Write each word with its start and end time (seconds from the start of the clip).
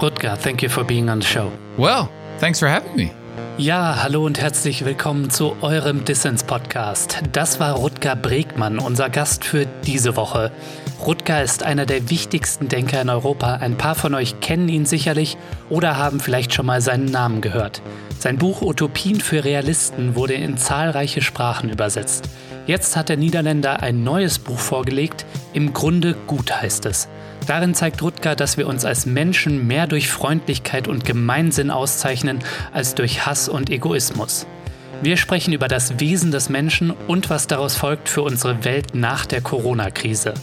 Rutger, 0.00 0.36
thank 0.36 0.62
you 0.62 0.68
for 0.68 0.84
being 0.84 1.08
on 1.08 1.22
the 1.22 1.26
show. 1.26 1.50
Well, 1.78 2.10
thanks 2.38 2.58
for 2.58 2.68
having 2.68 2.94
me. 2.94 3.12
Ja, 3.56 4.02
hallo 4.02 4.26
und 4.26 4.38
herzlich 4.38 4.84
willkommen 4.84 5.30
zu 5.30 5.56
eurem 5.62 6.04
Dissens-Podcast. 6.04 7.22
Das 7.32 7.60
war 7.60 7.72
Rutger 7.72 8.14
Bregmann, 8.14 8.78
unser 8.78 9.08
Gast 9.08 9.46
für 9.46 9.64
diese 9.86 10.14
Woche. 10.16 10.52
Rutger 11.06 11.42
ist 11.42 11.62
einer 11.62 11.86
der 11.86 12.10
wichtigsten 12.10 12.68
Denker 12.68 13.00
in 13.00 13.08
Europa. 13.08 13.54
Ein 13.54 13.78
paar 13.78 13.94
von 13.94 14.14
euch 14.14 14.40
kennen 14.40 14.68
ihn 14.68 14.84
sicherlich 14.84 15.38
oder 15.70 15.96
haben 15.96 16.20
vielleicht 16.20 16.52
schon 16.52 16.66
mal 16.66 16.82
seinen 16.82 17.06
Namen 17.06 17.40
gehört. 17.40 17.80
Sein 18.18 18.36
Buch 18.36 18.60
Utopien 18.60 19.22
für 19.22 19.44
Realisten 19.44 20.14
wurde 20.14 20.34
in 20.34 20.58
zahlreiche 20.58 21.22
Sprachen 21.22 21.70
übersetzt. 21.70 22.28
Jetzt 22.66 22.96
hat 22.96 23.08
der 23.08 23.16
Niederländer 23.16 23.82
ein 23.82 24.04
neues 24.04 24.38
Buch 24.38 24.58
vorgelegt. 24.58 25.24
Im 25.54 25.72
Grunde 25.72 26.14
gut 26.26 26.52
heißt 26.54 26.84
es. 26.84 27.08
Darin 27.46 27.74
zeigt 27.74 28.02
Rutger, 28.02 28.34
dass 28.34 28.56
wir 28.56 28.66
uns 28.66 28.84
als 28.84 29.06
Menschen 29.06 29.66
mehr 29.66 29.86
durch 29.86 30.08
Freundlichkeit 30.08 30.88
und 30.88 31.04
Gemeinsinn 31.04 31.70
auszeichnen 31.70 32.40
als 32.72 32.94
durch 32.94 33.24
Hass 33.24 33.48
und 33.48 33.70
Egoismus. 33.70 34.46
Wir 35.02 35.16
sprechen 35.16 35.52
über 35.52 35.68
das 35.68 36.00
Wesen 36.00 36.30
des 36.30 36.48
Menschen 36.48 36.90
und 36.90 37.30
was 37.30 37.46
daraus 37.46 37.76
folgt 37.76 38.08
für 38.08 38.22
unsere 38.22 38.64
Welt 38.64 38.94
nach 38.94 39.26
der 39.26 39.42
Corona-Krise. 39.42 40.34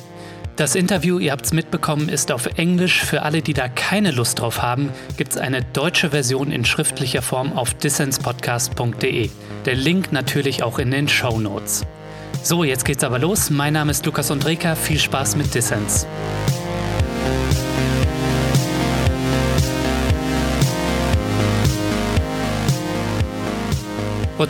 Das 0.56 0.76
Interview, 0.76 1.18
ihr 1.18 1.32
habt 1.32 1.46
es 1.46 1.54
mitbekommen, 1.54 2.10
ist 2.10 2.32
auf 2.32 2.46
Englisch. 2.58 3.04
Für 3.04 3.24
alle, 3.24 3.42
die 3.42 3.54
da 3.54 3.68
keine 3.68 4.12
Lust 4.12 4.40
drauf 4.40 4.62
haben, 4.62 4.92
gibt 5.18 5.32
es 5.32 5.38
eine 5.38 5.64
deutsche 5.64 6.12
Version 6.12 6.52
in 6.52 6.64
schriftlicher 6.64 7.24
Form 7.24 7.54
auf 7.54 7.74
dissenspodcast.de. 7.74 9.32
Der 9.66 9.76
Link 9.76 10.12
natürlich 10.12 10.62
auch 10.62 10.78
in 10.78 10.92
den 10.92 11.08
Show 11.08 11.40
Notes. 11.40 11.84
So, 12.44 12.64
jetzt 12.64 12.86
geht's 12.86 13.04
aber 13.04 13.18
los. 13.18 13.50
Mein 13.50 13.74
Name 13.74 13.90
ist 13.90 14.06
Lukas 14.06 14.30
Undreka. 14.30 14.76
Viel 14.76 15.00
Spaß 15.00 15.38
mit 15.38 15.56
Dissens. 15.56 16.06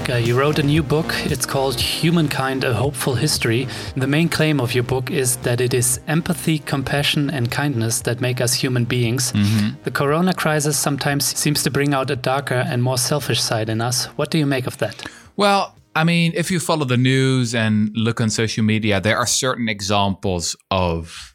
Rutger, 0.03 0.25
you 0.25 0.38
wrote 0.38 0.59
a 0.59 0.64
new 0.64 0.81
book. 0.83 1.14
It's 1.25 1.45
called 1.45 1.80
Humankind 1.80 2.64
A 2.64 2.73
Hopeful 2.73 3.16
History. 3.16 3.67
The 3.95 4.08
main 4.08 4.28
claim 4.28 4.59
of 4.59 4.73
your 4.73 4.83
book 4.83 5.11
is 5.11 5.38
that 5.38 5.61
it 5.61 5.73
is 5.73 6.00
empathy, 6.08 6.59
compassion, 6.59 7.30
and 7.30 7.52
kindness 7.52 8.02
that 8.02 8.20
make 8.20 8.42
us 8.42 8.53
human 8.53 8.86
beings. 8.86 9.31
Mm 9.33 9.44
-hmm. 9.44 9.83
The 9.83 9.92
corona 9.92 10.33
crisis 10.33 10.81
sometimes 10.81 11.38
seems 11.38 11.64
to 11.64 11.70
bring 11.70 11.94
out 11.94 12.11
a 12.11 12.16
darker 12.16 12.66
and 12.72 12.81
more 12.81 12.98
selfish 12.98 13.39
side 13.39 13.72
in 13.72 13.81
us. 13.81 14.09
What 14.16 14.31
do 14.31 14.38
you 14.38 14.48
make 14.48 14.67
of 14.67 14.78
that? 14.78 14.95
Well, 15.36 15.73
I 15.95 16.03
mean, 16.03 16.31
if 16.36 16.50
you 16.50 16.59
follow 16.59 16.86
the 16.86 16.98
news 16.98 17.53
and 17.53 17.89
look 17.94 18.20
on 18.20 18.30
social 18.30 18.66
media, 18.66 19.00
there 19.00 19.17
are 19.17 19.28
certain 19.28 19.70
examples 19.70 20.55
of, 20.70 21.33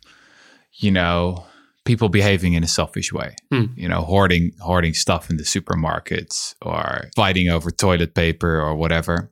you 0.79 0.91
know, 0.91 1.45
people 1.85 2.09
behaving 2.09 2.55
in 2.55 2.63
a 2.63 2.69
selfish 2.69 3.13
way. 3.13 3.35
Mm. 3.53 3.77
You 3.77 3.89
know, 3.89 4.03
hoarding 4.03 4.53
hoarding 4.61 4.95
stuff 4.95 5.31
in 5.31 5.37
the 5.37 5.45
supermarkets 5.45 6.55
or 6.63 7.11
fighting 7.17 7.49
over 7.49 7.71
toilet 7.71 8.15
paper 8.15 8.61
or 8.61 8.75
whatever. 8.75 9.31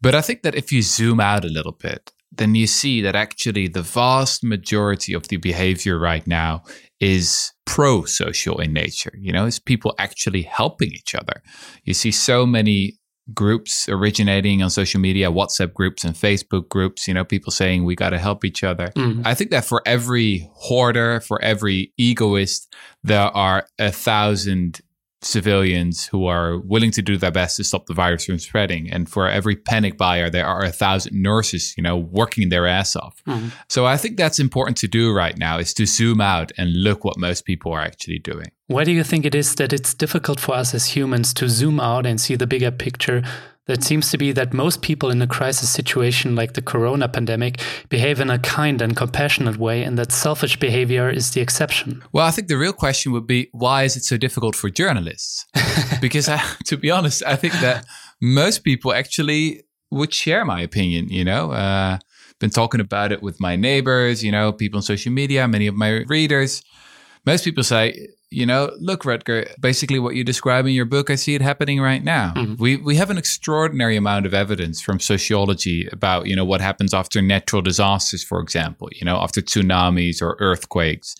But 0.00 0.14
I 0.14 0.20
think 0.20 0.42
that 0.42 0.54
if 0.54 0.72
you 0.72 0.82
zoom 0.82 1.20
out 1.20 1.44
a 1.44 1.48
little 1.48 1.72
bit, 1.72 2.12
then 2.30 2.54
you 2.54 2.66
see 2.66 3.02
that 3.02 3.14
actually 3.14 3.68
the 3.68 3.82
vast 3.82 4.42
majority 4.42 5.12
of 5.12 5.28
the 5.28 5.36
behavior 5.36 5.98
right 5.98 6.26
now 6.26 6.62
is 6.98 7.52
pro 7.66 8.04
social 8.04 8.60
in 8.60 8.72
nature. 8.72 9.12
You 9.18 9.32
know, 9.32 9.46
it's 9.46 9.58
people 9.58 9.94
actually 9.98 10.42
helping 10.42 10.92
each 10.92 11.14
other. 11.14 11.42
You 11.84 11.94
see 11.94 12.10
so 12.10 12.46
many 12.46 12.98
groups 13.34 13.88
originating 13.88 14.62
on 14.62 14.70
social 14.70 15.00
media, 15.00 15.30
WhatsApp 15.30 15.72
groups 15.72 16.04
and 16.04 16.14
Facebook 16.14 16.68
groups, 16.68 17.06
you 17.06 17.14
know, 17.14 17.24
people 17.24 17.52
saying 17.52 17.84
we 17.84 17.94
got 17.94 18.10
to 18.10 18.18
help 18.18 18.44
each 18.44 18.64
other. 18.64 18.88
Mm. 18.96 19.22
I 19.24 19.34
think 19.34 19.50
that 19.50 19.64
for 19.64 19.82
every 19.86 20.50
hoarder, 20.54 21.20
for 21.20 21.40
every 21.42 21.92
egoist, 21.96 22.74
there 23.04 23.20
are 23.20 23.66
a 23.78 23.92
thousand 23.92 24.80
civilians 25.24 26.06
who 26.06 26.26
are 26.26 26.58
willing 26.58 26.90
to 26.92 27.02
do 27.02 27.16
their 27.16 27.30
best 27.30 27.56
to 27.56 27.64
stop 27.64 27.86
the 27.86 27.94
virus 27.94 28.26
from 28.26 28.38
spreading. 28.38 28.90
And 28.90 29.08
for 29.08 29.28
every 29.28 29.56
panic 29.56 29.96
buyer, 29.96 30.28
there 30.28 30.46
are 30.46 30.62
a 30.62 30.72
thousand 30.72 31.20
nurses, 31.20 31.74
you 31.76 31.82
know, 31.82 31.96
working 31.96 32.48
their 32.48 32.66
ass 32.66 32.96
off. 32.96 33.22
Mm-hmm. 33.26 33.48
So 33.68 33.86
I 33.86 33.96
think 33.96 34.16
that's 34.16 34.38
important 34.38 34.76
to 34.78 34.88
do 34.88 35.12
right 35.12 35.36
now 35.38 35.58
is 35.58 35.72
to 35.74 35.86
zoom 35.86 36.20
out 36.20 36.52
and 36.58 36.72
look 36.72 37.04
what 37.04 37.18
most 37.18 37.44
people 37.44 37.72
are 37.72 37.80
actually 37.80 38.18
doing. 38.18 38.50
Why 38.66 38.84
do 38.84 38.92
you 38.92 39.04
think 39.04 39.24
it 39.24 39.34
is 39.34 39.54
that 39.56 39.72
it's 39.72 39.94
difficult 39.94 40.40
for 40.40 40.54
us 40.54 40.74
as 40.74 40.96
humans 40.96 41.34
to 41.34 41.48
zoom 41.48 41.78
out 41.78 42.06
and 42.06 42.20
see 42.20 42.36
the 42.36 42.46
bigger 42.46 42.70
picture 42.70 43.22
that 43.66 43.84
seems 43.84 44.10
to 44.10 44.18
be 44.18 44.32
that 44.32 44.52
most 44.52 44.82
people 44.82 45.10
in 45.10 45.22
a 45.22 45.26
crisis 45.26 45.70
situation 45.70 46.34
like 46.34 46.54
the 46.54 46.62
corona 46.62 47.08
pandemic 47.08 47.60
behave 47.88 48.20
in 48.20 48.30
a 48.30 48.38
kind 48.38 48.82
and 48.82 48.96
compassionate 48.96 49.56
way, 49.56 49.82
and 49.82 49.96
that 49.98 50.10
selfish 50.12 50.58
behavior 50.58 51.08
is 51.08 51.30
the 51.30 51.40
exception. 51.40 52.02
Well, 52.12 52.26
I 52.26 52.30
think 52.30 52.48
the 52.48 52.58
real 52.58 52.72
question 52.72 53.12
would 53.12 53.26
be 53.26 53.48
why 53.52 53.84
is 53.84 53.96
it 53.96 54.04
so 54.04 54.16
difficult 54.16 54.56
for 54.56 54.68
journalists? 54.70 55.46
because, 56.00 56.28
I, 56.28 56.42
to 56.66 56.76
be 56.76 56.90
honest, 56.90 57.22
I 57.24 57.36
think 57.36 57.54
that 57.54 57.86
most 58.20 58.64
people 58.64 58.92
actually 58.92 59.62
would 59.90 60.12
share 60.12 60.44
my 60.44 60.60
opinion, 60.60 61.08
you 61.08 61.24
know? 61.24 61.52
Uh, 61.52 61.98
been 62.40 62.50
talking 62.50 62.80
about 62.80 63.12
it 63.12 63.22
with 63.22 63.40
my 63.40 63.56
neighbors, 63.56 64.24
you 64.24 64.32
know, 64.32 64.52
people 64.52 64.78
on 64.78 64.82
social 64.82 65.12
media, 65.12 65.46
many 65.46 65.68
of 65.68 65.76
my 65.76 66.02
readers. 66.08 66.62
Most 67.24 67.44
people 67.44 67.62
say 67.62 68.08
you 68.32 68.46
know, 68.46 68.70
look, 68.80 69.02
Rutger, 69.02 69.48
basically 69.60 69.98
what 69.98 70.14
you 70.14 70.24
describe 70.24 70.66
in 70.66 70.72
your 70.72 70.84
book, 70.84 71.10
I 71.10 71.16
see 71.16 71.34
it 71.34 71.42
happening 71.42 71.80
right 71.80 72.02
now. 72.02 72.32
Mm-hmm. 72.34 72.62
We 72.62 72.76
we 72.76 72.96
have 72.96 73.10
an 73.10 73.18
extraordinary 73.18 73.96
amount 73.96 74.26
of 74.26 74.34
evidence 74.34 74.80
from 74.80 74.98
sociology 74.98 75.88
about, 75.92 76.26
you 76.26 76.34
know, 76.34 76.44
what 76.44 76.60
happens 76.60 76.94
after 76.94 77.20
natural 77.22 77.62
disasters, 77.62 78.24
for 78.24 78.40
example, 78.40 78.88
you 78.92 79.04
know, 79.04 79.18
after 79.18 79.40
tsunamis 79.40 80.22
or 80.22 80.36
earthquakes. 80.40 81.14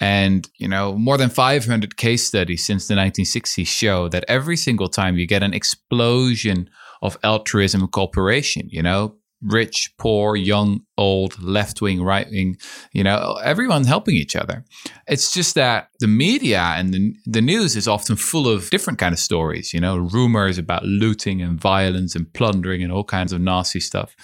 And, 0.00 0.48
you 0.58 0.68
know, 0.68 0.96
more 0.96 1.18
than 1.18 1.28
500 1.28 1.96
case 1.96 2.24
studies 2.24 2.64
since 2.64 2.86
the 2.86 2.94
1960s 2.94 3.66
show 3.66 4.08
that 4.08 4.24
every 4.28 4.56
single 4.56 4.88
time 4.88 5.18
you 5.18 5.26
get 5.26 5.42
an 5.42 5.52
explosion 5.52 6.70
of 7.02 7.18
altruism 7.24 7.82
and 7.82 7.90
cooperation, 7.90 8.68
you 8.70 8.82
know, 8.82 9.16
rich, 9.42 9.92
poor, 9.98 10.36
young, 10.36 10.80
old, 10.96 11.40
left 11.40 11.80
wing, 11.80 12.02
right 12.02 12.28
wing, 12.30 12.56
you 12.92 13.04
know, 13.04 13.38
everyone 13.42 13.84
helping 13.84 14.14
each 14.14 14.34
other. 14.34 14.64
It's 15.06 15.32
just 15.32 15.54
that 15.54 15.90
the 16.00 16.08
media 16.08 16.60
and 16.60 16.92
the, 16.92 17.14
the 17.24 17.40
news 17.40 17.76
is 17.76 17.86
often 17.86 18.16
full 18.16 18.48
of 18.48 18.70
different 18.70 18.98
kind 18.98 19.12
of 19.12 19.18
stories, 19.18 19.72
you 19.72 19.80
know, 19.80 19.96
rumors 19.96 20.58
about 20.58 20.84
looting 20.84 21.40
and 21.40 21.60
violence 21.60 22.14
and 22.14 22.32
plundering 22.32 22.82
and 22.82 22.92
all 22.92 23.04
kinds 23.04 23.32
of 23.32 23.40
nasty 23.40 23.80
stuff. 23.80 24.16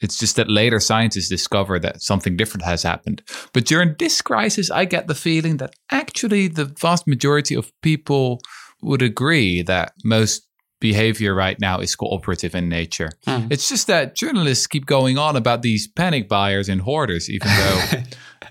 It's 0.00 0.18
just 0.18 0.36
that 0.36 0.50
later 0.50 0.80
scientists 0.80 1.28
discover 1.28 1.78
that 1.78 2.02
something 2.02 2.36
different 2.36 2.64
has 2.64 2.82
happened. 2.82 3.22
But 3.52 3.66
during 3.66 3.96
this 3.98 4.22
crisis, 4.22 4.70
I 4.70 4.86
get 4.86 5.06
the 5.06 5.14
feeling 5.14 5.58
that 5.58 5.74
actually 5.90 6.48
the 6.48 6.64
vast 6.64 7.06
majority 7.06 7.54
of 7.54 7.70
people 7.82 8.40
would 8.82 9.02
agree 9.02 9.62
that 9.62 9.92
most 10.02 10.48
behavior 10.80 11.34
right 11.34 11.60
now 11.60 11.78
is 11.78 11.94
cooperative 11.94 12.54
in 12.54 12.68
nature. 12.68 13.10
Hmm. 13.26 13.46
It's 13.50 13.68
just 13.68 13.86
that 13.86 14.14
journalists 14.14 14.66
keep 14.66 14.86
going 14.86 15.18
on 15.18 15.36
about 15.36 15.62
these 15.62 15.86
panic 15.86 16.28
buyers 16.28 16.68
and 16.68 16.80
hoarders, 16.80 17.30
even 17.30 17.48
though. 17.48 17.80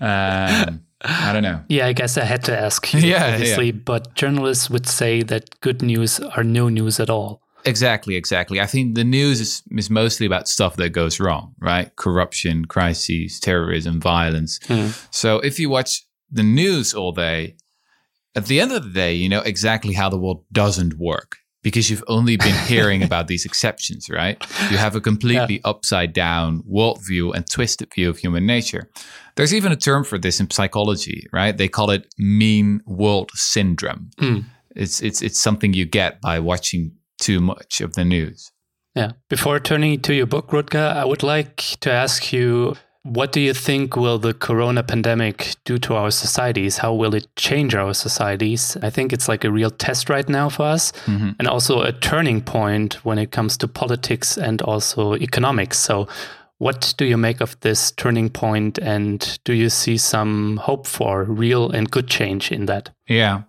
um, 0.00 0.80
I 1.02 1.32
don't 1.32 1.42
know. 1.42 1.62
Yeah, 1.68 1.86
I 1.86 1.92
guess 1.92 2.16
I 2.16 2.24
had 2.24 2.44
to 2.44 2.58
ask 2.58 2.92
you, 2.94 3.00
yeah, 3.00 3.32
obviously, 3.32 3.66
yeah. 3.66 3.72
but 3.84 4.14
journalists 4.14 4.70
would 4.70 4.86
say 4.86 5.22
that 5.24 5.60
good 5.60 5.82
news 5.82 6.20
are 6.20 6.44
no 6.44 6.68
news 6.68 7.00
at 7.00 7.10
all. 7.10 7.42
Exactly, 7.64 8.16
exactly. 8.16 8.60
I 8.60 8.66
think 8.66 8.94
the 8.94 9.04
news 9.04 9.40
is, 9.40 9.62
is 9.72 9.90
mostly 9.90 10.26
about 10.26 10.48
stuff 10.48 10.76
that 10.76 10.90
goes 10.90 11.20
wrong, 11.20 11.54
right? 11.58 11.94
Corruption, 11.96 12.64
crises, 12.64 13.38
terrorism, 13.38 14.00
violence. 14.00 14.60
Hmm. 14.66 14.88
So 15.10 15.40
if 15.40 15.58
you 15.58 15.68
watch 15.68 16.06
the 16.30 16.42
news 16.42 16.94
all 16.94 17.12
day, 17.12 17.56
at 18.34 18.46
the 18.46 18.60
end 18.60 18.72
of 18.72 18.84
the 18.84 18.90
day, 18.90 19.14
you 19.14 19.28
know 19.28 19.40
exactly 19.40 19.92
how 19.94 20.08
the 20.08 20.18
world 20.18 20.44
doesn't 20.52 20.98
work 20.98 21.38
because 21.62 21.90
you've 21.90 22.04
only 22.08 22.36
been 22.36 22.54
hearing 22.66 23.02
about 23.02 23.28
these 23.28 23.44
exceptions, 23.44 24.08
right? 24.08 24.42
You 24.70 24.78
have 24.78 24.96
a 24.96 25.00
completely 25.00 25.56
yeah. 25.56 25.70
upside 25.70 26.12
down 26.12 26.62
worldview 26.62 27.34
and 27.34 27.48
twisted 27.48 27.92
view 27.94 28.08
of 28.08 28.18
human 28.18 28.46
nature. 28.46 28.90
There's 29.36 29.54
even 29.54 29.72
a 29.72 29.76
term 29.76 30.04
for 30.04 30.18
this 30.18 30.40
in 30.40 30.50
psychology, 30.50 31.26
right? 31.32 31.56
They 31.56 31.68
call 31.68 31.90
it 31.90 32.12
mean 32.18 32.80
world 32.86 33.30
syndrome. 33.34 34.10
Mm. 34.18 34.44
It's 34.76 35.00
it's 35.02 35.20
it's 35.22 35.38
something 35.38 35.74
you 35.74 35.84
get 35.84 36.20
by 36.20 36.38
watching 36.38 36.92
too 37.20 37.40
much 37.40 37.80
of 37.80 37.94
the 37.94 38.04
news. 38.04 38.52
Yeah. 38.94 39.12
Before 39.28 39.60
turning 39.60 40.00
to 40.02 40.14
your 40.14 40.26
book, 40.26 40.48
Rutger, 40.48 40.94
I 40.94 41.04
would 41.04 41.22
like 41.22 41.56
to 41.80 41.90
ask 41.90 42.32
you 42.32 42.74
what 43.02 43.32
do 43.32 43.40
you 43.40 43.54
think 43.54 43.96
will 43.96 44.18
the 44.18 44.34
corona 44.34 44.82
pandemic 44.82 45.56
do 45.64 45.78
to 45.78 45.94
our 45.94 46.10
societies? 46.10 46.78
How 46.78 46.92
will 46.92 47.14
it 47.14 47.34
change 47.34 47.74
our 47.74 47.94
societies? 47.94 48.76
I 48.82 48.90
think 48.90 49.12
it's 49.12 49.26
like 49.26 49.44
a 49.44 49.50
real 49.50 49.70
test 49.70 50.10
right 50.10 50.28
now 50.28 50.50
for 50.50 50.64
us 50.64 50.92
mm-hmm. 51.06 51.30
and 51.38 51.48
also 51.48 51.80
a 51.80 51.92
turning 51.92 52.42
point 52.42 53.04
when 53.04 53.18
it 53.18 53.30
comes 53.30 53.56
to 53.58 53.68
politics 53.68 54.36
and 54.36 54.60
also 54.62 55.14
economics. 55.14 55.78
So, 55.78 56.08
what 56.58 56.92
do 56.98 57.06
you 57.06 57.16
make 57.16 57.40
of 57.40 57.58
this 57.60 57.90
turning 57.92 58.28
point 58.28 58.76
and 58.76 59.38
do 59.44 59.54
you 59.54 59.70
see 59.70 59.96
some 59.96 60.58
hope 60.58 60.86
for 60.86 61.24
real 61.24 61.70
and 61.70 61.90
good 61.90 62.06
change 62.06 62.52
in 62.52 62.66
that? 62.66 62.90
Yeah. 63.08 63.44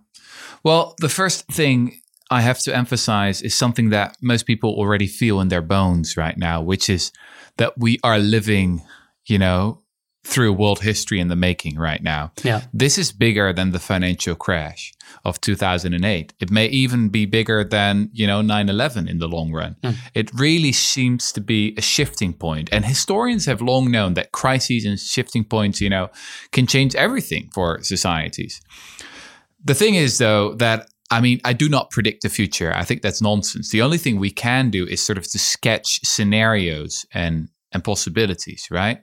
Well, 0.64 0.94
the 0.98 1.10
first 1.10 1.46
thing 1.48 2.00
I 2.30 2.40
have 2.40 2.60
to 2.60 2.74
emphasize 2.74 3.42
is 3.42 3.54
something 3.54 3.90
that 3.90 4.16
most 4.22 4.46
people 4.46 4.70
already 4.70 5.06
feel 5.06 5.42
in 5.42 5.48
their 5.48 5.60
bones 5.60 6.16
right 6.16 6.38
now, 6.38 6.62
which 6.62 6.88
is 6.88 7.12
that 7.58 7.76
we 7.76 7.98
are 8.02 8.18
living 8.18 8.82
you 9.26 9.38
know, 9.38 9.82
through 10.24 10.52
world 10.52 10.80
history 10.80 11.18
in 11.18 11.28
the 11.28 11.36
making 11.36 11.76
right 11.76 12.02
now. 12.02 12.32
Yeah. 12.44 12.62
This 12.72 12.96
is 12.96 13.10
bigger 13.10 13.52
than 13.52 13.72
the 13.72 13.80
financial 13.80 14.36
crash 14.36 14.92
of 15.24 15.40
2008. 15.40 16.32
It 16.38 16.50
may 16.50 16.66
even 16.66 17.08
be 17.08 17.26
bigger 17.26 17.64
than, 17.64 18.08
you 18.12 18.26
know, 18.26 18.40
9/11 18.40 19.08
in 19.08 19.18
the 19.18 19.26
long 19.26 19.52
run. 19.52 19.76
Mm. 19.82 19.96
It 20.14 20.30
really 20.32 20.72
seems 20.72 21.32
to 21.32 21.40
be 21.40 21.74
a 21.76 21.82
shifting 21.82 22.32
point. 22.34 22.68
And 22.70 22.84
historians 22.84 23.46
have 23.46 23.60
long 23.60 23.90
known 23.90 24.14
that 24.14 24.30
crises 24.30 24.84
and 24.84 24.98
shifting 24.98 25.44
points, 25.44 25.80
you 25.80 25.90
know, 25.90 26.08
can 26.52 26.66
change 26.66 26.94
everything 26.94 27.50
for 27.52 27.82
societies. 27.82 28.60
The 29.64 29.74
thing 29.74 29.96
is 29.96 30.18
though 30.18 30.54
that 30.54 30.88
I 31.10 31.20
mean, 31.20 31.40
I 31.44 31.52
do 31.52 31.68
not 31.68 31.90
predict 31.90 32.22
the 32.22 32.30
future. 32.30 32.72
I 32.74 32.84
think 32.84 33.02
that's 33.02 33.20
nonsense. 33.20 33.68
The 33.68 33.82
only 33.82 33.98
thing 33.98 34.18
we 34.18 34.30
can 34.30 34.70
do 34.70 34.86
is 34.86 35.02
sort 35.02 35.18
of 35.18 35.30
to 35.32 35.38
sketch 35.38 36.00
scenarios 36.04 37.04
and 37.12 37.48
and 37.72 37.82
possibilities, 37.82 38.68
right? 38.70 39.00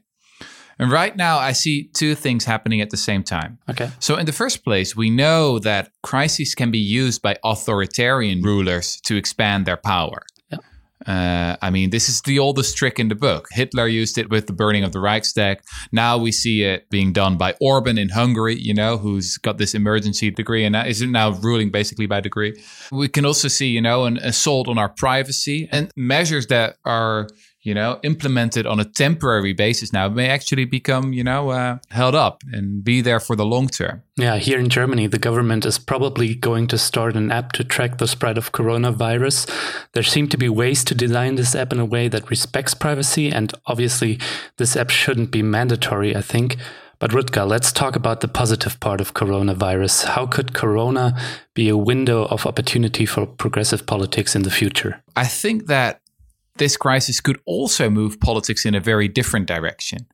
And 0.79 0.89
right 0.91 1.15
now, 1.15 1.37
I 1.37 1.51
see 1.51 1.89
two 1.93 2.15
things 2.15 2.45
happening 2.45 2.79
at 2.79 2.89
the 2.89 2.97
same 2.97 3.21
time. 3.21 3.59
Okay. 3.69 3.91
So, 3.99 4.15
in 4.15 4.25
the 4.25 4.31
first 4.31 4.63
place, 4.63 4.95
we 4.95 5.09
know 5.09 5.59
that 5.59 5.91
crises 6.03 6.55
can 6.55 6.71
be 6.71 6.79
used 6.79 7.21
by 7.21 7.35
authoritarian 7.43 8.41
rulers 8.41 9.01
to 9.01 9.17
expand 9.17 9.65
their 9.65 9.75
power. 9.75 10.23
Yeah. 10.49 10.59
Uh, 11.05 11.57
I 11.61 11.69
mean, 11.69 11.89
this 11.89 12.07
is 12.07 12.21
the 12.21 12.39
oldest 12.39 12.77
trick 12.77 12.97
in 12.97 13.09
the 13.09 13.15
book. 13.15 13.47
Hitler 13.51 13.87
used 13.87 14.17
it 14.17 14.29
with 14.29 14.47
the 14.47 14.53
burning 14.53 14.85
of 14.85 14.93
the 14.93 15.01
Reichstag. 15.01 15.59
Now 15.91 16.17
we 16.17 16.31
see 16.31 16.63
it 16.63 16.89
being 16.89 17.11
done 17.11 17.37
by 17.37 17.55
Orban 17.59 17.97
in 17.97 18.09
Hungary, 18.09 18.55
you 18.55 18.73
know, 18.73 18.97
who's 18.97 19.37
got 19.37 19.57
this 19.57 19.75
emergency 19.75 20.31
degree 20.31 20.63
and 20.63 20.77
is 20.87 21.01
now 21.01 21.31
ruling 21.31 21.71
basically 21.71 22.05
by 22.05 22.21
degree. 22.21 22.61
We 22.89 23.09
can 23.09 23.25
also 23.25 23.49
see, 23.49 23.67
you 23.67 23.81
know, 23.81 24.05
an 24.05 24.17
assault 24.19 24.69
on 24.69 24.77
our 24.77 24.89
privacy 24.89 25.67
and 25.73 25.91
measures 25.97 26.47
that 26.47 26.77
are 26.85 27.27
you 27.61 27.73
know, 27.73 27.99
implemented 28.03 28.65
on 28.65 28.79
a 28.79 28.85
temporary 28.85 29.53
basis 29.53 29.91
now 29.91 30.07
may 30.07 30.29
actually 30.29 30.65
become, 30.65 31.11
you 31.11 31.23
know, 31.23 31.49
uh, 31.49 31.77
held 31.89 32.15
up 32.15 32.41
and 32.53 32.83
be 32.83 33.01
there 33.01 33.19
for 33.19 33.35
the 33.35 33.45
long 33.45 33.67
term. 33.67 34.01
Yeah, 34.15 34.37
here 34.37 34.59
in 34.59 34.69
Germany, 34.69 35.07
the 35.07 35.19
government 35.19 35.65
is 35.65 35.77
probably 35.77 36.35
going 36.35 36.67
to 36.67 36.77
start 36.77 37.15
an 37.15 37.31
app 37.31 37.51
to 37.53 37.63
track 37.63 37.97
the 37.97 38.07
spread 38.07 38.37
of 38.37 38.53
coronavirus. 38.53 39.49
There 39.93 40.03
seem 40.03 40.29
to 40.29 40.37
be 40.37 40.47
ways 40.47 40.83
to 40.85 40.95
design 40.95 41.35
this 41.35 41.53
app 41.53 41.73
in 41.73 41.79
a 41.79 41.85
way 41.85 42.07
that 42.07 42.29
respects 42.29 42.73
privacy, 42.73 43.29
and 43.29 43.53
obviously, 43.65 44.19
this 44.57 44.77
app 44.77 44.89
shouldn't 44.89 45.31
be 45.31 45.43
mandatory, 45.43 46.15
I 46.15 46.21
think. 46.21 46.57
But 46.99 47.11
Rutger, 47.11 47.47
let's 47.47 47.71
talk 47.71 47.95
about 47.95 48.19
the 48.19 48.27
positive 48.27 48.77
part 48.81 48.99
of 48.99 49.13
coronavirus. 49.13 50.03
How 50.03 50.25
could 50.25 50.53
corona 50.53 51.17
be 51.53 51.69
a 51.69 51.77
window 51.77 52.25
of 52.25 52.45
opportunity 52.45 53.05
for 53.05 53.25
progressive 53.25 53.85
politics 53.85 54.35
in 54.35 54.43
the 54.43 54.51
future? 54.51 55.01
I 55.15 55.25
think 55.25 55.67
that 55.67 56.01
this 56.59 56.77
crisis 56.77 57.19
could 57.19 57.39
also 57.45 57.89
move 57.89 58.19
politics 58.19 58.65
in 58.65 58.75
a 58.75 58.79
very 58.79 59.07
different 59.07 59.47
direction. 59.47 60.05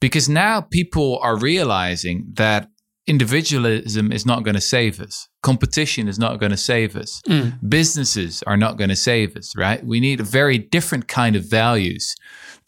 Because 0.00 0.28
now 0.28 0.60
people 0.60 1.18
are 1.22 1.38
realizing 1.38 2.26
that 2.34 2.68
individualism 3.06 4.10
is 4.12 4.24
not 4.24 4.44
going 4.44 4.54
to 4.54 4.60
save 4.60 5.00
us. 5.00 5.28
Competition 5.42 6.08
is 6.08 6.18
not 6.18 6.40
going 6.40 6.50
to 6.50 6.56
save 6.56 6.96
us. 6.96 7.20
Mm. 7.28 7.58
Businesses 7.68 8.42
are 8.46 8.56
not 8.56 8.78
going 8.78 8.88
to 8.90 8.96
save 8.96 9.36
us, 9.36 9.54
right? 9.56 9.84
We 9.84 10.00
need 10.00 10.20
a 10.20 10.24
very 10.24 10.58
different 10.58 11.06
kind 11.06 11.36
of 11.36 11.48
values 11.48 12.14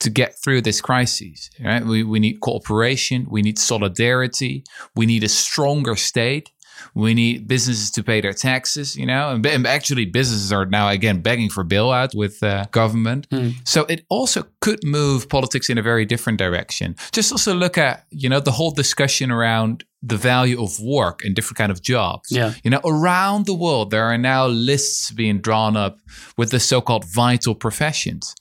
to 0.00 0.10
get 0.10 0.34
through 0.44 0.60
this 0.60 0.80
crisis, 0.80 1.48
right? 1.64 1.84
We, 1.84 2.02
we 2.02 2.20
need 2.20 2.40
cooperation, 2.40 3.26
we 3.30 3.40
need 3.40 3.58
solidarity, 3.58 4.64
we 4.94 5.06
need 5.06 5.24
a 5.24 5.28
stronger 5.28 5.96
state. 5.96 6.50
We 6.96 7.12
need 7.12 7.46
businesses 7.46 7.90
to 7.90 8.02
pay 8.02 8.22
their 8.22 8.32
taxes, 8.32 8.96
you 8.96 9.04
know, 9.04 9.28
and, 9.28 9.46
and 9.46 9.66
actually 9.66 10.06
businesses 10.06 10.50
are 10.50 10.64
now 10.64 10.88
again 10.88 11.20
begging 11.20 11.50
for 11.50 11.62
bailout 11.62 12.14
with 12.14 12.43
uh, 12.43 12.64
government. 12.70 13.28
Mm. 13.28 13.52
So 13.64 13.84
it 13.84 14.06
also 14.08 14.44
could 14.62 14.82
move 14.82 15.28
politics 15.28 15.69
in 15.69 15.76
a 15.76 15.82
very 15.82 16.06
different 16.06 16.38
direction. 16.38 16.96
Just 17.12 17.32
also 17.32 17.54
look 17.54 17.76
at, 17.76 18.06
you 18.10 18.31
know, 18.31 18.40
the 18.40 18.52
whole 18.52 18.70
discussion 18.70 19.31
around 19.31 19.84
the 20.02 20.16
value 20.16 20.62
of 20.62 20.81
work 20.81 21.22
and 21.22 21.34
different 21.34 21.58
kind 21.58 21.70
of 21.70 21.82
jobs. 21.82 22.32
Yeah. 22.32 22.54
You 22.64 22.70
know, 22.70 22.81
around 22.82 23.44
the 23.44 23.54
world 23.54 23.90
there 23.90 24.04
are 24.04 24.16
now 24.16 24.46
lists 24.46 25.10
being 25.10 25.42
drawn 25.42 25.76
up 25.76 25.99
with 26.38 26.50
the 26.50 26.60
so-called 26.60 27.04
vital 27.04 27.54
professions. 27.54 28.34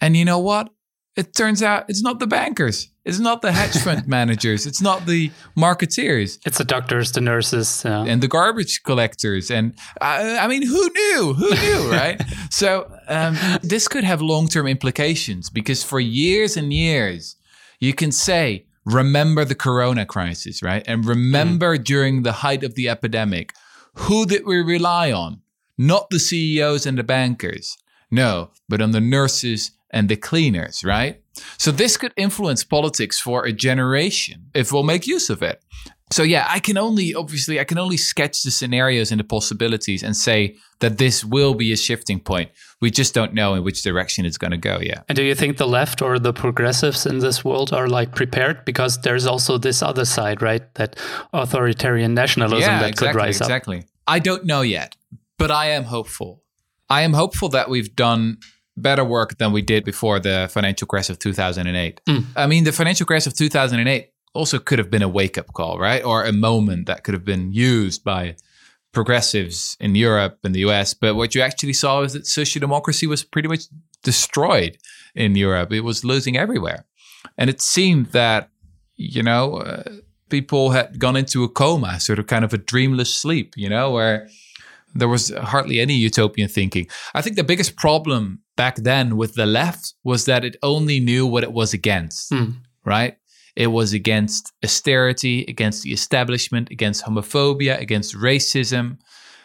And 0.00 0.16
you 0.16 0.24
know 0.24 0.38
what? 0.38 0.70
It 1.18 1.34
turns 1.34 1.64
out 1.64 1.86
it's 1.88 2.00
not 2.00 2.20
the 2.20 2.28
bankers. 2.28 2.90
It's 3.04 3.18
not 3.18 3.42
the 3.42 3.50
hedge 3.50 3.76
fund 3.82 4.06
managers. 4.18 4.66
It's 4.66 4.80
not 4.80 5.04
the 5.04 5.32
marketeers. 5.56 6.38
It's 6.46 6.58
the 6.58 6.64
doctors, 6.64 7.10
the 7.10 7.20
nurses, 7.20 7.84
uh, 7.84 8.04
and 8.06 8.22
the 8.22 8.28
garbage 8.28 8.84
collectors. 8.84 9.50
And 9.50 9.74
I, 10.00 10.38
I 10.38 10.46
mean, 10.46 10.64
who 10.64 10.88
knew? 10.88 11.34
Who 11.34 11.50
knew, 11.50 11.90
right? 12.00 12.22
so 12.50 12.88
um, 13.08 13.36
this 13.62 13.88
could 13.88 14.04
have 14.04 14.22
long 14.22 14.46
term 14.46 14.68
implications 14.68 15.50
because 15.50 15.82
for 15.82 15.98
years 15.98 16.56
and 16.56 16.72
years, 16.72 17.34
you 17.80 17.94
can 17.94 18.12
say, 18.12 18.66
remember 18.84 19.44
the 19.44 19.56
corona 19.56 20.06
crisis, 20.06 20.62
right? 20.62 20.84
And 20.86 21.04
remember 21.04 21.76
mm. 21.76 21.82
during 21.82 22.22
the 22.22 22.46
height 22.46 22.62
of 22.62 22.76
the 22.76 22.88
epidemic, 22.88 23.54
who 23.94 24.24
did 24.24 24.46
we 24.46 24.62
rely 24.62 25.10
on? 25.10 25.42
Not 25.76 26.10
the 26.10 26.20
CEOs 26.20 26.86
and 26.86 26.96
the 26.96 27.02
bankers. 27.02 27.76
No, 28.08 28.50
but 28.68 28.80
on 28.80 28.92
the 28.92 29.00
nurses 29.00 29.72
and 29.90 30.08
the 30.08 30.16
cleaners, 30.16 30.84
right? 30.84 31.22
So 31.56 31.70
this 31.70 31.96
could 31.96 32.12
influence 32.16 32.64
politics 32.64 33.20
for 33.20 33.44
a 33.44 33.52
generation 33.52 34.50
if 34.54 34.72
we'll 34.72 34.82
make 34.82 35.06
use 35.06 35.30
of 35.30 35.42
it. 35.42 35.62
So 36.10 36.22
yeah, 36.22 36.46
I 36.48 36.58
can 36.58 36.78
only 36.78 37.14
obviously 37.14 37.60
I 37.60 37.64
can 37.64 37.78
only 37.78 37.98
sketch 37.98 38.42
the 38.42 38.50
scenarios 38.50 39.10
and 39.10 39.20
the 39.20 39.24
possibilities 39.24 40.02
and 40.02 40.16
say 40.16 40.56
that 40.80 40.96
this 40.96 41.24
will 41.24 41.54
be 41.54 41.72
a 41.72 41.76
shifting 41.76 42.18
point. 42.18 42.50
We 42.80 42.90
just 42.90 43.12
don't 43.12 43.34
know 43.34 43.54
in 43.54 43.62
which 43.62 43.82
direction 43.82 44.24
it's 44.24 44.38
going 44.38 44.52
to 44.52 44.56
go 44.56 44.78
yet. 44.80 45.04
And 45.08 45.16
do 45.16 45.22
you 45.22 45.34
think 45.34 45.58
the 45.58 45.66
left 45.66 46.00
or 46.00 46.18
the 46.18 46.32
progressives 46.32 47.04
in 47.04 47.18
this 47.18 47.44
world 47.44 47.72
are 47.72 47.88
like 47.88 48.14
prepared 48.14 48.64
because 48.64 49.02
there's 49.02 49.26
also 49.26 49.58
this 49.58 49.82
other 49.82 50.06
side, 50.06 50.40
right? 50.40 50.62
That 50.74 50.96
authoritarian 51.32 52.14
nationalism 52.14 52.70
yeah, 52.70 52.80
that 52.80 52.90
exactly, 52.90 53.12
could 53.12 53.16
rise 53.16 53.40
exactly. 53.40 53.76
up. 53.76 53.82
Exactly. 53.82 53.94
I 54.06 54.18
don't 54.20 54.44
know 54.46 54.62
yet, 54.62 54.96
but 55.36 55.50
I 55.50 55.66
am 55.70 55.84
hopeful. 55.84 56.42
I 56.88 57.02
am 57.02 57.12
hopeful 57.12 57.50
that 57.50 57.68
we've 57.68 57.94
done 57.94 58.38
better 58.82 59.04
work 59.04 59.38
than 59.38 59.52
we 59.52 59.62
did 59.62 59.84
before 59.84 60.18
the 60.20 60.48
financial 60.50 60.86
crash 60.86 61.10
of 61.10 61.18
2008. 61.18 62.00
Mm. 62.06 62.24
I 62.36 62.46
mean, 62.46 62.64
the 62.64 62.72
financial 62.72 63.06
crash 63.06 63.26
of 63.26 63.34
2008 63.34 64.10
also 64.34 64.58
could 64.58 64.78
have 64.78 64.90
been 64.90 65.02
a 65.02 65.08
wake 65.08 65.38
up 65.38 65.52
call, 65.52 65.78
right? 65.78 66.04
Or 66.04 66.24
a 66.24 66.32
moment 66.32 66.86
that 66.86 67.04
could 67.04 67.14
have 67.14 67.24
been 67.24 67.52
used 67.52 68.04
by 68.04 68.36
progressives 68.92 69.76
in 69.80 69.94
Europe 69.94 70.38
and 70.44 70.54
the 70.54 70.60
US. 70.60 70.94
But 70.94 71.14
what 71.14 71.34
you 71.34 71.42
actually 71.42 71.72
saw 71.72 72.02
is 72.02 72.12
that 72.14 72.26
social 72.26 72.60
democracy 72.60 73.06
was 73.06 73.24
pretty 73.24 73.48
much 73.48 73.64
destroyed 74.02 74.78
in 75.14 75.34
Europe, 75.34 75.72
it 75.72 75.80
was 75.80 76.04
losing 76.04 76.36
everywhere. 76.36 76.84
And 77.36 77.50
it 77.50 77.60
seemed 77.60 78.06
that, 78.06 78.50
you 78.94 79.22
know, 79.22 79.56
uh, 79.56 79.82
people 80.28 80.70
had 80.70 80.98
gone 80.98 81.16
into 81.16 81.42
a 81.42 81.48
coma, 81.48 81.98
sort 82.00 82.18
of 82.18 82.26
kind 82.26 82.44
of 82.44 82.52
a 82.52 82.58
dreamless 82.58 83.12
sleep, 83.12 83.54
you 83.56 83.68
know, 83.68 83.90
where 83.90 84.28
there 84.94 85.08
was 85.08 85.30
hardly 85.30 85.80
any 85.80 85.94
utopian 85.94 86.48
thinking. 86.48 86.86
I 87.14 87.22
think 87.22 87.36
the 87.36 87.44
biggest 87.44 87.76
problem 87.76 88.40
back 88.56 88.76
then 88.76 89.16
with 89.16 89.34
the 89.34 89.46
left 89.46 89.94
was 90.04 90.24
that 90.24 90.44
it 90.44 90.56
only 90.62 91.00
knew 91.00 91.26
what 91.26 91.44
it 91.44 91.52
was 91.52 91.72
against, 91.72 92.30
mm. 92.32 92.54
right? 92.84 93.16
It 93.56 93.68
was 93.68 93.92
against 93.92 94.52
austerity, 94.64 95.44
against 95.48 95.82
the 95.82 95.92
establishment, 95.92 96.70
against 96.70 97.04
homophobia, 97.04 97.80
against 97.80 98.14
racism. 98.14 98.98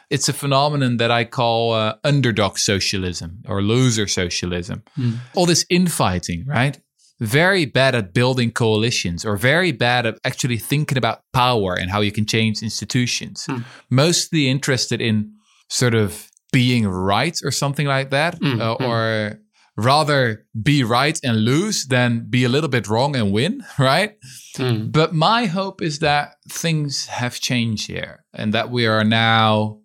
It's 0.09 0.29
a 0.29 0.33
phenomenon 0.33 0.97
that 0.97 1.09
I 1.09 1.23
call 1.23 1.73
uh, 1.73 1.95
underdog 2.03 2.57
socialism 2.59 3.43
or 3.47 3.63
loser 3.63 4.05
socialism. 4.05 4.83
Mm. 4.97 5.17
All 5.33 5.47
this 5.47 5.65
infighting, 5.69 6.45
right? 6.45 6.79
Very 7.19 7.65
bad 7.65 7.95
at 7.95 8.13
building 8.13 8.51
coalitions 8.51 9.23
or 9.23 9.37
very 9.37 9.71
bad 9.71 10.05
at 10.05 10.17
actually 10.23 10.57
thinking 10.57 10.97
about 10.97 11.21
power 11.31 11.73
and 11.73 11.91
how 11.91 12.01
you 12.01 12.11
can 12.11 12.25
change 12.25 12.61
institutions. 12.61 13.45
Mm. 13.47 13.63
Mostly 13.89 14.49
interested 14.49 15.01
in 15.01 15.33
sort 15.69 15.93
of 15.93 16.29
being 16.51 16.87
right 16.87 17.37
or 17.43 17.51
something 17.51 17.87
like 17.87 18.11
that, 18.11 18.39
mm, 18.39 18.59
uh, 18.59 18.77
mm. 18.77 18.87
or 18.87 19.39
rather 19.75 20.45
be 20.61 20.83
right 20.83 21.19
and 21.23 21.43
lose 21.43 21.85
than 21.85 22.27
be 22.29 22.43
a 22.43 22.49
little 22.49 22.69
bit 22.69 22.87
wrong 22.87 23.15
and 23.15 23.31
win, 23.31 23.63
right? 23.79 24.15
Mm. 24.57 24.91
But 24.91 25.13
my 25.13 25.45
hope 25.45 25.81
is 25.81 25.99
that 25.99 26.35
things 26.49 27.07
have 27.07 27.39
changed 27.39 27.87
here 27.87 28.23
and 28.33 28.53
that 28.53 28.69
we 28.69 28.85
are 28.85 29.03
now 29.03 29.79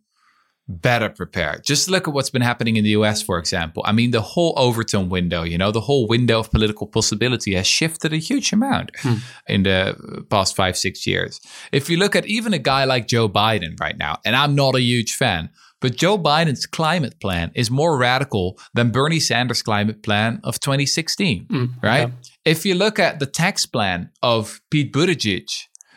better 0.69 1.09
prepared. 1.09 1.65
Just 1.65 1.89
look 1.89 2.07
at 2.07 2.15
what's 2.15 2.31
been 2.31 2.43
happening 2.43 2.77
in 2.77 2.85
the 2.85 2.91
US, 2.91 3.23
for 3.23 3.39
example. 3.39 3.83
I 3.87 3.93
mean, 3.93 4.11
the 4.11 4.21
whole 4.21 4.53
Overton 4.57 5.09
window, 5.09 5.43
you 5.43 5.57
know, 5.57 5.73
the 5.73 5.81
whole 5.81 6.07
window 6.07 6.39
of 6.41 6.51
political 6.51 6.87
possibility 6.87 7.55
has 7.55 7.67
shifted 7.67 8.13
a 8.13 8.19
huge 8.19 8.53
amount 8.53 8.93
mm. 8.99 9.21
in 9.47 9.63
the 9.63 10.25
past 10.31 10.55
five, 10.55 10.77
six 10.77 11.07
years. 11.07 11.41
If 11.73 11.89
you 11.89 11.97
look 11.97 12.15
at 12.15 12.27
even 12.27 12.53
a 12.53 12.59
guy 12.59 12.85
like 12.85 13.09
Joe 13.09 13.29
Biden 13.29 13.81
right 13.81 13.97
now, 13.97 14.19
and 14.25 14.37
I'm 14.37 14.55
not 14.55 14.75
a 14.75 14.81
huge 14.81 15.15
fan, 15.15 15.49
but 15.81 15.97
Joe 15.97 16.19
Biden's 16.19 16.67
climate 16.67 17.21
plan 17.21 17.53
is 17.55 17.71
more 17.71 17.97
radical 17.97 18.59
than 18.75 18.91
Bernie 18.91 19.21
Sanders' 19.21 19.63
climate 19.63 20.03
plan 20.03 20.41
of 20.43 20.61
2016, 20.61 21.47
mm, 21.47 21.83
right? 21.83 22.09
Yeah. 22.09 22.15
If 22.45 22.67
you 22.67 22.75
look 22.75 22.99
at 22.99 23.21
the 23.21 23.27
tax 23.27 23.65
plan 23.65 24.11
of 24.23 24.61
Pete 24.71 24.93
Buttigieg, 24.93 25.49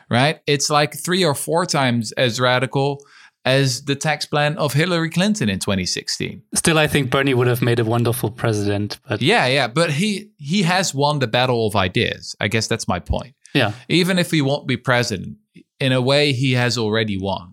right, 0.09 0.39
it's 0.45 0.69
like 0.69 0.97
three 0.97 1.25
or 1.25 1.33
four 1.33 1.65
times 1.65 2.11
as 2.13 2.39
radical 2.39 3.03
as 3.45 3.85
the 3.85 3.95
tax 3.95 4.25
plan 4.25 4.57
of 4.57 4.73
Hillary 4.73 5.09
Clinton 5.09 5.49
in 5.49 5.59
2016. 5.59 6.43
Still, 6.53 6.77
I 6.77 6.87
think 6.87 7.09
Bernie 7.09 7.33
would 7.33 7.47
have 7.47 7.61
made 7.61 7.79
a 7.79 7.85
wonderful 7.85 8.31
president. 8.31 8.99
But 9.07 9.21
yeah, 9.21 9.47
yeah, 9.47 9.67
but 9.67 9.91
he 9.91 10.31
he 10.37 10.63
has 10.63 10.93
won 10.93 11.19
the 11.19 11.27
battle 11.27 11.67
of 11.67 11.75
ideas. 11.75 12.35
I 12.39 12.47
guess 12.47 12.67
that's 12.67 12.87
my 12.87 12.99
point. 12.99 13.35
Yeah. 13.53 13.73
Even 13.89 14.19
if 14.19 14.31
he 14.31 14.41
won't 14.41 14.67
be 14.67 14.77
president, 14.77 15.37
in 15.79 15.91
a 15.91 16.01
way, 16.01 16.31
he 16.31 16.53
has 16.53 16.77
already 16.77 17.17
won. 17.17 17.50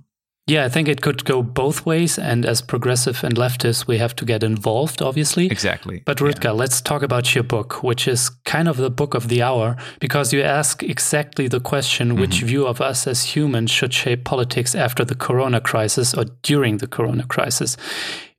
Yeah, 0.49 0.65
I 0.65 0.71
think 0.71 0.89
it 0.89 1.03
could 1.03 1.27
go 1.27 1.43
both 1.43 1.85
ways. 1.85 2.19
And 2.19 2.47
as 2.47 2.63
progressive 2.63 3.23
and 3.23 3.37
leftists, 3.37 3.87
we 3.87 3.99
have 3.99 4.17
to 4.17 4.25
get 4.25 4.43
involved, 4.43 5.03
obviously. 5.03 5.47
Exactly. 5.47 6.03
But 6.07 6.19
Rutger, 6.19 6.45
yeah. 6.45 6.51
let's 6.53 6.81
talk 6.81 7.03
about 7.03 7.35
your 7.35 7.45
book, 7.45 7.83
which 7.83 8.09
is 8.09 8.31
kind 8.47 8.67
of 8.67 8.79
the 8.79 8.91
book 8.91 9.15
of 9.15 9.29
the 9.29 9.43
hour, 9.43 9.77
because 10.01 10.33
you 10.33 10.41
ask 10.41 10.83
exactly 10.83 11.49
the 11.49 11.61
question 11.61 12.09
mm-hmm. 12.09 12.21
which 12.21 12.41
view 12.41 12.67
of 12.67 12.81
us 12.81 13.07
as 13.07 13.37
humans 13.37 13.71
should 13.71 13.93
shape 13.93 14.25
politics 14.25 14.75
after 14.75 15.05
the 15.05 15.15
corona 15.15 15.61
crisis 15.61 16.15
or 16.15 16.25
during 16.43 16.79
the 16.79 16.89
corona 16.89 17.25
crisis. 17.27 17.77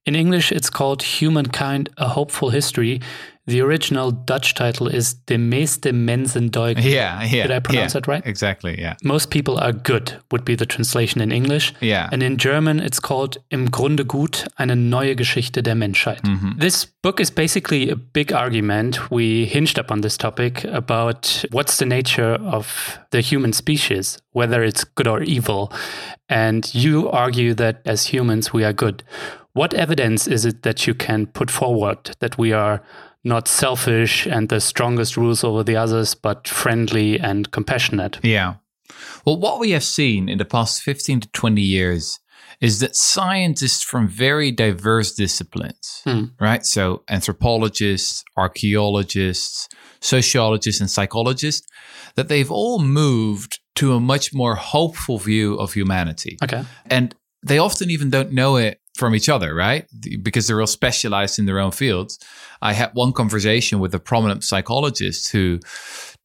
In 0.06 0.16
English, 0.16 0.52
it's 0.52 0.72
called 0.72 1.04
Humankind 1.04 1.90
A 1.98 2.08
Hopeful 2.08 2.50
History. 2.50 3.00
The 3.50 3.62
original 3.62 4.12
Dutch 4.12 4.54
title 4.54 4.88
is 4.88 5.16
De 5.26 5.38
meeste 5.38 5.92
mensen 5.92 6.52
deugden. 6.52 6.84
Yeah, 6.84 7.24
yeah. 7.24 7.48
Did 7.48 7.52
I 7.52 7.60
pronounce 7.60 7.94
yeah, 7.96 8.02
that 8.02 8.08
right? 8.08 8.26
Exactly, 8.26 8.80
yeah. 8.80 8.94
Most 9.04 9.32
people 9.32 9.58
are 9.58 9.74
good, 9.74 10.22
would 10.30 10.46
be 10.46 10.56
the 10.56 10.68
translation 10.68 11.20
in 11.20 11.32
English. 11.32 11.74
Yeah. 11.82 12.10
And 12.12 12.22
in 12.22 12.38
German, 12.38 12.80
it's 12.80 13.00
called 13.00 13.38
Im 13.50 13.72
Grunde 13.72 14.06
gut, 14.06 14.48
eine 14.58 14.76
neue 14.76 15.16
Geschichte 15.16 15.64
der 15.64 15.74
Menschheit. 15.74 16.22
Mm-hmm. 16.22 16.60
This 16.60 16.86
book 16.86 17.20
is 17.20 17.32
basically 17.32 17.90
a 17.90 17.96
big 17.96 18.32
argument. 18.32 19.10
We 19.10 19.46
hinged 19.46 19.80
up 19.80 19.90
on 19.90 20.02
this 20.02 20.16
topic 20.16 20.64
about 20.66 21.44
what's 21.52 21.78
the 21.78 21.88
nature 21.88 22.36
of 22.36 23.00
the 23.10 23.22
human 23.22 23.54
species, 23.54 24.20
whether 24.34 24.62
it's 24.62 24.84
good 24.84 25.08
or 25.08 25.24
evil. 25.24 25.72
And 26.28 26.72
you 26.76 27.10
argue 27.10 27.56
that 27.56 27.82
as 27.86 28.14
humans, 28.14 28.54
we 28.54 28.64
are 28.64 28.74
good. 28.74 29.04
What 29.54 29.74
evidence 29.74 30.28
is 30.28 30.46
it 30.46 30.62
that 30.62 30.86
you 30.86 30.94
can 30.94 31.26
put 31.26 31.50
forward 31.50 32.16
that 32.20 32.38
we 32.38 32.54
are 32.54 32.84
not 33.24 33.48
selfish 33.48 34.26
and 34.26 34.50
the 34.50 34.62
strongest 34.62 35.18
rules 35.18 35.44
over 35.44 35.64
the 35.64 35.76
others, 35.76 36.16
but 36.16 36.48
friendly 36.48 37.20
and 37.20 37.52
compassionate? 37.52 38.20
Yeah. 38.24 38.56
Well, 39.26 39.40
what 39.40 39.60
we 39.60 39.72
have 39.72 39.84
seen 39.84 40.30
in 40.30 40.38
the 40.38 40.46
past 40.46 40.82
15 40.82 41.22
to 41.22 41.30
20 41.32 41.62
years 41.62 42.20
is 42.62 42.80
that 42.80 42.96
scientists 42.96 43.84
from 43.84 44.08
very 44.08 44.52
diverse 44.52 45.14
disciplines, 45.14 46.02
hmm. 46.04 46.26
right? 46.40 46.66
So, 46.66 47.04
anthropologists, 47.10 48.24
archaeologists, 48.36 49.70
sociologists, 50.02 50.82
and 50.82 50.90
psychologists, 50.90 51.68
that 52.16 52.28
they've 52.28 52.52
all 52.52 52.80
moved 52.80 53.60
to 53.76 53.94
a 53.94 54.00
much 54.00 54.34
more 54.34 54.56
hopeful 54.56 55.20
view 55.20 55.56
of 55.56 55.74
humanity. 55.74 56.38
Okay. 56.44 56.66
And 56.88 57.16
they 57.42 57.60
often 57.60 57.90
even 57.90 58.10
don't 58.10 58.34
know 58.34 58.58
it 58.58 58.82
from 59.00 59.16
each 59.16 59.30
other, 59.30 59.56
right? 59.56 59.88
Because 60.22 60.48
they're 60.48 60.62
all 60.62 60.68
specialized 60.68 61.40
in 61.40 61.46
their 61.46 61.60
own 61.60 61.72
fields. 61.72 62.20
I 62.62 62.74
had 62.74 62.92
one 62.94 63.14
conversation 63.14 63.80
with 63.80 63.96
a 63.96 64.00
prominent 64.00 64.44
psychologist 64.44 65.32
who 65.32 65.60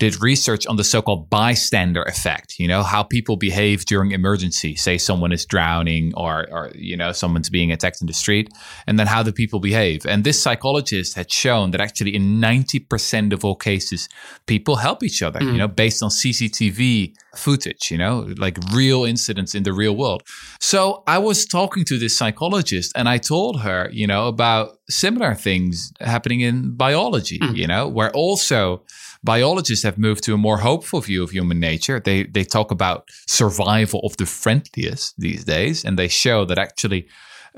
did 0.00 0.20
research 0.20 0.66
on 0.66 0.76
the 0.76 0.84
so-called 0.84 1.30
bystander 1.30 2.02
effect 2.02 2.58
you 2.58 2.66
know 2.66 2.82
how 2.82 3.02
people 3.02 3.36
behave 3.36 3.84
during 3.84 4.10
emergency 4.10 4.74
say 4.74 4.98
someone 4.98 5.32
is 5.32 5.46
drowning 5.46 6.12
or 6.16 6.46
or 6.50 6.70
you 6.74 6.96
know 6.96 7.12
someone's 7.12 7.48
being 7.48 7.70
attacked 7.70 8.00
in 8.00 8.06
the 8.06 8.12
street 8.12 8.48
and 8.86 8.98
then 8.98 9.06
how 9.06 9.22
the 9.22 9.32
people 9.32 9.60
behave 9.60 10.04
and 10.06 10.24
this 10.24 10.40
psychologist 10.40 11.14
had 11.14 11.30
shown 11.30 11.70
that 11.70 11.80
actually 11.80 12.14
in 12.14 12.40
90% 12.40 13.32
of 13.32 13.44
all 13.44 13.54
cases 13.54 14.08
people 14.46 14.76
help 14.76 15.02
each 15.02 15.22
other 15.22 15.40
mm. 15.40 15.52
you 15.52 15.58
know 15.58 15.68
based 15.68 16.02
on 16.02 16.10
CCTV 16.10 17.14
footage 17.36 17.90
you 17.90 17.98
know 17.98 18.26
like 18.38 18.58
real 18.72 19.04
incidents 19.04 19.54
in 19.54 19.62
the 19.62 19.72
real 19.72 19.96
world 19.96 20.22
so 20.60 21.02
i 21.06 21.18
was 21.18 21.44
talking 21.44 21.84
to 21.84 21.98
this 21.98 22.16
psychologist 22.16 22.92
and 22.94 23.08
i 23.08 23.18
told 23.18 23.60
her 23.60 23.88
you 23.92 24.06
know 24.06 24.28
about 24.28 24.78
similar 24.88 25.34
things 25.34 25.92
happening 26.00 26.40
in 26.40 26.76
biology 26.76 27.38
mm. 27.38 27.56
you 27.56 27.66
know 27.66 27.88
where 27.88 28.10
also 28.12 28.82
biologists 29.24 29.84
have 29.84 29.98
moved 29.98 30.22
to 30.24 30.34
a 30.34 30.38
more 30.38 30.58
hopeful 30.58 31.00
view 31.00 31.22
of 31.22 31.30
human 31.30 31.58
nature. 31.58 31.98
They 31.98 32.24
they 32.24 32.44
talk 32.44 32.70
about 32.70 33.08
survival 33.26 34.00
of 34.04 34.16
the 34.16 34.26
friendliest 34.26 35.14
these 35.18 35.44
days, 35.44 35.84
and 35.84 35.98
they 35.98 36.08
show 36.08 36.44
that 36.44 36.58
actually, 36.58 37.08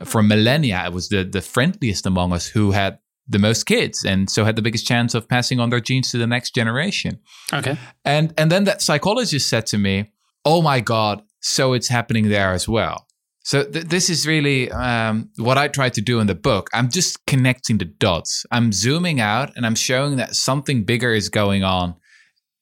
uh, 0.01 0.05
for 0.05 0.23
millennia, 0.23 0.87
it 0.87 0.93
was 0.93 1.09
the 1.09 1.25
the 1.25 1.43
friendliest 1.43 2.07
among 2.07 2.33
us 2.33 2.47
who 2.47 2.71
had 2.71 2.99
the 3.29 3.39
most 3.39 3.65
kids, 3.65 4.05
and 4.05 4.31
so 4.31 4.45
had 4.45 4.57
the 4.57 4.63
biggest 4.63 4.87
chance 4.87 5.15
of 5.15 5.29
passing 5.29 5.61
on 5.61 5.71
their 5.71 5.81
genes 5.81 6.11
to 6.13 6.19
the 6.19 6.27
next 6.27 6.55
generation. 6.55 7.19
Okay, 7.53 7.77
and 8.05 8.33
and 8.39 8.51
then 8.51 8.65
that 8.65 8.83
psychologist 8.83 9.49
said 9.49 9.67
to 9.67 9.79
me, 9.79 10.13
"Oh 10.45 10.63
my 10.63 10.81
God, 10.81 11.23
so 11.41 11.75
it's 11.75 11.89
happening 11.89 12.29
there 12.29 12.53
as 12.53 12.69
well." 12.69 13.06
So 13.47 13.63
th- 13.63 13.85
this 13.85 14.11
is 14.11 14.27
really 14.27 14.73
um, 14.73 15.31
what 15.37 15.57
I 15.57 15.69
try 15.69 15.89
to 15.89 16.01
do 16.01 16.19
in 16.19 16.27
the 16.27 16.35
book. 16.35 16.69
I'm 16.75 16.91
just 16.91 17.25
connecting 17.27 17.79
the 17.79 17.85
dots. 17.85 18.45
I'm 18.51 18.73
zooming 18.73 19.21
out 19.21 19.53
and 19.55 19.65
I'm 19.65 19.77
showing 19.77 20.17
that 20.17 20.35
something 20.35 20.83
bigger 20.83 21.15
is 21.15 21.29
going 21.29 21.63
on 21.63 21.95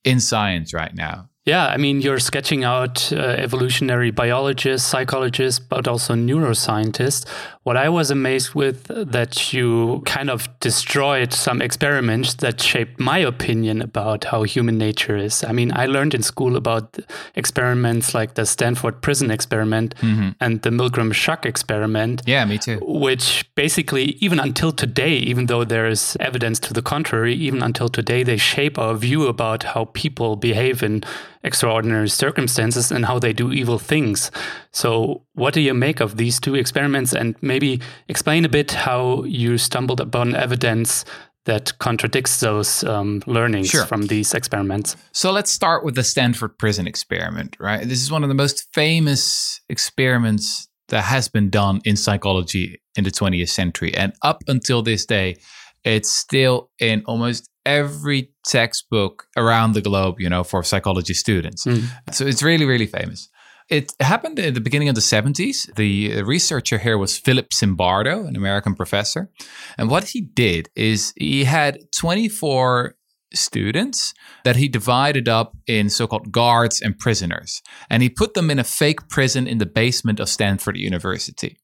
in 0.04 0.20
science 0.20 0.74
right 0.74 0.94
now. 0.94 1.30
Yeah, 1.44 1.66
I 1.66 1.76
mean, 1.76 2.00
you're 2.00 2.20
sketching 2.20 2.64
out 2.64 3.12
uh, 3.12 3.16
evolutionary 3.16 4.10
biologists, 4.10 4.88
psychologists, 4.88 5.58
but 5.58 5.86
also 5.86 6.14
neuroscientists. 6.14 7.28
What 7.64 7.76
I 7.76 7.90
was 7.90 8.10
amazed 8.10 8.54
with 8.54 8.84
that 8.88 9.52
you 9.52 10.02
kind 10.06 10.30
of 10.30 10.48
destroyed 10.60 11.34
some 11.34 11.60
experiments 11.60 12.34
that 12.34 12.62
shaped 12.62 12.98
my 12.98 13.18
opinion 13.18 13.82
about 13.82 14.24
how 14.24 14.44
human 14.44 14.78
nature 14.78 15.18
is. 15.18 15.44
I 15.44 15.52
mean, 15.52 15.70
I 15.74 15.84
learned 15.84 16.14
in 16.14 16.22
school 16.22 16.56
about 16.56 16.98
experiments 17.34 18.14
like 18.14 18.34
the 18.34 18.46
Stanford 18.46 19.02
prison 19.02 19.30
experiment 19.30 19.94
mm-hmm. 19.96 20.30
and 20.40 20.62
the 20.62 20.70
Milgram 20.70 21.12
shock 21.12 21.44
experiment. 21.44 22.22
Yeah, 22.24 22.46
me 22.46 22.56
too. 22.56 22.78
Which 22.80 23.50
basically, 23.54 24.16
even 24.20 24.40
until 24.40 24.72
today, 24.72 25.16
even 25.16 25.46
though 25.46 25.64
there 25.64 25.88
is 25.88 26.16
evidence 26.20 26.58
to 26.60 26.72
the 26.72 26.82
contrary, 26.82 27.34
even 27.34 27.62
until 27.62 27.90
today, 27.90 28.22
they 28.22 28.38
shape 28.38 28.78
our 28.78 28.94
view 28.94 29.26
about 29.26 29.62
how 29.62 29.86
people 29.92 30.36
behave 30.36 30.82
in 30.82 31.04
extraordinary 31.44 32.08
circumstances 32.08 32.90
and 32.90 33.04
how 33.04 33.18
they 33.18 33.32
do 33.32 33.52
evil 33.52 33.78
things. 33.78 34.30
So, 34.72 35.22
what 35.34 35.54
do 35.54 35.60
you 35.60 35.74
make 35.74 36.00
of 36.00 36.16
these 36.16 36.40
two 36.40 36.54
experiments? 36.54 37.12
And 37.12 37.36
maybe 37.42 37.80
explain 38.08 38.44
a 38.44 38.48
bit 38.48 38.72
how 38.72 39.24
you 39.24 39.58
stumbled 39.58 40.00
upon 40.00 40.34
evidence 40.34 41.04
that 41.44 41.78
contradicts 41.78 42.40
those 42.40 42.84
um, 42.84 43.22
learnings 43.26 43.68
sure. 43.68 43.84
from 43.84 44.06
these 44.06 44.32
experiments. 44.34 44.96
So 45.12 45.30
let's 45.30 45.50
start 45.50 45.84
with 45.84 45.94
the 45.94 46.02
Stanford 46.02 46.58
prison 46.58 46.86
experiment, 46.86 47.56
right? 47.60 47.86
This 47.86 48.00
is 48.02 48.10
one 48.10 48.22
of 48.22 48.28
the 48.28 48.34
most 48.34 48.66
famous 48.72 49.60
experiments 49.68 50.68
that 50.88 51.02
has 51.02 51.28
been 51.28 51.50
done 51.50 51.80
in 51.84 51.96
psychology 51.96 52.80
in 52.96 53.04
the 53.04 53.10
20th 53.10 53.50
century. 53.50 53.94
And 53.94 54.14
up 54.22 54.42
until 54.48 54.82
this 54.82 55.04
day, 55.04 55.36
it's 55.84 56.10
still 56.10 56.70
in 56.78 57.02
almost 57.06 57.50
every 57.66 58.30
textbook 58.46 59.26
around 59.36 59.74
the 59.74 59.80
globe, 59.80 60.20
you 60.20 60.28
know, 60.28 60.44
for 60.44 60.62
psychology 60.62 61.14
students. 61.14 61.64
Mm. 61.64 61.88
So 62.12 62.26
it's 62.26 62.42
really, 62.42 62.64
really 62.64 62.86
famous. 62.86 63.28
It 63.70 63.94
happened 64.00 64.38
at 64.38 64.54
the 64.54 64.60
beginning 64.60 64.90
of 64.90 64.94
the 64.94 65.00
70s. 65.00 65.74
The 65.74 66.22
researcher 66.22 66.78
here 66.78 66.98
was 66.98 67.16
Philip 67.16 67.50
Zimbardo, 67.50 68.28
an 68.28 68.36
American 68.36 68.74
professor. 68.74 69.30
And 69.78 69.88
what 69.88 70.04
he 70.04 70.20
did 70.20 70.68
is 70.76 71.14
he 71.16 71.44
had 71.44 71.78
24 71.92 72.94
students 73.32 74.14
that 74.44 74.56
he 74.56 74.68
divided 74.68 75.28
up 75.28 75.56
in 75.66 75.88
so 75.88 76.06
called 76.06 76.30
guards 76.30 76.80
and 76.80 76.98
prisoners. 76.98 77.62
And 77.88 78.02
he 78.02 78.08
put 78.08 78.34
them 78.34 78.50
in 78.50 78.58
a 78.58 78.64
fake 78.64 79.08
prison 79.08 79.46
in 79.46 79.58
the 79.58 79.66
basement 79.66 80.20
of 80.20 80.28
Stanford 80.28 80.76
University. 80.76 81.56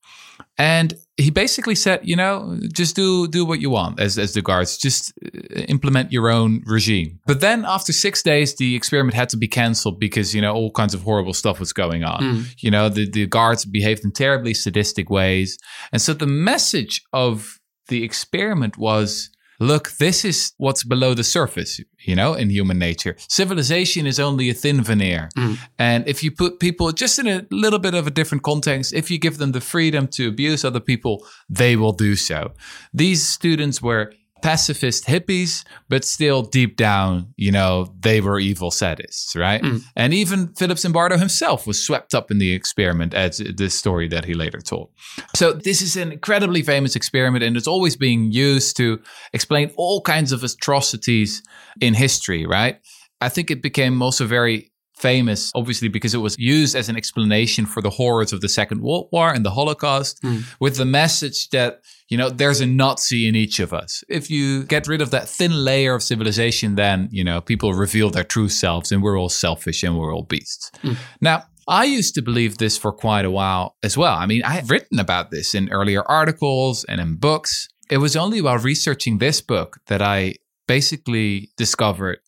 And 0.56 0.94
he 1.20 1.30
basically 1.30 1.74
said, 1.74 2.00
you 2.02 2.16
know, 2.16 2.58
just 2.72 2.96
do 2.96 3.28
do 3.28 3.44
what 3.44 3.60
you 3.60 3.70
want 3.70 4.00
as 4.00 4.18
as 4.18 4.34
the 4.34 4.42
guards, 4.42 4.76
just 4.76 5.12
uh, 5.24 5.60
implement 5.68 6.12
your 6.12 6.30
own 6.30 6.62
regime. 6.66 7.20
But 7.26 7.40
then 7.40 7.64
after 7.64 7.92
six 7.92 8.22
days, 8.22 8.56
the 8.56 8.74
experiment 8.74 9.14
had 9.14 9.28
to 9.30 9.36
be 9.36 9.48
canceled 9.48 10.00
because 10.00 10.34
you 10.34 10.40
know 10.40 10.54
all 10.54 10.70
kinds 10.70 10.94
of 10.94 11.02
horrible 11.02 11.34
stuff 11.34 11.60
was 11.60 11.72
going 11.72 12.04
on. 12.04 12.20
Mm. 12.20 12.54
You 12.58 12.70
know, 12.70 12.88
the 12.88 13.08
the 13.10 13.26
guards 13.26 13.64
behaved 13.64 14.04
in 14.04 14.12
terribly 14.12 14.54
sadistic 14.54 15.10
ways, 15.10 15.58
and 15.92 16.00
so 16.00 16.14
the 16.14 16.26
message 16.26 17.02
of 17.12 17.58
the 17.88 18.04
experiment 18.04 18.78
was 18.78 19.30
look, 19.60 19.92
this 19.98 20.24
is 20.24 20.52
what's 20.56 20.82
below 20.82 21.14
the 21.14 21.22
surface, 21.22 21.80
you 22.00 22.16
know, 22.16 22.34
in 22.34 22.50
human 22.50 22.78
nature. 22.78 23.14
Civilization 23.28 24.06
is 24.06 24.18
only 24.18 24.48
a 24.48 24.54
thin 24.54 24.82
veneer. 24.82 25.28
Mm. 25.36 25.58
And 25.78 26.08
if 26.08 26.22
you 26.24 26.32
put 26.32 26.58
people 26.58 26.90
just 26.92 27.18
in 27.18 27.28
a 27.28 27.46
little 27.50 27.78
bit 27.78 27.94
of 27.94 28.06
a 28.06 28.10
different 28.10 28.42
context, 28.42 28.92
if 28.94 29.10
you 29.10 29.18
give 29.18 29.38
them 29.38 29.52
the 29.52 29.60
freedom 29.60 30.08
to 30.08 30.28
abuse 30.28 30.64
other 30.64 30.80
people, 30.80 31.26
they 31.48 31.76
will 31.76 31.92
do 31.92 32.16
so. 32.16 32.52
These 32.92 33.28
students 33.28 33.82
were 33.82 34.12
pacifist 34.42 35.06
hippies, 35.06 35.64
but 35.88 36.04
still 36.04 36.42
deep 36.42 36.76
down, 36.76 37.32
you 37.36 37.52
know, 37.52 37.94
they 38.00 38.20
were 38.20 38.38
evil 38.38 38.70
sadists, 38.70 39.36
right? 39.36 39.62
Mm. 39.62 39.82
And 39.96 40.14
even 40.14 40.54
Philip 40.54 40.78
Zimbardo 40.78 41.18
himself 41.18 41.66
was 41.66 41.82
swept 41.82 42.14
up 42.14 42.30
in 42.30 42.38
the 42.38 42.52
experiment 42.52 43.14
as 43.14 43.38
this 43.38 43.74
story 43.74 44.08
that 44.08 44.24
he 44.24 44.34
later 44.34 44.60
told. 44.60 44.90
So 45.34 45.52
this 45.52 45.82
is 45.82 45.96
an 45.96 46.12
incredibly 46.12 46.62
famous 46.62 46.96
experiment 46.96 47.44
and 47.44 47.56
it's 47.56 47.68
always 47.68 47.96
being 47.96 48.32
used 48.32 48.76
to 48.78 49.00
explain 49.32 49.70
all 49.76 50.00
kinds 50.00 50.32
of 50.32 50.42
atrocities 50.42 51.42
in 51.80 51.94
history, 51.94 52.46
right? 52.46 52.80
I 53.20 53.28
think 53.28 53.50
it 53.50 53.62
became 53.62 54.00
also 54.02 54.26
very 54.26 54.70
famous, 55.00 55.50
obviously, 55.54 55.88
because 55.88 56.14
it 56.14 56.18
was 56.18 56.38
used 56.38 56.76
as 56.76 56.88
an 56.88 56.96
explanation 56.96 57.66
for 57.66 57.80
the 57.80 57.90
horrors 57.90 58.32
of 58.32 58.40
the 58.40 58.48
Second 58.48 58.82
World 58.82 59.08
War 59.12 59.32
and 59.32 59.44
the 59.44 59.50
Holocaust, 59.50 60.22
mm. 60.22 60.44
with 60.60 60.76
the 60.76 60.84
message 60.84 61.48
that, 61.50 61.80
you 62.10 62.18
know, 62.18 62.28
there's 62.28 62.60
a 62.60 62.66
Nazi 62.66 63.28
in 63.28 63.36
each 63.36 63.60
of 63.60 63.72
us. 63.72 64.02
If 64.08 64.30
you 64.30 64.64
get 64.64 64.88
rid 64.88 65.00
of 65.00 65.12
that 65.12 65.28
thin 65.28 65.64
layer 65.64 65.94
of 65.94 66.02
civilization, 66.02 66.74
then, 66.74 67.08
you 67.12 67.22
know, 67.22 67.40
people 67.40 67.72
reveal 67.72 68.10
their 68.10 68.24
true 68.24 68.48
selves 68.48 68.90
and 68.90 69.00
we're 69.00 69.18
all 69.18 69.28
selfish 69.28 69.84
and 69.84 69.96
we're 69.96 70.12
all 70.12 70.24
beasts. 70.24 70.72
Mm. 70.82 70.96
Now, 71.20 71.44
I 71.68 71.84
used 71.84 72.16
to 72.16 72.22
believe 72.22 72.58
this 72.58 72.76
for 72.76 72.92
quite 72.92 73.24
a 73.24 73.30
while 73.30 73.76
as 73.84 73.96
well. 73.96 74.16
I 74.16 74.26
mean, 74.26 74.42
I 74.42 74.54
have 74.54 74.70
written 74.70 74.98
about 74.98 75.30
this 75.30 75.54
in 75.54 75.70
earlier 75.70 76.02
articles 76.02 76.82
and 76.84 77.00
in 77.00 77.14
books. 77.14 77.68
It 77.88 77.98
was 77.98 78.16
only 78.16 78.40
while 78.40 78.58
researching 78.58 79.18
this 79.18 79.40
book 79.40 79.78
that 79.86 80.02
I 80.02 80.34
basically 80.66 81.50
discovered 81.56 82.18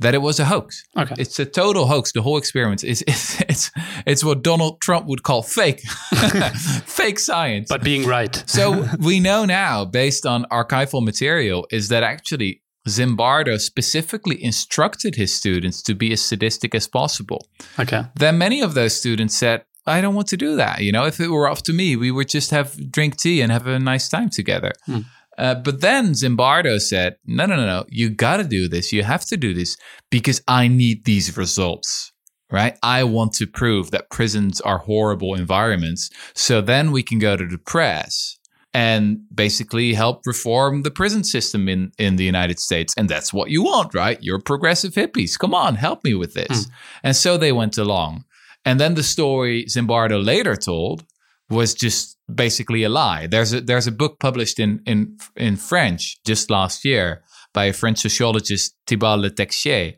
that 0.00 0.14
it 0.14 0.18
was 0.18 0.40
a 0.40 0.46
hoax. 0.46 0.84
Okay. 0.98 1.14
It's 1.18 1.38
a 1.38 1.44
total 1.44 1.86
hoax. 1.86 2.12
The 2.12 2.22
whole 2.22 2.38
experiment 2.38 2.82
is 2.82 3.02
it's 3.06 3.40
it's, 3.42 3.70
it's 4.06 4.24
what 4.24 4.42
Donald 4.42 4.80
Trump 4.80 5.06
would 5.06 5.22
call 5.22 5.42
fake, 5.42 5.80
fake 6.84 7.18
science. 7.18 7.68
But 7.68 7.84
being 7.84 8.06
right. 8.06 8.42
so 8.46 8.88
we 8.98 9.20
know 9.20 9.44
now, 9.44 9.84
based 9.84 10.26
on 10.26 10.44
archival 10.50 11.04
material, 11.04 11.66
is 11.70 11.88
that 11.88 12.02
actually 12.02 12.62
Zimbardo 12.88 13.60
specifically 13.60 14.42
instructed 14.42 15.14
his 15.14 15.34
students 15.34 15.82
to 15.82 15.94
be 15.94 16.12
as 16.12 16.22
sadistic 16.22 16.74
as 16.74 16.88
possible. 16.88 17.46
Okay. 17.78 18.04
Then 18.16 18.38
many 18.38 18.62
of 18.62 18.74
those 18.74 18.96
students 18.96 19.36
said, 19.36 19.64
I 19.86 20.00
don't 20.00 20.14
want 20.14 20.28
to 20.28 20.36
do 20.36 20.56
that. 20.56 20.80
You 20.80 20.92
know, 20.92 21.04
if 21.04 21.20
it 21.20 21.28
were 21.28 21.48
up 21.48 21.58
to 21.58 21.72
me, 21.72 21.96
we 21.96 22.10
would 22.10 22.28
just 22.28 22.50
have 22.50 22.90
drink 22.90 23.16
tea 23.16 23.40
and 23.40 23.52
have 23.52 23.66
a 23.66 23.78
nice 23.78 24.08
time 24.08 24.30
together. 24.30 24.72
Hmm. 24.86 25.00
Uh, 25.40 25.54
but 25.54 25.80
then 25.80 26.12
Zimbardo 26.12 26.78
said, 26.78 27.16
no, 27.24 27.46
no, 27.46 27.56
no, 27.56 27.64
no, 27.64 27.84
you 27.88 28.10
got 28.10 28.36
to 28.36 28.44
do 28.44 28.68
this. 28.68 28.92
You 28.92 29.02
have 29.04 29.24
to 29.26 29.38
do 29.38 29.54
this 29.54 29.74
because 30.10 30.42
I 30.46 30.68
need 30.68 31.06
these 31.06 31.34
results, 31.34 32.12
right? 32.52 32.76
I 32.82 33.04
want 33.04 33.32
to 33.34 33.46
prove 33.46 33.90
that 33.90 34.10
prisons 34.10 34.60
are 34.60 34.78
horrible 34.78 35.34
environments. 35.34 36.10
So 36.34 36.60
then 36.60 36.92
we 36.92 37.02
can 37.02 37.18
go 37.18 37.36
to 37.36 37.46
the 37.46 37.56
press 37.56 38.38
and 38.74 39.20
basically 39.34 39.94
help 39.94 40.26
reform 40.26 40.82
the 40.82 40.90
prison 40.90 41.24
system 41.24 41.70
in, 41.70 41.90
in 41.98 42.16
the 42.16 42.24
United 42.24 42.60
States. 42.60 42.92
And 42.98 43.08
that's 43.08 43.32
what 43.32 43.50
you 43.50 43.62
want, 43.62 43.94
right? 43.94 44.18
You're 44.20 44.40
progressive 44.40 44.92
hippies. 44.92 45.38
Come 45.38 45.54
on, 45.54 45.76
help 45.76 46.04
me 46.04 46.12
with 46.12 46.34
this. 46.34 46.66
Hmm. 46.66 46.72
And 47.02 47.16
so 47.16 47.38
they 47.38 47.50
went 47.50 47.78
along. 47.78 48.24
And 48.66 48.78
then 48.78 48.94
the 48.94 49.02
story 49.02 49.64
Zimbardo 49.64 50.22
later 50.22 50.54
told 50.54 51.06
was 51.48 51.72
just 51.72 52.18
basically 52.34 52.82
a 52.82 52.88
lie. 52.88 53.26
There's 53.26 53.52
a 53.52 53.60
there's 53.60 53.86
a 53.86 53.92
book 53.92 54.18
published 54.18 54.58
in 54.58 54.82
in 54.86 55.18
in 55.36 55.56
French 55.56 56.22
just 56.24 56.50
last 56.50 56.84
year 56.84 57.22
by 57.52 57.66
a 57.66 57.72
French 57.72 57.98
sociologist 57.98 58.74
Thibault 58.86 59.16
Le 59.16 59.30
Texier, 59.30 59.96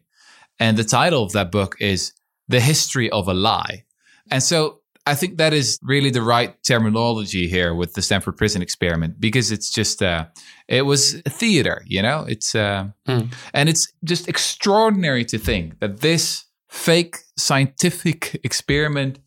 and 0.59 0.77
the 0.77 0.85
title 0.85 1.23
of 1.23 1.33
that 1.33 1.51
book 1.51 1.77
is 1.81 2.13
"The 2.49 2.61
History 2.61 3.11
of 3.11 3.29
a 3.29 3.35
Lie." 3.35 3.85
And 4.31 4.43
so 4.43 4.83
I 5.05 5.15
think 5.15 5.39
that 5.39 5.53
is 5.53 5.79
really 5.83 6.11
the 6.11 6.23
right 6.23 6.55
terminology 6.63 7.49
here 7.49 7.75
with 7.75 7.95
the 7.95 8.03
Stanford 8.03 8.37
Prison 8.37 8.63
Experiment 8.63 9.21
because 9.21 9.51
it's 9.51 9.71
just 9.71 10.03
uh, 10.03 10.27
it 10.69 10.83
was 10.83 11.15
a 11.27 11.31
theater, 11.31 11.83
you 11.87 12.03
know. 12.03 12.25
It's 12.29 12.55
uh, 12.55 12.89
mm. 13.09 13.33
and 13.53 13.69
it's 13.69 13.93
just 14.05 14.29
extraordinary 14.29 15.25
to 15.27 15.39
think 15.39 15.81
that 15.81 16.01
this 16.01 16.45
fake 16.69 17.17
scientific 17.37 18.41
experiment 18.45 19.19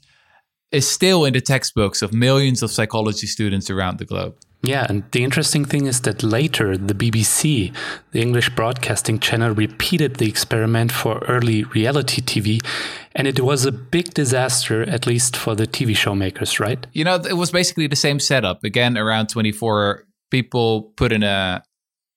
is 0.75 0.87
still 0.87 1.23
in 1.25 1.33
the 1.33 1.41
textbooks 1.41 2.01
of 2.01 2.13
millions 2.13 2.61
of 2.61 2.69
psychology 2.69 3.27
students 3.27 3.69
around 3.69 3.97
the 3.97 4.05
globe. 4.05 4.35
Yeah, 4.61 4.85
and 4.89 5.03
the 5.11 5.23
interesting 5.23 5.63
thing 5.63 5.85
is 5.85 6.01
that 6.01 6.23
later 6.23 6.75
the 6.75 6.95
BBC, 6.95 7.73
the 8.11 8.21
English 8.21 8.49
broadcasting 8.55 9.19
channel, 9.19 9.53
repeated 9.53 10.15
the 10.15 10.27
experiment 10.27 10.91
for 10.91 11.19
early 11.27 11.63
reality 11.63 12.21
TV, 12.21 12.65
and 13.13 13.27
it 13.27 13.39
was 13.39 13.65
a 13.65 13.71
big 13.71 14.13
disaster, 14.13 14.81
at 14.89 15.05
least 15.05 15.37
for 15.37 15.55
the 15.55 15.67
TV 15.67 15.95
show 15.95 16.15
makers, 16.15 16.59
right? 16.59 16.85
You 16.93 17.05
know, 17.05 17.15
it 17.15 17.37
was 17.37 17.51
basically 17.51 17.87
the 17.87 17.95
same 17.95 18.19
setup. 18.19 18.63
Again, 18.63 18.97
around 18.97 19.29
24 19.29 20.03
people 20.31 20.93
put 20.97 21.11
in 21.11 21.23
a 21.23 21.63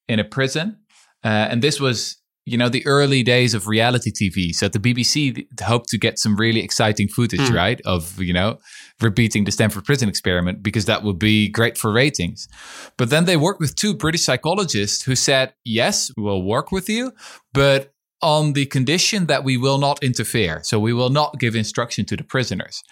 in 0.08 0.18
a 0.18 0.24
prison, 0.24 0.78
uh, 1.22 1.48
and 1.50 1.62
this 1.62 1.78
was 1.78 2.16
you 2.50 2.58
know 2.58 2.68
the 2.68 2.86
early 2.86 3.22
days 3.22 3.54
of 3.54 3.66
reality 3.66 4.10
TV. 4.10 4.54
So 4.54 4.68
the 4.68 4.78
BBC 4.78 5.46
hoped 5.60 5.88
to 5.90 5.98
get 5.98 6.18
some 6.18 6.36
really 6.36 6.60
exciting 6.60 7.08
footage, 7.08 7.40
mm. 7.40 7.54
right, 7.54 7.80
of 7.84 8.20
you 8.20 8.32
know 8.32 8.58
repeating 9.00 9.44
the 9.44 9.52
Stanford 9.52 9.84
Prison 9.84 10.08
experiment 10.08 10.62
because 10.62 10.86
that 10.86 11.02
would 11.02 11.18
be 11.18 11.48
great 11.48 11.78
for 11.78 11.92
ratings. 11.92 12.48
But 12.96 13.10
then 13.10 13.24
they 13.24 13.36
worked 13.36 13.60
with 13.60 13.74
two 13.76 13.94
British 13.94 14.22
psychologists 14.22 15.02
who 15.02 15.14
said, 15.14 15.54
"Yes, 15.64 16.10
we'll 16.16 16.42
work 16.42 16.72
with 16.72 16.88
you, 16.88 17.12
but." 17.52 17.92
On 18.20 18.54
the 18.54 18.66
condition 18.66 19.26
that 19.26 19.44
we 19.44 19.56
will 19.56 19.78
not 19.78 20.02
interfere. 20.02 20.58
So 20.64 20.80
we 20.80 20.92
will 20.92 21.08
not 21.08 21.38
give 21.38 21.54
instruction 21.54 22.04
to 22.06 22.16
the 22.16 22.24
prisoners. 22.24 22.82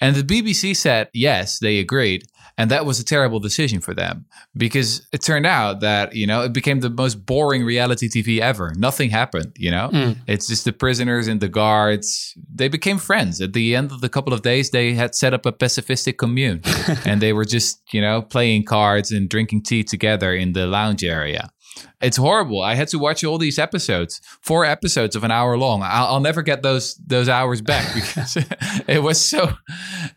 And 0.00 0.16
the 0.16 0.24
BBC 0.24 0.74
said, 0.74 1.08
yes, 1.14 1.60
they 1.60 1.78
agreed. 1.78 2.24
And 2.62 2.70
that 2.70 2.86
was 2.86 3.00
a 3.00 3.04
terrible 3.04 3.40
decision 3.40 3.80
for 3.80 3.92
them 3.92 4.24
because 4.56 5.04
it 5.12 5.20
turned 5.20 5.46
out 5.46 5.80
that, 5.80 6.14
you 6.14 6.28
know, 6.28 6.42
it 6.42 6.52
became 6.52 6.78
the 6.78 6.90
most 6.90 7.26
boring 7.26 7.64
reality 7.64 8.08
TV 8.08 8.38
ever. 8.38 8.72
Nothing 8.76 9.10
happened, 9.10 9.50
you 9.58 9.72
know? 9.72 9.90
Mm. 9.92 10.18
It's 10.28 10.46
just 10.46 10.64
the 10.64 10.72
prisoners 10.72 11.26
and 11.26 11.40
the 11.40 11.48
guards. 11.48 12.38
They 12.54 12.68
became 12.68 12.98
friends. 12.98 13.40
At 13.40 13.52
the 13.52 13.74
end 13.74 13.90
of 13.90 14.00
the 14.00 14.08
couple 14.08 14.32
of 14.32 14.42
days, 14.42 14.70
they 14.70 14.94
had 14.94 15.16
set 15.16 15.34
up 15.34 15.44
a 15.44 15.50
pacifistic 15.50 16.18
commune 16.18 16.60
and 17.04 17.20
they 17.20 17.32
were 17.32 17.44
just, 17.44 17.82
you 17.92 18.00
know, 18.00 18.22
playing 18.22 18.64
cards 18.64 19.10
and 19.10 19.28
drinking 19.28 19.64
tea 19.64 19.82
together 19.82 20.32
in 20.32 20.52
the 20.52 20.68
lounge 20.68 21.02
area. 21.02 21.50
It's 22.00 22.16
horrible. 22.16 22.60
I 22.62 22.74
had 22.74 22.88
to 22.88 22.98
watch 22.98 23.24
all 23.24 23.38
these 23.38 23.58
episodes, 23.58 24.20
four 24.40 24.64
episodes 24.64 25.16
of 25.16 25.24
an 25.24 25.30
hour 25.30 25.56
long. 25.56 25.82
I'll, 25.82 26.06
I'll 26.06 26.20
never 26.20 26.42
get 26.42 26.62
those 26.62 26.96
those 26.96 27.28
hours 27.28 27.60
back 27.60 27.94
because 27.94 28.36
it 28.86 29.02
was 29.02 29.20
so 29.20 29.52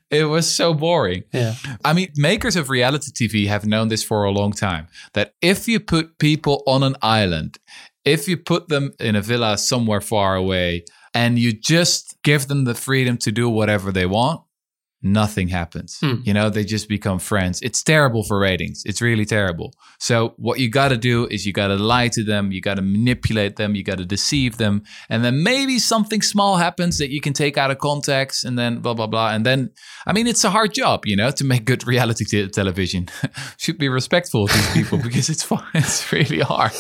it 0.10 0.26
was 0.26 0.54
so 0.54 0.74
boring. 0.74 1.24
Yeah. 1.32 1.56
I 1.84 1.94
mean, 1.94 2.10
makers 2.16 2.56
of 2.56 2.70
reality 2.70 3.12
TV 3.12 3.48
have 3.48 3.66
known 3.66 3.90
this 3.90 4.04
for 4.04 4.24
a 4.24 4.32
long 4.32 4.52
time. 4.52 4.88
That 5.14 5.34
if 5.42 5.68
you 5.68 5.80
put 5.80 6.18
people 6.18 6.64
on 6.66 6.84
an 6.84 6.96
island, 7.02 7.58
if 8.04 8.28
you 8.28 8.38
put 8.38 8.68
them 8.70 8.94
in 9.00 9.16
a 9.16 9.22
villa 9.22 9.58
somewhere 9.58 10.02
far 10.02 10.36
away, 10.36 10.86
and 11.14 11.40
you 11.40 11.54
just 11.54 12.18
give 12.24 12.48
them 12.48 12.66
the 12.66 12.76
freedom 12.76 13.18
to 13.18 13.32
do 13.32 13.50
whatever 13.50 13.92
they 13.92 14.06
want, 14.06 14.42
nothing 15.02 15.48
happens. 15.50 16.00
Hmm. 16.00 16.16
You 16.24 16.34
know, 16.34 16.50
they 16.50 16.64
just 16.64 16.90
become 16.90 17.20
friends. 17.20 17.62
It's 17.62 17.84
terrible 17.84 18.24
for 18.24 18.40
ratings. 18.40 18.84
It's 18.86 19.02
really 19.02 19.26
terrible. 19.26 19.74
So, 20.00 20.34
what 20.38 20.60
you 20.60 20.70
got 20.70 20.90
to 20.90 20.98
do 20.98 21.28
is 21.28 21.46
you 21.46 21.54
got 21.54 21.68
to 21.68 21.76
lie 21.76 22.10
to 22.10 22.24
them, 22.24 22.52
you 22.52 22.62
got 22.62 22.76
to 22.76 22.82
manipulate 22.82 23.56
them, 23.56 23.76
you 23.76 23.84
got 23.84 24.00
to 24.00 24.06
deceive 24.06 24.58
them. 24.58 24.84
And 25.10 25.24
then 25.24 25.44
maybe 25.44 25.80
something 25.80 26.22
small 26.22 26.58
happens 26.58 26.98
that 26.98 27.12
you 27.12 27.22
can 27.22 27.34
take 27.34 27.58
out 27.58 27.72
of 27.72 27.78
context 27.78 28.44
and 28.44 28.58
then 28.58 28.80
blah, 28.80 28.94
blah, 28.94 29.08
blah. 29.08 29.30
And 29.30 29.46
then, 29.46 29.70
I 30.08 30.14
mean, 30.14 30.28
it's 30.28 30.44
a 30.44 30.50
hard 30.50 30.74
job, 30.74 31.06
you 31.06 31.16
know, 31.16 31.32
to 31.32 31.44
make 31.44 31.66
good 31.66 31.86
reality 31.96 32.26
television. 32.50 33.08
Should 33.58 33.78
be 33.78 33.90
respectful 33.90 34.46
of 34.46 34.54
these 34.54 34.74
people 34.74 34.98
because 35.04 35.30
it's 35.30 35.44
fun. 35.44 35.64
It's 35.74 36.12
really 36.12 36.40
hard. 36.40 36.74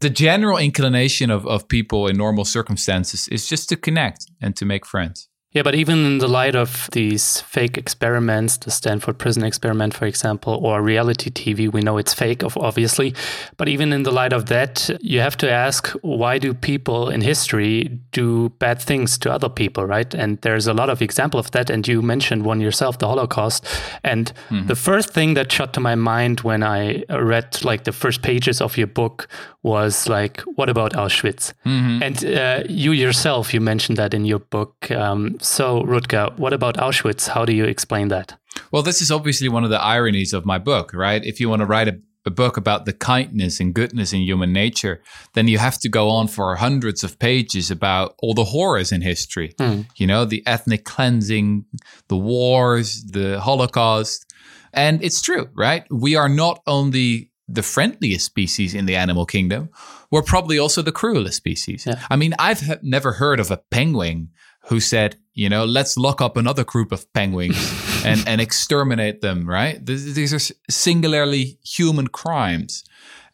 the 0.00 0.10
general 0.10 0.58
inclination 0.58 1.30
of, 1.30 1.46
of 1.46 1.68
people 1.68 2.06
in 2.06 2.16
normal 2.16 2.44
circumstances 2.44 3.28
is 3.28 3.46
just 3.48 3.68
to 3.70 3.76
connect 3.76 4.26
and 4.40 4.56
to 4.56 4.64
make 4.64 4.86
friends. 4.86 5.27
Yeah, 5.52 5.62
but 5.62 5.74
even 5.74 6.04
in 6.04 6.18
the 6.18 6.28
light 6.28 6.54
of 6.54 6.90
these 6.92 7.40
fake 7.40 7.78
experiments, 7.78 8.58
the 8.58 8.70
Stanford 8.70 9.18
Prison 9.18 9.42
experiment, 9.44 9.94
for 9.94 10.04
example, 10.04 10.60
or 10.62 10.82
reality 10.82 11.30
TV, 11.30 11.72
we 11.72 11.80
know 11.80 11.96
it's 11.96 12.12
fake, 12.12 12.42
obviously. 12.44 13.14
But 13.56 13.66
even 13.66 13.90
in 13.94 14.02
the 14.02 14.10
light 14.10 14.34
of 14.34 14.46
that, 14.46 14.90
you 15.00 15.20
have 15.20 15.38
to 15.38 15.50
ask 15.50 15.88
why 16.02 16.36
do 16.36 16.52
people 16.52 17.08
in 17.08 17.22
history 17.22 17.98
do 18.12 18.50
bad 18.58 18.78
things 18.78 19.16
to 19.18 19.32
other 19.32 19.48
people, 19.48 19.86
right? 19.86 20.12
And 20.12 20.38
there's 20.42 20.66
a 20.66 20.74
lot 20.74 20.90
of 20.90 21.00
example 21.00 21.40
of 21.40 21.50
that. 21.52 21.70
And 21.70 21.88
you 21.88 22.02
mentioned 22.02 22.44
one 22.44 22.60
yourself, 22.60 22.98
the 22.98 23.08
Holocaust. 23.08 23.64
And 24.04 24.30
mm-hmm. 24.50 24.66
the 24.66 24.76
first 24.76 25.08
thing 25.08 25.32
that 25.32 25.50
shot 25.50 25.72
to 25.74 25.80
my 25.80 25.94
mind 25.94 26.42
when 26.42 26.62
I 26.62 27.04
read 27.08 27.64
like 27.64 27.84
the 27.84 27.92
first 27.92 28.20
pages 28.20 28.60
of 28.60 28.76
your 28.76 28.86
book 28.86 29.28
was 29.62 30.08
like, 30.08 30.40
what 30.42 30.68
about 30.68 30.92
Auschwitz? 30.92 31.52
Mm-hmm. 31.64 32.02
And 32.02 32.24
uh, 32.24 32.62
you 32.68 32.92
yourself, 32.92 33.52
you 33.52 33.60
mentioned 33.60 33.98
that 33.98 34.14
in 34.14 34.24
your 34.24 34.38
book. 34.38 34.90
Um, 34.90 35.37
so, 35.40 35.82
Rutger, 35.82 36.36
what 36.38 36.52
about 36.52 36.76
Auschwitz? 36.76 37.28
How 37.28 37.44
do 37.44 37.54
you 37.54 37.64
explain 37.64 38.08
that? 38.08 38.38
Well, 38.72 38.82
this 38.82 39.00
is 39.00 39.10
obviously 39.10 39.48
one 39.48 39.64
of 39.64 39.70
the 39.70 39.80
ironies 39.80 40.32
of 40.32 40.44
my 40.44 40.58
book, 40.58 40.92
right? 40.92 41.24
If 41.24 41.40
you 41.40 41.48
want 41.48 41.60
to 41.60 41.66
write 41.66 41.88
a, 41.88 41.98
a 42.26 42.30
book 42.30 42.56
about 42.56 42.84
the 42.84 42.92
kindness 42.92 43.60
and 43.60 43.74
goodness 43.74 44.12
in 44.12 44.20
human 44.20 44.52
nature, 44.52 45.02
then 45.34 45.48
you 45.48 45.58
have 45.58 45.78
to 45.80 45.88
go 45.88 46.08
on 46.08 46.28
for 46.28 46.54
hundreds 46.56 47.04
of 47.04 47.18
pages 47.18 47.70
about 47.70 48.14
all 48.18 48.34
the 48.34 48.44
horrors 48.44 48.92
in 48.92 49.02
history. 49.02 49.54
Mm. 49.58 49.86
You 49.96 50.06
know, 50.06 50.24
the 50.24 50.42
ethnic 50.46 50.84
cleansing, 50.84 51.64
the 52.08 52.16
wars, 52.16 53.04
the 53.04 53.40
Holocaust. 53.40 54.32
And 54.72 55.02
it's 55.02 55.22
true, 55.22 55.48
right? 55.54 55.84
We 55.90 56.16
are 56.16 56.28
not 56.28 56.60
only 56.66 57.30
the 57.48 57.62
friendliest 57.62 58.26
species 58.26 58.74
in 58.74 58.84
the 58.84 58.96
animal 58.96 59.24
kingdom, 59.24 59.70
we're 60.10 60.22
probably 60.22 60.58
also 60.58 60.82
the 60.82 60.92
cruelest 60.92 61.36
species. 61.36 61.86
Yeah. 61.86 62.00
I 62.10 62.16
mean, 62.16 62.34
I've 62.38 62.82
never 62.82 63.12
heard 63.12 63.40
of 63.40 63.50
a 63.50 63.62
penguin 63.70 64.30
who 64.68 64.80
said, 64.80 65.16
you 65.34 65.48
know, 65.48 65.64
let's 65.64 65.96
lock 65.96 66.20
up 66.20 66.36
another 66.36 66.64
group 66.64 66.92
of 66.92 67.10
penguins 67.12 67.56
and, 68.04 68.26
and 68.26 68.40
exterminate 68.40 69.20
them, 69.20 69.48
right? 69.48 69.84
These 69.84 70.34
are 70.34 70.54
singularly 70.70 71.58
human 71.64 72.08
crimes. 72.08 72.84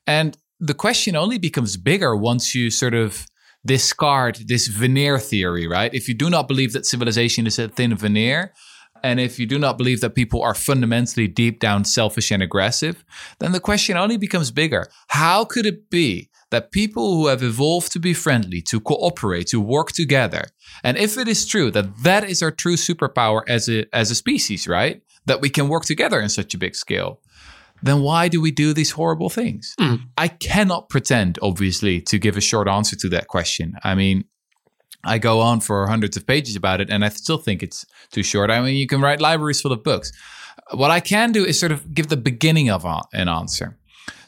And 0.06 0.36
the 0.60 0.74
question 0.74 1.16
only 1.16 1.38
becomes 1.38 1.76
bigger 1.76 2.14
once 2.14 2.54
you 2.54 2.70
sort 2.70 2.94
of 2.94 3.26
discard 3.66 4.36
this 4.46 4.68
veneer 4.68 5.18
theory, 5.18 5.66
right? 5.66 5.92
If 5.92 6.08
you 6.08 6.14
do 6.14 6.30
not 6.30 6.46
believe 6.46 6.72
that 6.74 6.86
civilization 6.86 7.46
is 7.46 7.58
a 7.58 7.68
thin 7.68 7.96
veneer, 7.96 8.52
and 9.02 9.20
if 9.20 9.38
you 9.38 9.46
do 9.46 9.58
not 9.58 9.76
believe 9.76 10.00
that 10.00 10.14
people 10.14 10.42
are 10.42 10.54
fundamentally 10.54 11.28
deep 11.28 11.60
down 11.60 11.84
selfish 11.84 12.30
and 12.30 12.42
aggressive, 12.42 13.04
then 13.38 13.52
the 13.52 13.60
question 13.60 13.96
only 13.96 14.16
becomes 14.16 14.50
bigger. 14.50 14.86
How 15.08 15.44
could 15.44 15.66
it 15.66 15.90
be 15.90 16.30
that 16.54 16.70
people 16.70 17.14
who 17.14 17.26
have 17.26 17.42
evolved 17.42 17.92
to 17.92 18.00
be 18.00 18.14
friendly, 18.14 18.62
to 18.62 18.80
cooperate, 18.80 19.46
to 19.48 19.60
work 19.60 19.92
together, 19.92 20.44
and 20.82 20.96
if 20.96 21.18
it 21.18 21.28
is 21.28 21.46
true 21.46 21.70
that 21.72 21.86
that 22.02 22.22
is 22.24 22.42
our 22.42 22.50
true 22.50 22.76
superpower 22.76 23.42
as 23.48 23.68
a, 23.68 23.84
as 23.92 24.10
a 24.10 24.14
species, 24.14 24.68
right? 24.68 25.02
That 25.26 25.40
we 25.40 25.50
can 25.50 25.68
work 25.68 25.84
together 25.84 26.20
in 26.20 26.28
such 26.28 26.54
a 26.54 26.58
big 26.58 26.74
scale, 26.74 27.20
then 27.82 28.00
why 28.00 28.28
do 28.28 28.40
we 28.40 28.50
do 28.50 28.72
these 28.72 28.92
horrible 28.92 29.28
things? 29.28 29.74
Mm. 29.78 30.00
I 30.16 30.28
cannot 30.28 30.88
pretend, 30.88 31.38
obviously, 31.42 32.00
to 32.02 32.18
give 32.18 32.36
a 32.36 32.40
short 32.40 32.68
answer 32.68 32.96
to 32.96 33.08
that 33.10 33.28
question. 33.28 33.74
I 33.82 33.94
mean, 33.94 34.24
I 35.04 35.18
go 35.18 35.40
on 35.40 35.60
for 35.60 35.86
hundreds 35.86 36.16
of 36.16 36.26
pages 36.26 36.56
about 36.56 36.80
it, 36.80 36.88
and 36.90 37.04
I 37.04 37.10
still 37.10 37.38
think 37.38 37.62
it's 37.62 37.84
too 38.10 38.22
short. 38.22 38.50
I 38.50 38.60
mean, 38.60 38.76
you 38.76 38.86
can 38.86 39.00
write 39.00 39.20
libraries 39.20 39.60
full 39.60 39.72
of 39.72 39.82
books. 39.82 40.12
What 40.72 40.90
I 40.90 41.00
can 41.00 41.32
do 41.32 41.44
is 41.44 41.60
sort 41.60 41.72
of 41.72 41.94
give 41.94 42.08
the 42.08 42.16
beginning 42.16 42.70
of 42.70 42.86
an 43.12 43.28
answer. 43.28 43.76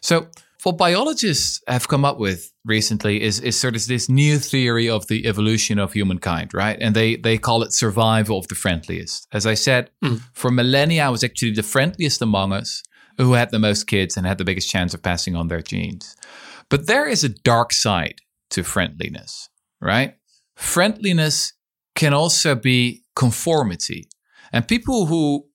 So, 0.01 0.29
what 0.67 0.79
biologists 0.79 1.63
have 1.69 1.87
come 1.87 2.05
up 2.05 2.19
with 2.19 2.53
recently 2.65 3.23
is, 3.23 3.39
is 3.39 3.57
sort 3.57 3.77
of 3.77 3.87
this 3.87 4.09
new 4.09 4.37
theory 4.37 4.91
of 4.91 5.07
the 5.07 5.25
evolution 5.25 5.79
of 5.79 5.93
humankind, 5.93 6.53
right? 6.53 6.77
And 6.81 6.93
they, 6.93 7.15
they 7.15 7.39
call 7.39 7.63
it 7.63 7.73
survival 7.73 8.41
of 8.41 8.49
the 8.49 8.57
friendliest. 8.57 9.29
As 9.33 9.47
I 9.47 9.55
said, 9.55 9.91
mm. 10.05 10.21
for 10.33 10.51
millennia, 10.51 11.07
I 11.07 11.11
was 11.11 11.23
actually 11.23 11.53
the 11.53 11.63
friendliest 11.63 12.21
among 12.21 12.53
us 12.53 12.83
who 13.17 13.35
had 13.35 13.53
the 13.53 13.61
most 13.61 13.87
kids 13.87 14.17
and 14.17 14.27
had 14.27 14.39
the 14.39 14.45
biggest 14.45 14.69
chance 14.69 14.93
of 14.93 15.05
passing 15.05 15.37
on 15.37 15.47
their 15.47 15.63
genes. 15.63 16.17
But 16.69 16.89
there 16.89 17.07
is 17.07 17.23
a 17.23 17.29
dark 17.29 17.73
side 17.73 18.17
to 18.51 18.65
friendliness, 18.65 19.49
right? 19.81 20.17
Friendliness 20.57 21.53
can 21.95 22.13
also 22.13 22.57
be 22.57 23.05
conformity. 23.15 24.09
And 24.53 24.67
people 24.67 25.07
who, 25.07 25.47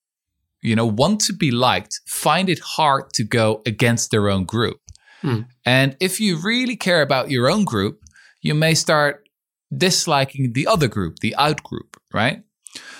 you 0.63 0.77
know, 0.77 0.85
want 0.85 1.19
to 1.23 1.33
be 1.33 1.51
liked 1.51 1.99
find 2.07 2.47
it 2.47 2.59
hard 2.59 3.11
to 3.15 3.25
go 3.25 3.61
against 3.65 4.11
their 4.11 4.29
own 4.29 4.45
group. 4.45 4.77
Hmm. 5.21 5.41
And 5.65 5.95
if 5.99 6.19
you 6.19 6.37
really 6.37 6.75
care 6.75 7.01
about 7.01 7.29
your 7.29 7.49
own 7.49 7.65
group, 7.65 8.03
you 8.41 8.53
may 8.55 8.73
start 8.73 9.27
disliking 9.75 10.53
the 10.53 10.67
other 10.67 10.87
group, 10.87 11.19
the 11.19 11.35
out 11.35 11.63
group, 11.63 11.97
right? 12.13 12.43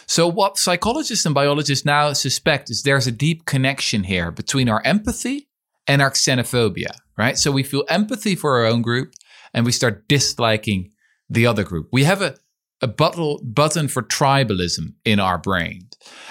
So, 0.05 0.27
what 0.27 0.57
psychologists 0.57 1.25
and 1.25 1.33
biologists 1.33 1.85
now 1.85 2.13
suspect 2.13 2.69
is 2.69 2.83
there's 2.83 3.07
a 3.07 3.11
deep 3.11 3.45
connection 3.45 4.03
here 4.03 4.31
between 4.31 4.69
our 4.69 4.81
empathy 4.83 5.47
and 5.87 6.01
our 6.01 6.11
xenophobia, 6.11 6.91
right? 7.17 7.37
So, 7.37 7.51
we 7.51 7.63
feel 7.63 7.85
empathy 7.89 8.35
for 8.35 8.59
our 8.59 8.65
own 8.65 8.81
group 8.81 9.13
and 9.53 9.65
we 9.65 9.71
start 9.71 10.07
disliking 10.07 10.91
the 11.29 11.45
other 11.47 11.63
group. 11.63 11.87
We 11.91 12.03
have 12.03 12.21
a, 12.21 12.35
a 12.81 12.87
button 12.87 13.87
for 13.87 14.03
tribalism 14.03 14.93
in 15.05 15.19
our 15.19 15.37
brain. 15.37 15.87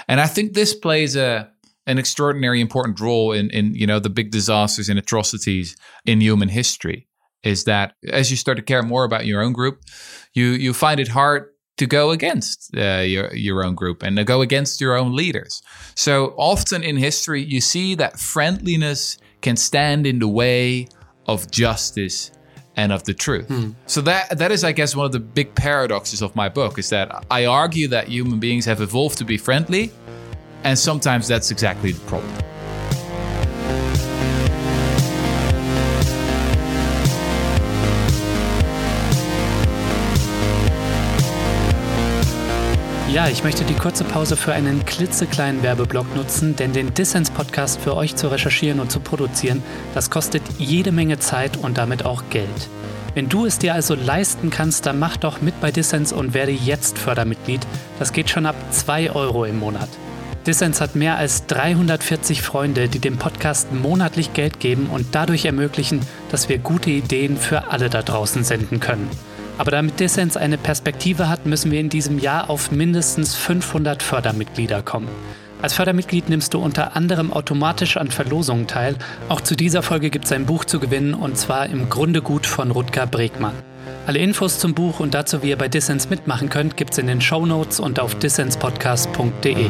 And 0.08 0.20
I 0.20 0.26
think 0.26 0.52
this 0.52 0.74
plays 0.74 1.16
a 1.16 1.50
an 1.86 1.98
extraordinary 1.98 2.60
important 2.60 3.00
role 3.00 3.32
in, 3.32 3.50
in 3.50 3.74
you 3.74 3.86
know 3.86 3.98
the 3.98 4.10
big 4.10 4.30
disasters 4.30 4.88
and 4.88 4.98
atrocities 4.98 5.76
in 6.04 6.20
human 6.20 6.48
history 6.48 7.08
is 7.42 7.64
that 7.64 7.94
as 8.12 8.30
you 8.30 8.36
start 8.36 8.56
to 8.58 8.62
care 8.62 8.82
more 8.82 9.04
about 9.04 9.26
your 9.26 9.42
own 9.42 9.52
group, 9.52 9.80
you 10.34 10.46
you 10.46 10.74
find 10.74 11.00
it 11.00 11.08
hard 11.08 11.46
to 11.78 11.86
go 11.86 12.10
against 12.10 12.70
uh, 12.76 12.98
your 12.98 13.34
your 13.34 13.64
own 13.64 13.74
group 13.74 14.02
and 14.02 14.16
to 14.16 14.24
go 14.24 14.42
against 14.42 14.80
your 14.80 14.96
own 14.96 15.16
leaders. 15.16 15.62
So 15.94 16.34
often 16.36 16.82
in 16.82 16.96
history, 16.96 17.42
you 17.42 17.60
see 17.60 17.94
that 17.94 18.18
friendliness 18.18 19.16
can 19.40 19.56
stand 19.56 20.06
in 20.06 20.18
the 20.18 20.28
way 20.28 20.88
of 21.26 21.50
justice 21.50 22.30
and 22.76 22.92
of 22.92 23.04
the 23.04 23.14
truth. 23.14 23.48
Hmm. 23.48 23.70
So 23.86 24.00
that 24.02 24.38
that 24.38 24.52
is, 24.52 24.62
I 24.62 24.72
guess, 24.72 24.94
one 24.94 25.06
of 25.06 25.12
the 25.12 25.20
big 25.20 25.54
paradoxes 25.54 26.22
of 26.22 26.36
my 26.36 26.48
book 26.48 26.78
is 26.78 26.90
that 26.90 27.24
I 27.30 27.46
argue 27.46 27.88
that 27.88 28.08
human 28.08 28.38
beings 28.38 28.66
have 28.66 28.80
evolved 28.80 29.18
to 29.18 29.24
be 29.24 29.38
friendly, 29.38 29.90
and 30.64 30.78
sometimes 30.78 31.28
that's 31.28 31.50
exactly 31.50 31.92
the 31.92 32.00
problem. 32.06 32.30
Ja, 43.12 43.26
ich 43.26 43.42
möchte 43.42 43.64
die 43.64 43.74
kurze 43.74 44.04
Pause 44.04 44.36
für 44.36 44.52
einen 44.52 44.86
klitzekleinen 44.86 45.64
Werbeblock 45.64 46.14
nutzen, 46.14 46.54
denn 46.54 46.72
den 46.72 46.94
Dissens-Podcast 46.94 47.80
für 47.80 47.96
euch 47.96 48.14
zu 48.14 48.28
recherchieren 48.28 48.78
und 48.78 48.92
zu 48.92 49.00
produzieren, 49.00 49.64
das 49.94 50.10
kostet 50.10 50.42
jede 50.58 50.92
Menge 50.92 51.18
Zeit 51.18 51.56
und 51.56 51.76
damit 51.76 52.04
auch 52.04 52.22
Geld. 52.30 52.68
Wenn 53.14 53.28
du 53.28 53.46
es 53.46 53.58
dir 53.58 53.74
also 53.74 53.96
leisten 53.96 54.50
kannst, 54.50 54.86
dann 54.86 55.00
mach 55.00 55.16
doch 55.16 55.40
mit 55.40 55.60
bei 55.60 55.72
Dissens 55.72 56.12
und 56.12 56.34
werde 56.34 56.52
jetzt 56.52 56.98
Fördermitglied. 56.98 57.66
Das 57.98 58.12
geht 58.12 58.30
schon 58.30 58.46
ab 58.46 58.54
2 58.70 59.10
Euro 59.10 59.44
im 59.44 59.58
Monat. 59.58 59.88
Dissens 60.46 60.80
hat 60.80 60.96
mehr 60.96 61.18
als 61.18 61.46
340 61.46 62.40
Freunde, 62.40 62.88
die 62.88 62.98
dem 62.98 63.18
Podcast 63.18 63.72
monatlich 63.72 64.32
Geld 64.32 64.58
geben 64.58 64.88
und 64.90 65.08
dadurch 65.12 65.44
ermöglichen, 65.44 66.00
dass 66.30 66.48
wir 66.48 66.56
gute 66.56 66.88
Ideen 66.88 67.36
für 67.36 67.70
alle 67.70 67.90
da 67.90 68.00
draußen 68.00 68.42
senden 68.42 68.80
können. 68.80 69.10
Aber 69.58 69.70
damit 69.70 70.00
Dissens 70.00 70.38
eine 70.38 70.56
Perspektive 70.56 71.28
hat, 71.28 71.44
müssen 71.44 71.70
wir 71.70 71.80
in 71.80 71.90
diesem 71.90 72.18
Jahr 72.18 72.48
auf 72.48 72.70
mindestens 72.70 73.34
500 73.34 74.02
Fördermitglieder 74.02 74.80
kommen. 74.82 75.08
Als 75.62 75.74
Fördermitglied 75.74 76.28
nimmst 76.28 76.54
du 76.54 76.58
unter 76.58 76.96
anderem 76.96 77.32
automatisch 77.32 77.96
an 77.98 78.10
Verlosungen 78.10 78.66
teil. 78.66 78.96
Auch 79.28 79.40
zu 79.40 79.56
dieser 79.56 79.82
Folge 79.82 80.10
gibt 80.10 80.24
es 80.24 80.32
ein 80.32 80.46
Buch 80.46 80.64
zu 80.64 80.80
gewinnen 80.80 81.12
und 81.12 81.36
zwar 81.36 81.66
im 81.66 81.90
Grunde 81.90 82.22
gut 82.22 82.46
von 82.46 82.70
Rutger 82.70 83.06
Bregmann. 83.06 83.54
Alle 84.06 84.18
Infos 84.20 84.58
zum 84.58 84.74
Buch 84.74 85.00
und 85.00 85.12
dazu, 85.12 85.42
wie 85.42 85.50
ihr 85.50 85.58
bei 85.58 85.68
Dissens 85.68 86.08
mitmachen 86.08 86.48
könnt, 86.48 86.76
gibt 86.76 86.92
es 86.92 86.98
in 86.98 87.06
den 87.06 87.20
Show 87.20 87.44
Notes 87.44 87.78
und 87.78 88.00
auf 88.00 88.14
dissenspodcast.de. 88.14 89.68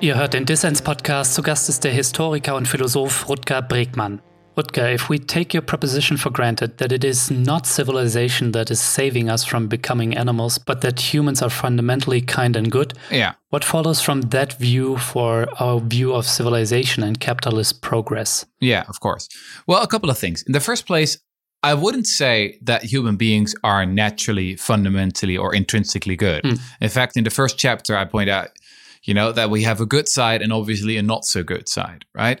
Ihr 0.00 0.16
hört 0.16 0.34
den 0.34 0.44
Dissens-Podcast. 0.44 1.32
Zu 1.32 1.42
Gast 1.42 1.70
ist 1.70 1.82
der 1.82 1.92
Historiker 1.92 2.56
und 2.56 2.68
Philosoph 2.68 3.26
Rutger 3.26 3.62
Bregmann. 3.62 4.20
Rutger, 4.56 4.94
if 4.94 5.08
we 5.08 5.18
take 5.18 5.52
your 5.52 5.62
proposition 5.62 6.16
for 6.16 6.30
granted 6.30 6.78
that 6.78 6.92
it 6.92 7.04
is 7.04 7.30
not 7.30 7.66
civilization 7.66 8.52
that 8.52 8.70
is 8.70 8.80
saving 8.80 9.28
us 9.28 9.44
from 9.44 9.66
becoming 9.68 10.16
animals, 10.16 10.58
but 10.58 10.80
that 10.82 11.12
humans 11.12 11.42
are 11.42 11.50
fundamentally 11.50 12.20
kind 12.20 12.56
and 12.56 12.70
good, 12.70 12.94
yeah. 13.10 13.34
what 13.50 13.64
follows 13.64 14.00
from 14.00 14.20
that 14.22 14.52
view 14.54 14.96
for 14.96 15.48
our 15.60 15.80
view 15.80 16.14
of 16.14 16.26
civilization 16.26 17.02
and 17.02 17.20
capitalist 17.20 17.82
progress? 17.82 18.46
Yeah, 18.60 18.84
of 18.88 19.00
course. 19.00 19.28
Well, 19.66 19.82
a 19.82 19.88
couple 19.88 20.10
of 20.10 20.18
things. 20.18 20.42
In 20.46 20.52
the 20.52 20.60
first 20.60 20.86
place, 20.86 21.18
I 21.62 21.74
wouldn't 21.74 22.06
say 22.06 22.58
that 22.62 22.84
human 22.84 23.16
beings 23.16 23.54
are 23.64 23.86
naturally, 23.86 24.54
fundamentally, 24.54 25.36
or 25.36 25.54
intrinsically 25.54 26.14
good. 26.14 26.44
Mm. 26.44 26.60
In 26.80 26.90
fact, 26.90 27.16
in 27.16 27.24
the 27.24 27.30
first 27.30 27.58
chapter, 27.58 27.96
I 27.96 28.04
point 28.04 28.28
out 28.28 28.50
you 29.04 29.14
know, 29.14 29.32
that 29.32 29.50
we 29.50 29.62
have 29.62 29.80
a 29.80 29.86
good 29.86 30.08
side 30.08 30.42
and 30.42 30.52
obviously 30.52 30.96
a 30.96 31.02
not 31.02 31.24
so 31.24 31.42
good 31.42 31.68
side, 31.68 32.04
right? 32.14 32.40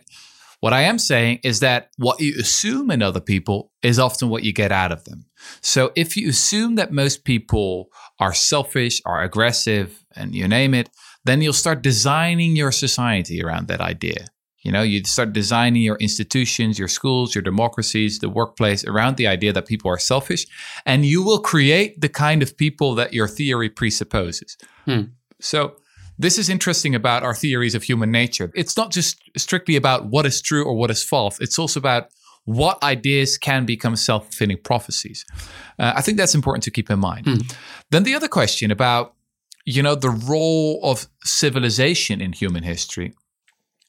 What 0.64 0.72
I 0.72 0.84
am 0.84 0.98
saying 0.98 1.40
is 1.42 1.60
that 1.60 1.90
what 1.98 2.20
you 2.20 2.36
assume 2.40 2.90
in 2.90 3.02
other 3.02 3.20
people 3.20 3.70
is 3.82 3.98
often 3.98 4.30
what 4.30 4.44
you 4.44 4.52
get 4.54 4.72
out 4.72 4.92
of 4.92 5.04
them. 5.04 5.26
So 5.60 5.92
if 5.94 6.16
you 6.16 6.30
assume 6.30 6.76
that 6.76 6.90
most 6.90 7.24
people 7.24 7.90
are 8.18 8.32
selfish, 8.32 9.02
are 9.04 9.22
aggressive, 9.22 10.02
and 10.16 10.34
you 10.34 10.48
name 10.48 10.72
it, 10.72 10.88
then 11.22 11.42
you'll 11.42 11.52
start 11.52 11.82
designing 11.82 12.56
your 12.56 12.72
society 12.72 13.42
around 13.42 13.68
that 13.68 13.82
idea. 13.82 14.28
You 14.62 14.72
know, 14.72 14.80
you 14.80 15.04
start 15.04 15.34
designing 15.34 15.82
your 15.82 15.96
institutions, 15.96 16.78
your 16.78 16.88
schools, 16.88 17.34
your 17.34 17.42
democracies, 17.42 18.20
the 18.20 18.30
workplace 18.30 18.86
around 18.86 19.18
the 19.18 19.26
idea 19.26 19.52
that 19.52 19.66
people 19.66 19.90
are 19.90 19.98
selfish, 19.98 20.46
and 20.86 21.04
you 21.04 21.22
will 21.22 21.40
create 21.40 22.00
the 22.00 22.08
kind 22.08 22.42
of 22.42 22.56
people 22.56 22.94
that 22.94 23.12
your 23.12 23.28
theory 23.28 23.68
presupposes. 23.68 24.56
Hmm. 24.86 25.02
So 25.42 25.76
this 26.18 26.38
is 26.38 26.48
interesting 26.48 26.94
about 26.94 27.22
our 27.22 27.34
theories 27.34 27.74
of 27.74 27.82
human 27.82 28.10
nature. 28.10 28.50
It's 28.54 28.76
not 28.76 28.90
just 28.90 29.20
strictly 29.36 29.76
about 29.76 30.06
what 30.06 30.26
is 30.26 30.40
true 30.40 30.64
or 30.64 30.74
what 30.74 30.90
is 30.90 31.02
false, 31.02 31.40
it's 31.40 31.58
also 31.58 31.80
about 31.80 32.08
what 32.44 32.82
ideas 32.82 33.38
can 33.38 33.64
become 33.64 33.96
self 33.96 34.24
fulfilling 34.24 34.58
prophecies. 34.58 35.24
Uh, 35.78 35.94
I 35.96 36.02
think 36.02 36.18
that's 36.18 36.34
important 36.34 36.62
to 36.64 36.70
keep 36.70 36.90
in 36.90 36.98
mind. 36.98 37.26
Mm. 37.26 37.56
Then 37.90 38.02
the 38.02 38.14
other 38.14 38.28
question 38.28 38.70
about 38.70 39.14
you 39.64 39.82
know 39.82 39.94
the 39.94 40.10
role 40.10 40.80
of 40.82 41.08
civilization 41.24 42.20
in 42.20 42.32
human 42.32 42.62
history. 42.62 43.14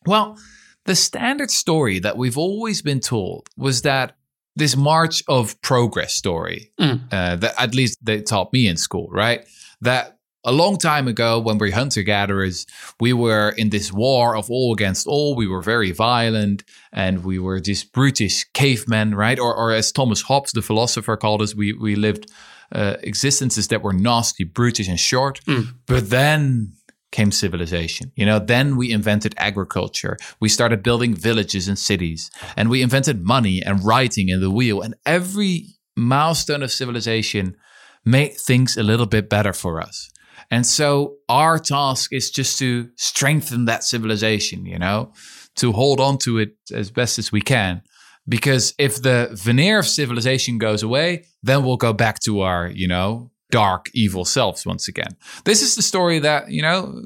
Well, 0.06 0.38
the 0.86 0.96
standard 0.96 1.52
story 1.52 2.00
that 2.00 2.16
we've 2.16 2.38
always 2.38 2.82
been 2.82 3.00
told 3.00 3.50
was 3.58 3.82
that 3.82 4.16
this 4.56 4.76
march 4.78 5.24
of 5.28 5.60
progress 5.62 6.14
story 6.14 6.72
mm. 6.80 7.02
uh, 7.12 7.36
that 7.36 7.54
at 7.58 7.76
least 7.76 7.98
they 8.02 8.22
taught 8.22 8.54
me 8.54 8.68
in 8.68 8.78
school, 8.78 9.10
right? 9.12 9.46
That 9.82 10.14
a 10.45 10.51
long 10.51 10.77
time 10.77 11.08
ago, 11.08 11.39
when 11.39 11.58
we 11.58 11.69
were 11.69 11.75
hunter 11.75 12.03
gatherers, 12.03 12.65
we 12.99 13.13
were 13.13 13.49
in 13.58 13.69
this 13.69 13.91
war 13.91 14.38
of 14.38 14.49
all 14.49 14.73
against 14.73 15.08
all. 15.08 15.36
We 15.36 15.47
were 15.47 15.62
very 15.62 15.91
violent 15.91 16.63
and 16.93 17.23
we 17.23 17.39
were 17.39 17.60
these 17.60 17.84
brutish 17.84 18.45
cavemen, 18.53 19.15
right? 19.15 19.39
Or, 19.39 19.53
or 19.55 19.71
as 19.71 19.91
Thomas 19.91 20.21
Hobbes, 20.21 20.51
the 20.51 20.62
philosopher, 20.62 21.17
called 21.17 21.41
us, 21.41 21.55
we, 21.55 21.73
we 21.73 21.95
lived 21.95 22.31
uh, 22.71 22.95
existences 23.01 23.67
that 23.69 23.81
were 23.81 23.93
nasty, 23.93 24.43
brutish, 24.43 24.88
and 24.88 24.99
short. 24.99 25.41
Mm. 25.45 25.73
But 25.88 26.10
then 26.10 26.73
came 27.12 27.31
civilization. 27.31 28.12
You 28.15 28.25
know, 28.25 28.39
then 28.39 28.75
we 28.75 28.91
invented 28.91 29.34
agriculture. 29.38 30.17
We 30.41 30.49
started 30.49 30.84
building 30.84 31.15
villages 31.15 31.67
and 31.67 31.79
cities, 31.79 32.29
and 32.58 32.69
we 32.69 32.81
invented 32.81 33.23
money 33.23 33.63
and 33.63 33.84
writing 33.84 34.29
and 34.29 34.43
the 34.43 34.51
wheel. 34.51 34.81
And 34.81 34.95
every 35.05 35.67
milestone 35.95 36.62
of 36.62 36.71
civilization 36.71 37.55
made 38.03 38.36
things 38.36 38.75
a 38.77 38.84
little 38.84 39.05
bit 39.05 39.29
better 39.29 39.53
for 39.53 39.81
us. 39.81 40.10
And 40.51 40.65
so 40.65 41.15
our 41.29 41.60
task 41.60 42.13
is 42.13 42.29
just 42.29 42.60
to 42.60 42.89
strengthen 42.95 43.65
that 43.65 43.84
civilization, 43.84 44.65
you 44.65 44.79
know, 44.79 45.12
to 45.55 45.71
hold 45.71 45.99
on 45.99 46.17
to 46.19 46.38
it 46.38 46.55
as 46.71 46.91
best 46.91 47.19
as 47.19 47.31
we 47.31 47.41
can. 47.41 47.81
Because 48.27 48.73
if 48.77 49.01
the 49.01 49.29
veneer 49.34 49.79
of 49.79 49.88
civilization 49.88 50.58
goes 50.58 50.81
away, 50.84 51.25
then 51.43 51.63
we'll 51.63 51.77
go 51.77 51.93
back 51.93 52.19
to 52.21 52.41
our, 52.41 52.67
you 52.67 52.88
know, 52.88 53.31
dark, 53.51 53.86
evil 53.93 54.25
selves 54.25 54.65
once 54.65 54.88
again. 54.88 55.15
This 55.43 55.62
is 55.62 55.75
the 55.75 55.81
story 55.81 56.19
that, 56.19 56.49
you 56.49 56.62
know, 56.62 57.03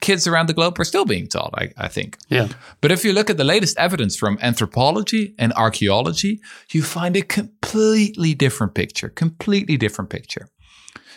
kids 0.00 0.26
around 0.26 0.48
the 0.48 0.54
globe 0.54 0.80
are 0.80 0.84
still 0.84 1.04
being 1.04 1.28
taught, 1.28 1.52
I, 1.54 1.70
I 1.76 1.88
think. 1.88 2.16
Yeah. 2.28 2.48
But 2.80 2.90
if 2.92 3.04
you 3.04 3.12
look 3.12 3.28
at 3.28 3.36
the 3.36 3.44
latest 3.44 3.76
evidence 3.78 4.16
from 4.16 4.38
anthropology 4.40 5.34
and 5.38 5.52
archaeology, 5.52 6.40
you 6.72 6.82
find 6.82 7.16
a 7.16 7.22
completely 7.22 8.34
different 8.34 8.74
picture, 8.74 9.10
completely 9.10 9.76
different 9.76 10.10
picture. 10.10 10.48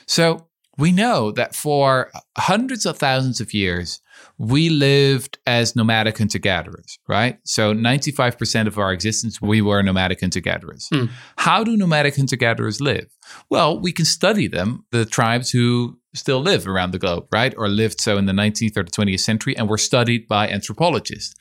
So 0.06 0.47
we 0.78 0.92
know 0.92 1.32
that 1.32 1.56
for 1.56 2.12
hundreds 2.38 2.86
of 2.86 2.98
thousands 2.98 3.42
of 3.42 3.54
years, 3.54 4.02
we 4.38 4.70
lived 4.70 5.40
as 5.46 5.76
nomadic 5.76 6.18
hunter 6.18 6.40
gatherers, 6.40 7.00
right? 7.08 7.40
So 7.44 7.74
95% 7.74 8.68
of 8.68 8.78
our 8.78 8.92
existence, 8.94 9.42
we 9.42 9.62
were 9.62 9.82
nomadic 9.82 10.22
hunter 10.22 10.40
gatherers. 10.40 10.88
Mm. 10.94 11.10
How 11.38 11.64
do 11.64 11.76
nomadic 11.76 12.16
hunter 12.16 12.36
gatherers 12.36 12.80
live? 12.80 13.08
Well, 13.50 13.80
we 13.80 13.92
can 13.92 14.06
study 14.06 14.48
them, 14.48 14.86
the 14.92 15.06
tribes 15.06 15.52
who 15.52 16.00
still 16.14 16.40
live 16.40 16.68
around 16.68 16.92
the 16.92 17.00
globe, 17.00 17.28
right? 17.32 17.54
Or 17.58 17.68
lived 17.68 18.02
so 18.02 18.18
in 18.18 18.26
the 18.26 18.34
19th 18.34 18.78
or 18.78 18.84
the 18.84 18.92
20th 18.92 19.20
century 19.20 19.58
and 19.58 19.70
were 19.70 19.78
studied 19.78 20.28
by 20.28 20.48
anthropologists. 20.48 21.36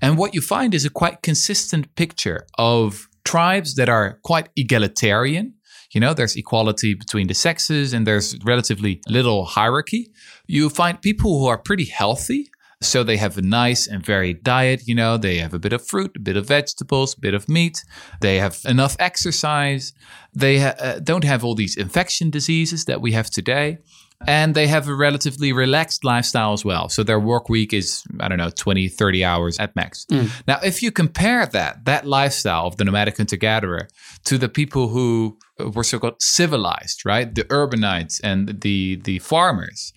And 0.00 0.18
what 0.18 0.34
you 0.34 0.40
find 0.40 0.74
is 0.74 0.84
a 0.84 0.90
quite 0.90 1.22
consistent 1.22 1.94
picture 1.94 2.46
of 2.58 3.08
tribes 3.24 3.74
that 3.74 3.88
are 3.88 4.20
quite 4.22 4.48
egalitarian 4.56 5.54
you 5.92 6.00
know, 6.00 6.14
there's 6.14 6.36
equality 6.36 6.94
between 6.94 7.26
the 7.26 7.34
sexes 7.34 7.92
and 7.92 8.06
there's 8.06 8.36
relatively 8.44 9.00
little 9.08 9.44
hierarchy. 9.44 10.10
You 10.46 10.68
find 10.68 11.00
people 11.00 11.38
who 11.38 11.46
are 11.46 11.58
pretty 11.58 11.84
healthy. 11.84 12.50
So 12.82 13.02
they 13.02 13.16
have 13.16 13.38
a 13.38 13.42
nice 13.42 13.86
and 13.86 14.04
varied 14.04 14.42
diet, 14.42 14.82
you 14.86 14.94
know, 14.94 15.16
they 15.16 15.38
have 15.38 15.54
a 15.54 15.58
bit 15.58 15.72
of 15.72 15.86
fruit, 15.86 16.12
a 16.14 16.20
bit 16.20 16.36
of 16.36 16.46
vegetables, 16.46 17.16
a 17.16 17.20
bit 17.20 17.32
of 17.32 17.48
meat. 17.48 17.82
They 18.20 18.36
have 18.36 18.60
enough 18.66 18.96
exercise. 18.98 19.94
They 20.34 20.58
ha- 20.58 20.74
uh, 20.78 20.98
don't 20.98 21.24
have 21.24 21.42
all 21.42 21.54
these 21.54 21.74
infection 21.74 22.28
diseases 22.28 22.84
that 22.84 23.00
we 23.00 23.12
have 23.12 23.30
today 23.30 23.78
and 24.26 24.54
they 24.54 24.66
have 24.66 24.88
a 24.88 24.94
relatively 24.94 25.52
relaxed 25.52 26.04
lifestyle 26.04 26.52
as 26.52 26.64
well. 26.64 26.88
So 26.88 27.02
their 27.02 27.20
work 27.20 27.48
week 27.48 27.72
is, 27.72 28.02
I 28.20 28.28
don't 28.28 28.38
know, 28.38 28.50
20, 28.50 28.88
30 28.88 29.24
hours 29.24 29.58
at 29.58 29.76
max. 29.76 30.06
Mm. 30.10 30.30
Now, 30.46 30.58
if 30.64 30.82
you 30.82 30.90
compare 30.90 31.46
that, 31.46 31.84
that 31.84 32.06
lifestyle 32.06 32.66
of 32.66 32.76
the 32.76 32.84
nomadic 32.84 33.16
hunter 33.16 33.36
gatherer 33.36 33.88
to 34.24 34.38
the 34.38 34.48
people 34.48 34.88
who 34.88 35.38
were 35.58 35.84
so 35.84 35.98
called 35.98 36.20
civilized, 36.20 37.04
right? 37.04 37.34
The 37.34 37.44
urbanites 37.44 38.20
and 38.22 38.60
the, 38.60 38.96
the 39.04 39.18
farmers, 39.18 39.92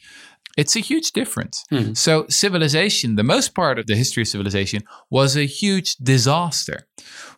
it's 0.58 0.75
a 0.75 0.82
huge 0.82 1.12
difference. 1.13 1.63
Mm. 1.71 1.95
So, 1.95 2.25
civilization, 2.27 3.15
the 3.15 3.23
most 3.23 3.55
part 3.55 3.79
of 3.79 3.88
the 3.88 3.95
history 3.95 4.23
of 4.23 4.27
civilization, 4.27 4.84
was 5.10 5.38
a 5.38 5.45
huge 5.45 5.95
disaster. 5.95 6.88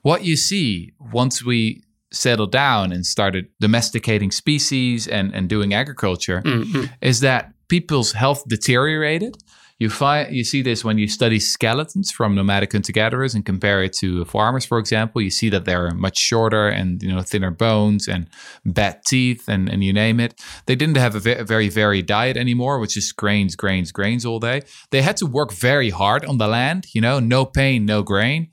What 0.02 0.24
you 0.24 0.36
see 0.36 0.94
once 1.00 1.46
we 1.46 1.84
settled 2.12 2.52
down 2.52 2.91
and 2.91 3.06
started 3.06 3.47
domesticating 3.60 4.32
species 4.32 5.08
and, 5.08 5.34
and 5.34 5.47
doing 5.47 5.74
agriculture 5.74 6.41
mm-hmm. 6.43 6.86
is 7.02 7.21
that 7.21 7.54
people's 7.67 8.12
health 8.12 8.43
deteriorated. 8.47 9.38
You 9.80 9.89
find 9.89 10.32
you 10.36 10.43
see 10.43 10.62
this 10.62 10.86
when 10.86 11.00
you 11.00 11.08
study 11.08 11.39
skeletons 11.39 12.12
from 12.12 12.36
nomadic 12.36 12.71
hunter-gatherers 12.71 13.34
and 13.34 13.43
compare 13.43 13.82
it 13.82 13.93
to 13.93 14.26
farmers, 14.26 14.63
for 14.63 14.78
example. 14.78 15.24
You 15.24 15.32
see 15.32 15.50
that 15.50 15.65
they're 15.65 15.89
much 15.95 16.19
shorter 16.19 16.67
and 16.67 17.02
you 17.02 17.12
know 17.12 17.24
thinner 17.24 17.50
bones 17.50 18.08
and 18.08 18.28
bad 18.63 19.04
teeth 19.08 19.50
and, 19.50 19.67
and 19.69 19.84
you 19.84 19.91
name 19.91 20.19
it. 20.19 20.39
They 20.67 20.76
didn't 20.76 20.97
have 20.97 21.15
a, 21.15 21.19
ve- 21.19 21.39
a 21.39 21.43
very 21.43 21.67
varied 21.67 22.06
diet 22.06 22.38
anymore, 22.38 22.78
which 22.78 22.95
is 22.95 23.12
grains, 23.12 23.56
grains, 23.56 23.91
grains 23.91 24.24
all 24.24 24.39
day. 24.39 24.62
They 24.91 25.02
had 25.02 25.17
to 25.17 25.26
work 25.26 25.52
very 25.52 25.89
hard 25.89 26.26
on 26.26 26.38
the 26.38 26.47
land. 26.47 26.86
You 26.93 27.02
know, 27.02 27.19
no 27.19 27.43
pain, 27.45 27.84
no 27.84 28.04
grain. 28.04 28.50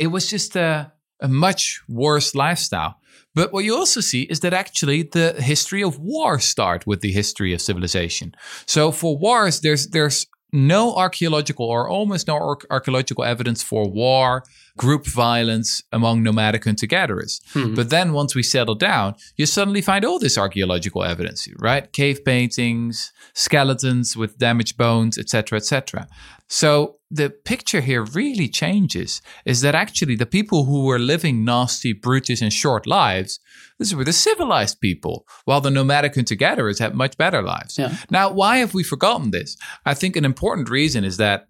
It 0.00 0.08
was 0.08 0.28
just 0.28 0.56
a, 0.56 0.92
a 1.20 1.28
much 1.28 1.80
worse 1.88 2.34
lifestyle. 2.34 2.96
But 3.34 3.52
what 3.52 3.64
you 3.64 3.74
also 3.74 4.00
see 4.00 4.22
is 4.22 4.40
that 4.40 4.52
actually 4.52 5.02
the 5.02 5.34
history 5.38 5.82
of 5.82 5.98
war 5.98 6.38
start 6.38 6.86
with 6.86 7.00
the 7.00 7.12
history 7.12 7.54
of 7.54 7.60
civilization. 7.60 8.34
So 8.66 8.92
for 8.92 9.16
wars, 9.16 9.60
there's 9.60 9.88
there's 9.88 10.26
no 10.52 10.94
archaeological 10.94 11.64
or 11.64 11.88
almost 11.88 12.28
no 12.28 12.56
archaeological 12.70 13.24
evidence 13.24 13.62
for 13.62 13.88
war, 13.88 14.44
group 14.76 15.06
violence 15.06 15.82
among 15.92 16.22
nomadic 16.22 16.64
hunter 16.64 16.86
gatherers. 16.86 17.40
Hmm. 17.52 17.74
But 17.74 17.88
then 17.88 18.12
once 18.12 18.34
we 18.34 18.42
settle 18.42 18.74
down, 18.74 19.14
you 19.36 19.46
suddenly 19.46 19.80
find 19.80 20.04
all 20.04 20.18
this 20.18 20.36
archaeological 20.36 21.04
evidence, 21.04 21.48
right? 21.58 21.90
Cave 21.92 22.24
paintings, 22.24 23.12
skeletons 23.32 24.14
with 24.14 24.38
damaged 24.38 24.76
bones, 24.76 25.16
etc., 25.16 25.56
etc. 25.56 26.06
So 26.52 26.96
the 27.10 27.30
picture 27.30 27.80
here 27.80 28.04
really 28.04 28.46
changes 28.46 29.22
is 29.46 29.62
that 29.62 29.74
actually 29.74 30.16
the 30.16 30.26
people 30.26 30.66
who 30.66 30.84
were 30.84 30.98
living 30.98 31.46
nasty, 31.46 31.94
brutish, 31.94 32.42
and 32.42 32.52
short 32.52 32.86
lives, 32.86 33.40
these 33.78 33.94
were 33.94 34.04
the 34.04 34.12
civilized 34.12 34.78
people, 34.78 35.26
while 35.46 35.62
the 35.62 35.70
nomadic 35.70 36.14
hunter 36.14 36.34
gatherers 36.34 36.78
had 36.78 36.94
much 36.94 37.16
better 37.16 37.40
lives. 37.40 37.78
Yeah. 37.78 37.96
Now, 38.10 38.30
why 38.30 38.58
have 38.58 38.74
we 38.74 38.82
forgotten 38.82 39.30
this? 39.30 39.56
I 39.86 39.94
think 39.94 40.14
an 40.14 40.26
important 40.26 40.68
reason 40.68 41.04
is 41.04 41.16
that 41.16 41.48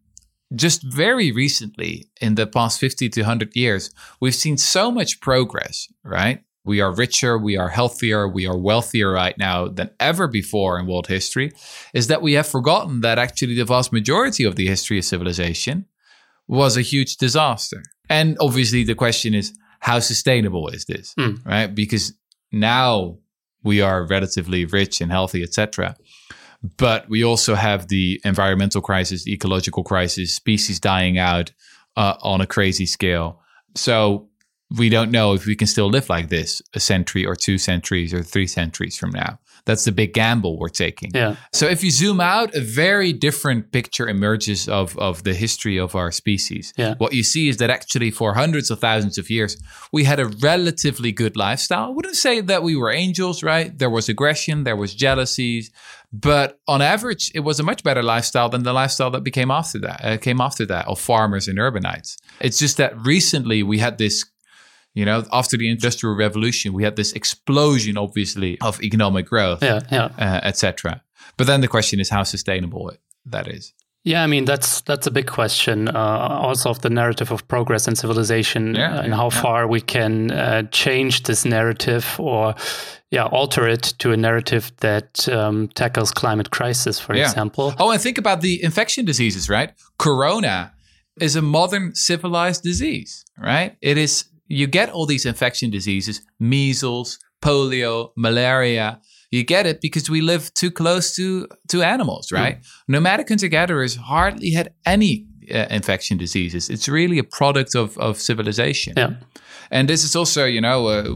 just 0.54 0.84
very 0.84 1.32
recently, 1.32 2.08
in 2.20 2.36
the 2.36 2.46
past 2.46 2.78
50 2.78 3.08
to 3.08 3.22
100 3.22 3.56
years, 3.56 3.90
we've 4.20 4.36
seen 4.36 4.56
so 4.56 4.92
much 4.92 5.20
progress, 5.20 5.88
right? 6.04 6.44
We 6.64 6.80
are 6.80 6.94
richer, 6.94 7.36
we 7.38 7.56
are 7.56 7.68
healthier, 7.68 8.28
we 8.28 8.46
are 8.46 8.56
wealthier 8.56 9.10
right 9.10 9.36
now 9.36 9.68
than 9.68 9.90
ever 9.98 10.28
before 10.28 10.78
in 10.78 10.86
world 10.86 11.08
history, 11.08 11.52
is 11.92 12.06
that 12.06 12.22
we 12.22 12.34
have 12.34 12.46
forgotten 12.46 13.00
that 13.00 13.18
actually 13.18 13.56
the 13.56 13.64
vast 13.64 13.92
majority 13.92 14.44
of 14.44 14.54
the 14.54 14.66
history 14.66 14.98
of 14.98 15.04
civilization 15.04 15.86
was 16.46 16.76
a 16.76 16.82
huge 16.82 17.16
disaster. 17.16 17.82
And 18.08 18.36
obviously, 18.40 18.84
the 18.84 18.94
question 18.94 19.34
is, 19.34 19.56
how 19.80 19.98
sustainable 19.98 20.68
is 20.68 20.84
this, 20.84 21.14
mm. 21.18 21.44
right? 21.44 21.66
Because 21.66 22.12
now 22.52 23.18
we 23.64 23.80
are 23.80 24.06
relatively 24.06 24.64
rich 24.64 25.00
and 25.00 25.10
healthy, 25.10 25.42
etc. 25.42 25.96
But 26.76 27.08
we 27.08 27.24
also 27.24 27.56
have 27.56 27.88
the 27.88 28.20
environmental 28.24 28.80
crisis, 28.80 29.24
the 29.24 29.32
ecological 29.32 29.82
crisis, 29.82 30.34
species 30.34 30.78
dying 30.78 31.18
out 31.18 31.50
uh, 31.96 32.14
on 32.22 32.40
a 32.40 32.46
crazy 32.46 32.86
scale. 32.86 33.40
So 33.74 34.28
we 34.76 34.88
don't 34.88 35.10
know 35.10 35.34
if 35.34 35.46
we 35.46 35.56
can 35.56 35.66
still 35.66 35.88
live 35.88 36.08
like 36.08 36.28
this 36.28 36.62
a 36.74 36.80
century 36.80 37.26
or 37.26 37.36
two 37.36 37.58
centuries 37.58 38.14
or 38.14 38.22
three 38.22 38.46
centuries 38.46 38.96
from 38.96 39.10
now. 39.10 39.38
That's 39.64 39.84
the 39.84 39.92
big 39.92 40.12
gamble 40.12 40.58
we're 40.58 40.68
taking. 40.68 41.12
Yeah. 41.14 41.36
So 41.52 41.68
if 41.68 41.84
you 41.84 41.90
zoom 41.92 42.20
out, 42.20 42.52
a 42.54 42.60
very 42.60 43.12
different 43.12 43.70
picture 43.70 44.08
emerges 44.08 44.68
of, 44.68 44.98
of 44.98 45.22
the 45.22 45.34
history 45.34 45.78
of 45.78 45.94
our 45.94 46.10
species. 46.10 46.72
Yeah. 46.76 46.94
What 46.98 47.12
you 47.12 47.22
see 47.22 47.48
is 47.48 47.58
that 47.58 47.70
actually 47.70 48.10
for 48.10 48.34
hundreds 48.34 48.72
of 48.72 48.80
thousands 48.80 49.18
of 49.18 49.30
years, 49.30 49.56
we 49.92 50.02
had 50.02 50.18
a 50.18 50.26
relatively 50.26 51.12
good 51.12 51.36
lifestyle. 51.36 51.86
I 51.86 51.90
wouldn't 51.90 52.16
say 52.16 52.40
that 52.40 52.64
we 52.64 52.74
were 52.74 52.90
angels, 52.90 53.44
right? 53.44 53.76
There 53.78 53.90
was 53.90 54.08
aggression, 54.08 54.64
there 54.64 54.76
was 54.76 54.94
jealousies, 54.94 55.70
but 56.12 56.58
on 56.66 56.82
average, 56.82 57.30
it 57.32 57.40
was 57.40 57.60
a 57.60 57.62
much 57.62 57.84
better 57.84 58.02
lifestyle 58.02 58.48
than 58.48 58.64
the 58.64 58.72
lifestyle 58.72 59.10
that 59.12 59.22
became 59.22 59.50
after 59.50 59.78
that, 59.78 60.04
uh, 60.04 60.16
came 60.16 60.40
after 60.40 60.66
that 60.66 60.88
of 60.88 60.98
farmers 60.98 61.46
and 61.46 61.58
urbanites. 61.58 62.16
It's 62.40 62.58
just 62.58 62.78
that 62.78 62.98
recently 63.06 63.62
we 63.62 63.78
had 63.78 63.98
this 63.98 64.24
you 64.94 65.04
know, 65.04 65.24
after 65.32 65.56
the 65.56 65.70
Industrial 65.70 66.14
Revolution, 66.14 66.72
we 66.72 66.84
had 66.84 66.96
this 66.96 67.12
explosion, 67.12 67.96
obviously, 67.96 68.60
of 68.60 68.82
economic 68.82 69.26
growth, 69.26 69.62
yeah, 69.62 69.80
yeah. 69.90 70.10
Uh, 70.18 70.40
etc. 70.42 71.02
But 71.36 71.46
then 71.46 71.60
the 71.60 71.68
question 71.68 72.00
is 72.00 72.10
how 72.10 72.24
sustainable 72.24 72.92
that 73.26 73.48
is. 73.48 73.72
Yeah, 74.04 74.24
I 74.24 74.26
mean 74.26 74.46
that's 74.46 74.80
that's 74.80 75.06
a 75.06 75.12
big 75.12 75.28
question. 75.28 75.88
Uh, 75.88 76.38
also 76.42 76.70
of 76.70 76.80
the 76.80 76.90
narrative 76.90 77.30
of 77.30 77.46
progress 77.46 77.86
and 77.86 77.96
civilization, 77.96 78.74
yeah, 78.74 78.96
uh, 78.96 79.02
and 79.02 79.14
how 79.14 79.30
yeah. 79.30 79.42
far 79.42 79.66
we 79.68 79.80
can 79.80 80.32
uh, 80.32 80.62
change 80.72 81.22
this 81.22 81.44
narrative 81.44 82.16
or, 82.18 82.56
yeah, 83.12 83.26
alter 83.26 83.68
it 83.68 83.94
to 83.98 84.10
a 84.10 84.16
narrative 84.16 84.72
that 84.78 85.28
um, 85.28 85.68
tackles 85.68 86.10
climate 86.10 86.50
crisis, 86.50 86.98
for 86.98 87.14
yeah. 87.14 87.28
example. 87.28 87.74
Oh, 87.78 87.92
and 87.92 88.02
think 88.02 88.18
about 88.18 88.40
the 88.40 88.60
infection 88.64 89.04
diseases, 89.04 89.48
right? 89.48 89.72
Corona 89.98 90.72
is 91.20 91.36
a 91.36 91.42
modern 91.42 91.94
civilized 91.94 92.64
disease, 92.64 93.24
right? 93.38 93.76
It 93.80 93.98
is 93.98 94.24
you 94.52 94.66
get 94.66 94.90
all 94.90 95.06
these 95.06 95.24
infection 95.24 95.70
diseases, 95.70 96.20
measles, 96.38 97.18
polio, 97.40 98.10
malaria. 98.16 99.00
You 99.30 99.44
get 99.44 99.66
it 99.66 99.80
because 99.80 100.10
we 100.10 100.20
live 100.20 100.52
too 100.52 100.70
close 100.70 101.16
to, 101.16 101.48
to 101.68 101.82
animals, 101.82 102.30
right? 102.30 102.58
Mm. 102.58 102.66
Nomadic 102.88 103.28
hunter 103.28 103.48
gatherers 103.48 103.96
hardly 103.96 104.50
had 104.50 104.74
any 104.84 105.26
uh, 105.50 105.66
infection 105.70 106.18
diseases. 106.18 106.68
It's 106.68 106.86
really 106.86 107.18
a 107.18 107.24
product 107.24 107.74
of, 107.74 107.96
of 107.96 108.20
civilization. 108.20 108.92
Yeah. 108.96 109.14
And 109.70 109.88
this 109.88 110.04
is 110.04 110.14
also, 110.14 110.44
you 110.44 110.60
know, 110.60 110.86
uh, 110.86 111.14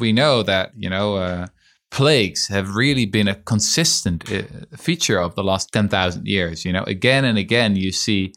we 0.00 0.12
know 0.12 0.42
that, 0.42 0.72
you 0.74 0.88
know, 0.88 1.16
uh, 1.16 1.48
plagues 1.90 2.48
have 2.48 2.74
really 2.74 3.04
been 3.04 3.28
a 3.28 3.34
consistent 3.34 4.32
uh, 4.32 4.44
feature 4.78 5.20
of 5.20 5.34
the 5.34 5.44
last 5.44 5.72
10,000 5.72 6.26
years. 6.26 6.64
You 6.64 6.72
know, 6.72 6.84
again 6.84 7.26
and 7.26 7.36
again, 7.36 7.76
you 7.76 7.92
see 7.92 8.32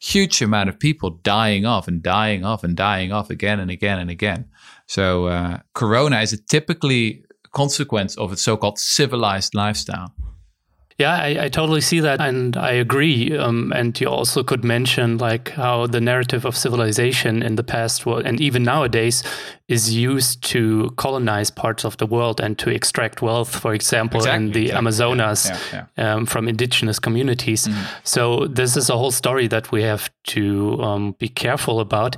huge 0.00 0.42
amount 0.42 0.68
of 0.68 0.78
people 0.78 1.10
dying 1.22 1.66
off 1.66 1.86
and 1.86 2.02
dying 2.02 2.44
off 2.44 2.64
and 2.64 2.76
dying 2.76 3.12
off 3.12 3.30
again 3.30 3.60
and 3.60 3.70
again 3.70 3.98
and 3.98 4.10
again. 4.10 4.46
So, 4.86 5.26
uh, 5.26 5.58
Corona 5.74 6.20
is 6.20 6.32
a 6.32 6.42
typically 6.42 7.24
consequence 7.52 8.16
of 8.16 8.32
a 8.32 8.36
so 8.36 8.56
called 8.56 8.78
civilized 8.78 9.54
lifestyle. 9.54 10.14
Yeah, 11.00 11.14
I, 11.14 11.44
I, 11.44 11.48
totally 11.48 11.80
see 11.80 12.00
that, 12.00 12.20
and 12.20 12.58
I 12.58 12.72
agree. 12.72 13.34
Um, 13.34 13.72
and 13.74 13.98
you 13.98 14.06
also 14.06 14.42
could 14.42 14.64
mention 14.64 15.16
like 15.16 15.48
how 15.48 15.86
the 15.86 16.00
narrative 16.00 16.44
of 16.44 16.54
civilization 16.54 17.42
in 17.42 17.56
the 17.56 17.62
past, 17.64 18.04
and 18.04 18.38
even 18.38 18.64
nowadays, 18.64 19.22
is 19.66 19.94
used 19.94 20.44
to 20.50 20.90
colonize 20.96 21.50
parts 21.50 21.86
of 21.86 21.96
the 21.96 22.06
world 22.06 22.38
and 22.38 22.58
to 22.58 22.68
extract 22.68 23.22
wealth. 23.22 23.48
For 23.48 23.72
example, 23.72 24.20
exactly, 24.20 24.44
in 24.44 24.52
the 24.52 24.60
exactly. 24.60 24.78
Amazonas 24.78 25.48
yeah, 25.48 25.58
yeah, 25.72 25.86
yeah. 25.96 26.14
Um, 26.14 26.26
from 26.26 26.48
indigenous 26.48 26.98
communities. 26.98 27.66
Mm. 27.66 27.86
So 28.04 28.46
this 28.46 28.76
is 28.76 28.90
a 28.90 28.96
whole 28.98 29.12
story 29.12 29.48
that 29.48 29.72
we 29.72 29.82
have 29.82 30.10
to 30.34 30.82
um, 30.82 31.12
be 31.18 31.28
careful 31.28 31.80
about. 31.80 32.16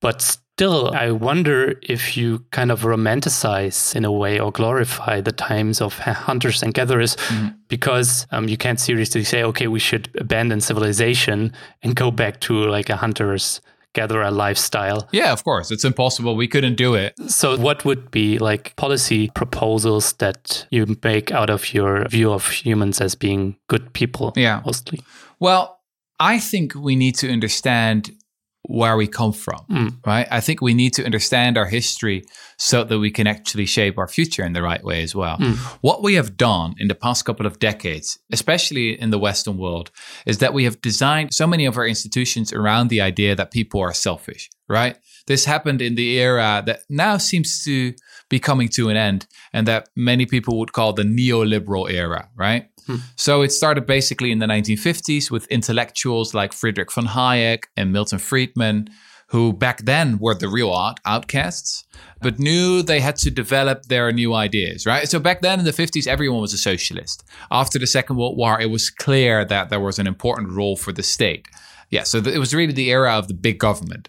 But 0.00 0.36
Still, 0.56 0.92
I 0.94 1.10
wonder 1.10 1.74
if 1.82 2.16
you 2.16 2.44
kind 2.52 2.70
of 2.70 2.82
romanticize 2.82 3.96
in 3.96 4.04
a 4.04 4.12
way 4.12 4.38
or 4.38 4.52
glorify 4.52 5.20
the 5.20 5.32
times 5.32 5.80
of 5.80 5.98
hunters 5.98 6.62
and 6.62 6.72
gatherers 6.72 7.16
mm-hmm. 7.16 7.48
because 7.66 8.28
um, 8.30 8.48
you 8.48 8.56
can't 8.56 8.78
seriously 8.78 9.24
say, 9.24 9.42
okay, 9.42 9.66
we 9.66 9.80
should 9.80 10.08
abandon 10.16 10.60
civilization 10.60 11.52
and 11.82 11.96
go 11.96 12.12
back 12.12 12.38
to 12.42 12.66
like 12.66 12.88
a 12.88 12.94
hunter's 12.94 13.60
gatherer 13.94 14.30
lifestyle. 14.30 15.08
Yeah, 15.10 15.32
of 15.32 15.42
course. 15.42 15.72
It's 15.72 15.84
impossible. 15.84 16.36
We 16.36 16.46
couldn't 16.46 16.76
do 16.76 16.94
it. 16.94 17.14
So, 17.28 17.56
what 17.56 17.84
would 17.84 18.12
be 18.12 18.38
like 18.38 18.76
policy 18.76 19.30
proposals 19.34 20.12
that 20.14 20.68
you 20.70 20.86
make 21.02 21.32
out 21.32 21.50
of 21.50 21.74
your 21.74 22.06
view 22.08 22.32
of 22.32 22.48
humans 22.48 23.00
as 23.00 23.16
being 23.16 23.56
good 23.68 23.92
people? 23.92 24.32
Yeah. 24.36 24.62
Mostly. 24.64 25.00
Well, 25.40 25.80
I 26.20 26.38
think 26.38 26.76
we 26.76 26.94
need 26.94 27.16
to 27.16 27.32
understand 27.32 28.12
where 28.66 28.96
we 28.96 29.06
come 29.06 29.32
from, 29.32 29.60
mm. 29.70 30.06
right? 30.06 30.26
I 30.30 30.40
think 30.40 30.62
we 30.62 30.72
need 30.72 30.94
to 30.94 31.04
understand 31.04 31.58
our 31.58 31.66
history 31.66 32.24
so 32.56 32.82
that 32.84 32.98
we 32.98 33.10
can 33.10 33.26
actually 33.26 33.66
shape 33.66 33.98
our 33.98 34.08
future 34.08 34.42
in 34.42 34.54
the 34.54 34.62
right 34.62 34.82
way 34.82 35.02
as 35.02 35.14
well. 35.14 35.36
Mm. 35.36 35.56
What 35.82 36.02
we 36.02 36.14
have 36.14 36.36
done 36.36 36.74
in 36.78 36.88
the 36.88 36.94
past 36.94 37.26
couple 37.26 37.46
of 37.46 37.58
decades, 37.58 38.18
especially 38.32 38.98
in 38.98 39.10
the 39.10 39.18
Western 39.18 39.58
world, 39.58 39.90
is 40.24 40.38
that 40.38 40.54
we 40.54 40.64
have 40.64 40.80
designed 40.80 41.34
so 41.34 41.46
many 41.46 41.66
of 41.66 41.76
our 41.76 41.86
institutions 41.86 42.52
around 42.52 42.88
the 42.88 43.02
idea 43.02 43.34
that 43.34 43.50
people 43.50 43.80
are 43.80 43.92
selfish, 43.92 44.48
right? 44.66 44.96
This 45.26 45.44
happened 45.44 45.82
in 45.82 45.94
the 45.94 46.18
era 46.18 46.62
that 46.64 46.80
now 46.88 47.18
seems 47.18 47.62
to 47.64 47.92
be 48.30 48.40
coming 48.40 48.68
to 48.68 48.88
an 48.88 48.96
end 48.96 49.26
and 49.52 49.68
that 49.68 49.88
many 49.94 50.24
people 50.24 50.58
would 50.58 50.72
call 50.72 50.94
the 50.94 51.02
neoliberal 51.02 51.90
era, 51.90 52.30
right? 52.34 52.68
Hmm. 52.86 52.96
So 53.16 53.42
it 53.42 53.52
started 53.52 53.86
basically 53.86 54.30
in 54.30 54.38
the 54.38 54.46
1950s 54.46 55.30
with 55.30 55.46
intellectuals 55.46 56.34
like 56.34 56.52
Friedrich 56.52 56.92
von 56.92 57.06
Hayek 57.06 57.64
and 57.76 57.92
Milton 57.92 58.18
Friedman, 58.18 58.88
who 59.28 59.52
back 59.52 59.84
then 59.84 60.18
were 60.18 60.34
the 60.34 60.48
real 60.48 60.72
out- 60.72 61.00
outcasts, 61.04 61.84
but 62.20 62.38
knew 62.38 62.82
they 62.82 63.00
had 63.00 63.16
to 63.16 63.30
develop 63.30 63.84
their 63.84 64.12
new 64.12 64.34
ideas, 64.34 64.86
right? 64.86 65.08
So 65.08 65.18
back 65.18 65.40
then 65.40 65.58
in 65.58 65.64
the 65.64 65.72
50s, 65.72 66.06
everyone 66.06 66.40
was 66.40 66.52
a 66.52 66.58
socialist. 66.58 67.24
After 67.50 67.78
the 67.78 67.86
Second 67.86 68.16
World 68.16 68.36
War, 68.36 68.60
it 68.60 68.70
was 68.70 68.90
clear 68.90 69.44
that 69.44 69.70
there 69.70 69.80
was 69.80 69.98
an 69.98 70.06
important 70.06 70.50
role 70.50 70.76
for 70.76 70.92
the 70.92 71.02
state. 71.02 71.48
Yeah, 71.90 72.04
so 72.04 72.20
th- 72.20 72.34
it 72.34 72.38
was 72.38 72.54
really 72.54 72.72
the 72.72 72.90
era 72.90 73.12
of 73.12 73.28
the 73.28 73.34
big 73.34 73.58
government. 73.58 74.08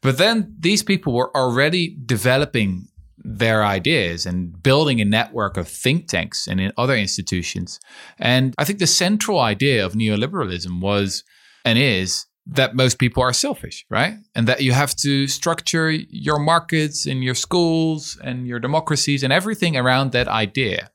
But 0.00 0.18
then 0.18 0.54
these 0.58 0.82
people 0.82 1.12
were 1.12 1.34
already 1.36 1.96
developing 2.04 2.88
their 3.24 3.64
ideas 3.64 4.26
and 4.26 4.62
building 4.62 5.00
a 5.00 5.04
network 5.04 5.56
of 5.56 5.68
think 5.68 6.08
tanks 6.08 6.46
and 6.46 6.60
in 6.60 6.72
other 6.76 6.96
institutions. 6.96 7.78
And 8.18 8.54
I 8.58 8.64
think 8.64 8.78
the 8.78 8.86
central 8.86 9.40
idea 9.40 9.84
of 9.84 9.92
neoliberalism 9.92 10.80
was 10.80 11.24
and 11.64 11.78
is 11.78 12.26
that 12.46 12.74
most 12.74 12.98
people 12.98 13.22
are 13.22 13.32
selfish, 13.32 13.86
right? 13.88 14.14
And 14.34 14.48
that 14.48 14.62
you 14.62 14.72
have 14.72 14.96
to 14.96 15.28
structure 15.28 15.90
your 15.90 16.38
markets 16.38 17.06
and 17.06 17.22
your 17.22 17.36
schools 17.36 18.18
and 18.22 18.46
your 18.46 18.58
democracies 18.58 19.22
and 19.22 19.32
everything 19.32 19.76
around 19.76 20.12
that 20.12 20.26
idea. 20.26 20.90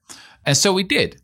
And 0.45 0.57
so 0.57 0.73
we 0.73 0.83
did. 0.83 1.21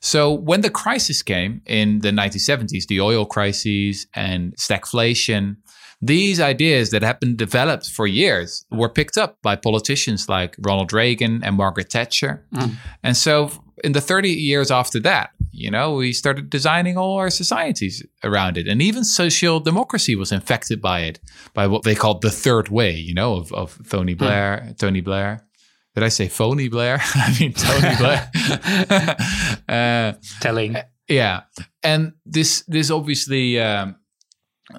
So 0.00 0.32
when 0.32 0.62
the 0.62 0.70
crisis 0.70 1.22
came 1.22 1.60
in 1.66 2.00
the 2.00 2.10
1970s, 2.10 2.86
the 2.86 3.00
oil 3.00 3.26
crisis 3.26 4.06
and 4.14 4.56
stagflation, 4.56 5.56
these 6.02 6.40
ideas 6.40 6.90
that 6.90 7.02
had 7.02 7.20
been 7.20 7.36
developed 7.36 7.86
for 7.86 8.06
years 8.06 8.64
were 8.70 8.88
picked 8.88 9.18
up 9.18 9.36
by 9.42 9.56
politicians 9.56 10.28
like 10.28 10.56
Ronald 10.58 10.92
Reagan 10.92 11.44
and 11.44 11.56
Margaret 11.56 11.92
Thatcher. 11.92 12.46
Mm. 12.54 12.76
And 13.02 13.16
so 13.16 13.50
in 13.84 13.92
the 13.92 14.00
30 14.00 14.30
years 14.30 14.70
after 14.70 14.98
that, 15.00 15.30
you 15.52 15.70
know, 15.70 15.94
we 15.94 16.12
started 16.14 16.48
designing 16.48 16.96
all 16.96 17.18
our 17.18 17.28
societies 17.28 18.02
around 18.24 18.56
it. 18.56 18.66
And 18.66 18.80
even 18.80 19.04
social 19.04 19.60
democracy 19.60 20.14
was 20.14 20.32
infected 20.32 20.80
by 20.80 21.00
it, 21.00 21.20
by 21.52 21.66
what 21.66 21.82
they 21.82 21.94
called 21.94 22.22
the 22.22 22.30
third 22.30 22.68
way, 22.68 22.92
you 22.92 23.12
know, 23.12 23.34
of, 23.36 23.52
of 23.52 23.78
Tony 23.88 24.12
hmm. 24.12 24.18
Blair, 24.18 24.64
mm. 24.66 24.78
Tony 24.78 25.00
Blair. 25.02 25.46
Did 25.94 26.04
I 26.04 26.08
say 26.08 26.28
phony 26.28 26.68
Blair? 26.68 27.00
I 27.14 27.36
mean 27.38 27.52
Tony 27.52 27.96
Blair. 27.96 28.30
uh, 29.68 30.12
Telling. 30.40 30.76
Yeah, 31.08 31.42
and 31.82 32.12
this 32.24 32.62
this 32.68 32.90
obviously 32.90 33.60
um, 33.60 33.96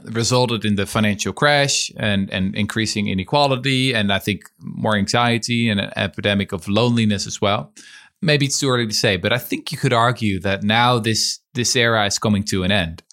resulted 0.05 0.65
in 0.65 0.75
the 0.75 0.85
financial 0.85 1.33
crash 1.33 1.91
and, 1.97 2.29
and 2.31 2.55
increasing 2.55 3.07
inequality 3.07 3.93
and 3.93 4.11
I 4.11 4.19
think 4.19 4.43
more 4.59 4.95
anxiety 4.95 5.69
and 5.69 5.79
an 5.79 5.91
epidemic 5.95 6.51
of 6.51 6.67
loneliness 6.67 7.27
as 7.27 7.41
well. 7.41 7.73
Maybe 8.21 8.45
it's 8.45 8.59
too 8.59 8.69
early 8.69 8.87
to 8.87 8.93
say, 8.93 9.17
but 9.17 9.33
I 9.33 9.37
think 9.37 9.71
you 9.71 9.77
could 9.77 9.93
argue 9.93 10.39
that 10.41 10.63
now 10.63 10.99
this 10.99 11.39
this 11.53 11.75
era 11.75 12.05
is 12.05 12.19
coming 12.19 12.43
to 12.43 12.63
an 12.63 12.71
end 12.71 13.03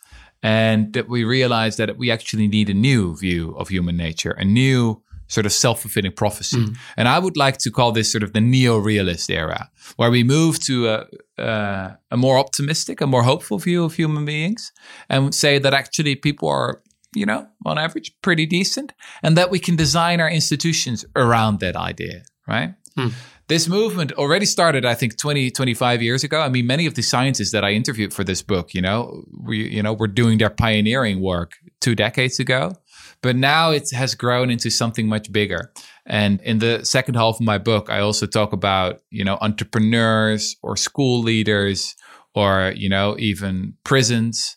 and 0.43 0.93
that 0.93 1.09
we 1.09 1.25
realize 1.25 1.77
that 1.77 1.97
we 1.97 2.11
actually 2.11 2.47
need 2.47 2.71
a 2.71 2.75
new 2.75 3.17
view 3.17 3.57
of 3.57 3.69
human 3.69 3.97
nature, 3.97 4.33
a 4.33 4.45
new 4.45 5.03
sort 5.29 5.47
of 5.47 5.53
self-fulfilling 5.53 6.12
prophecy. 6.12 6.57
Mm. 6.57 6.77
And 6.97 7.09
I 7.09 7.19
would 7.19 7.37
like 7.37 7.59
to 7.59 7.71
call 7.71 7.93
this 7.93 8.11
sort 8.11 8.23
of 8.23 8.33
the 8.33 8.41
neo-realist 8.41 9.31
era, 9.31 9.71
where 9.97 10.11
we 10.11 10.25
move 10.25 10.59
to 10.64 10.88
a, 10.88 11.07
uh, 11.41 11.95
a 12.11 12.17
more 12.17 12.38
optimistic, 12.38 13.01
a 13.01 13.07
more 13.07 13.23
hopeful 13.23 13.59
view 13.59 13.85
of 13.85 13.95
human 13.95 14.25
beings, 14.25 14.73
and 15.09 15.35
say 15.35 15.59
that 15.59 15.75
actually 15.75 16.17
people 16.17 16.49
are, 16.49 16.83
you 17.14 17.27
know, 17.27 17.47
on 17.64 17.79
average, 17.79 18.12
pretty 18.23 18.47
decent, 18.47 18.93
and 19.23 19.37
that 19.37 19.51
we 19.51 19.59
can 19.59 19.77
design 19.77 20.21
our 20.21 20.31
institutions 20.31 21.05
around 21.14 21.61
that 21.61 21.77
idea, 21.77 22.23
right? 22.47 22.75
Mm. 22.97 23.12
This 23.49 23.67
movement 23.67 24.12
already 24.12 24.45
started, 24.45 24.85
I 24.85 24.95
think, 24.95 25.19
20, 25.19 25.51
25 25.51 26.03
years 26.03 26.23
ago. 26.23 26.41
I 26.41 26.51
mean, 26.51 26.67
many 26.67 26.85
of 26.85 26.95
the 26.95 27.03
scientists 27.03 27.51
that 27.53 27.64
I 27.64 27.71
interviewed 27.71 28.12
for 28.12 28.23
this 28.23 28.43
book, 28.43 28.75
you 28.75 28.83
know, 28.83 29.25
we, 29.43 29.71
you 29.71 29.83
know, 29.83 29.95
were 29.95 30.07
doing 30.07 30.37
their 30.37 30.51
pioneering 30.51 31.23
work 31.23 31.53
two 31.81 31.95
decades 31.95 32.38
ago. 32.38 32.75
But 33.23 33.37
now 33.37 33.71
it 33.71 33.91
has 33.93 34.15
grown 34.15 34.51
into 34.51 34.71
something 34.71 35.09
much 35.09 35.33
bigger. 35.33 35.73
And 36.07 36.41
in 36.43 36.59
the 36.59 36.85
second 36.85 37.15
half 37.15 37.37
of 37.37 37.41
my 37.41 37.59
book, 37.59 37.91
I 37.91 38.01
also 38.01 38.27
talk 38.27 38.53
about, 38.53 39.01
you 39.11 39.25
know, 39.25 39.39
entrepreneurs 39.41 40.57
or 40.63 40.77
school 40.77 41.21
leaders 41.21 41.95
or, 42.35 42.73
you 42.77 42.89
know, 42.89 43.17
even 43.19 43.75
prisons 43.85 44.57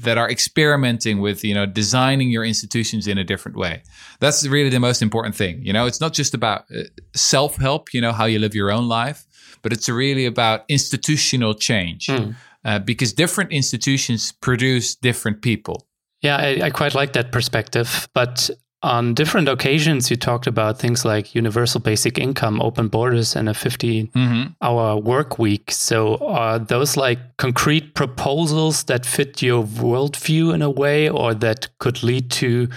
that 0.00 0.16
are 0.16 0.30
experimenting 0.30 1.20
with, 1.20 1.44
you 1.44 1.54
know, 1.54 1.66
designing 1.66 2.30
your 2.30 2.44
institutions 2.44 3.06
in 3.06 3.18
a 3.18 3.24
different 3.24 3.56
way. 3.56 3.82
That's 4.20 4.46
really 4.46 4.70
the 4.70 4.80
most 4.80 5.02
important 5.02 5.34
thing. 5.34 5.64
You 5.64 5.72
know, 5.72 5.86
it's 5.86 6.00
not 6.00 6.14
just 6.14 6.32
about 6.32 6.64
uh, 6.74 6.84
self 7.14 7.56
help, 7.56 7.92
you 7.92 8.00
know, 8.00 8.12
how 8.12 8.24
you 8.24 8.38
live 8.38 8.54
your 8.54 8.70
own 8.70 8.88
life, 8.88 9.26
but 9.62 9.72
it's 9.72 9.88
really 9.88 10.24
about 10.24 10.64
institutional 10.68 11.54
change. 11.54 12.06
Mm. 12.06 12.34
Uh, 12.64 12.78
because 12.78 13.12
different 13.12 13.52
institutions 13.52 14.32
produce 14.32 14.96
different 14.96 15.42
people. 15.42 15.87
Yeah, 16.22 16.36
I, 16.36 16.60
I 16.64 16.70
quite 16.70 16.94
like 16.94 17.12
that 17.12 17.32
perspective. 17.32 18.08
But 18.12 18.50
on 18.82 19.14
different 19.14 19.48
occasions, 19.48 20.10
you 20.10 20.16
talked 20.16 20.46
about 20.46 20.78
things 20.78 21.04
like 21.04 21.34
universal 21.34 21.80
basic 21.80 22.18
income, 22.18 22.60
open 22.60 22.88
borders, 22.88 23.34
and 23.34 23.48
a 23.48 23.54
50 23.54 24.06
mm-hmm. 24.06 24.52
hour 24.62 24.96
work 24.96 25.38
week. 25.38 25.70
So, 25.70 26.16
are 26.18 26.58
those 26.58 26.96
like 26.96 27.18
concrete 27.38 27.94
proposals 27.94 28.84
that 28.84 29.04
fit 29.04 29.42
your 29.42 29.64
worldview 29.64 30.54
in 30.54 30.62
a 30.62 30.70
way, 30.70 31.08
or 31.08 31.34
that 31.34 31.68
could 31.78 32.02
lead 32.02 32.30
to 32.32 32.68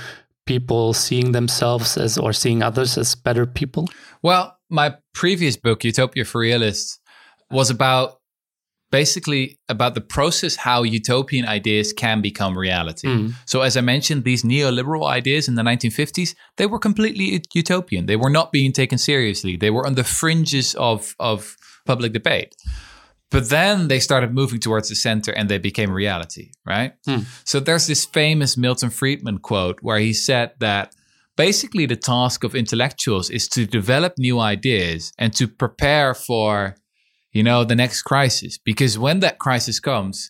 people 0.47 0.93
seeing 0.93 1.33
themselves 1.33 1.97
as 1.97 2.17
or 2.17 2.33
seeing 2.33 2.63
others 2.63 2.97
as 2.97 3.13
better 3.13 3.45
people? 3.45 3.87
Well, 4.23 4.57
my 4.69 4.95
previous 5.13 5.55
book, 5.55 5.83
Utopia 5.83 6.25
for 6.25 6.41
Realists, 6.41 6.99
was 7.51 7.69
about 7.69 8.20
basically 8.91 9.57
about 9.69 9.95
the 9.95 10.01
process 10.01 10.55
how 10.57 10.83
utopian 10.83 11.45
ideas 11.45 11.93
can 11.93 12.21
become 12.21 12.57
reality. 12.57 13.07
Mm. 13.07 13.33
So 13.45 13.61
as 13.61 13.77
I 13.77 13.81
mentioned 13.81 14.23
these 14.23 14.43
neoliberal 14.43 15.07
ideas 15.07 15.47
in 15.47 15.55
the 15.55 15.63
1950s 15.63 16.35
they 16.57 16.65
were 16.65 16.79
completely 16.79 17.41
utopian. 17.53 18.05
They 18.05 18.17
were 18.17 18.29
not 18.29 18.51
being 18.51 18.73
taken 18.73 18.97
seriously. 18.97 19.55
They 19.57 19.69
were 19.69 19.87
on 19.87 19.95
the 19.95 20.03
fringes 20.03 20.75
of 20.75 21.15
of 21.19 21.55
public 21.85 22.13
debate. 22.13 22.53
But 23.31 23.49
then 23.49 23.87
they 23.87 23.99
started 23.99 24.33
moving 24.33 24.59
towards 24.59 24.89
the 24.89 24.95
center 24.95 25.31
and 25.31 25.47
they 25.47 25.57
became 25.57 25.89
reality, 25.89 26.51
right? 26.65 26.93
Mm. 27.07 27.25
So 27.45 27.61
there's 27.61 27.87
this 27.87 28.05
famous 28.05 28.57
Milton 28.57 28.89
Friedman 28.89 29.37
quote 29.37 29.79
where 29.81 29.99
he 29.99 30.13
said 30.13 30.51
that 30.59 30.93
basically 31.37 31.85
the 31.85 31.95
task 31.95 32.43
of 32.43 32.55
intellectuals 32.55 33.29
is 33.29 33.47
to 33.47 33.65
develop 33.65 34.13
new 34.17 34.39
ideas 34.39 35.13
and 35.17 35.33
to 35.35 35.47
prepare 35.47 36.13
for 36.13 36.75
you 37.31 37.43
know, 37.43 37.63
the 37.63 37.75
next 37.75 38.03
crisis. 38.03 38.57
Because 38.57 38.97
when 38.97 39.19
that 39.21 39.39
crisis 39.39 39.79
comes, 39.79 40.29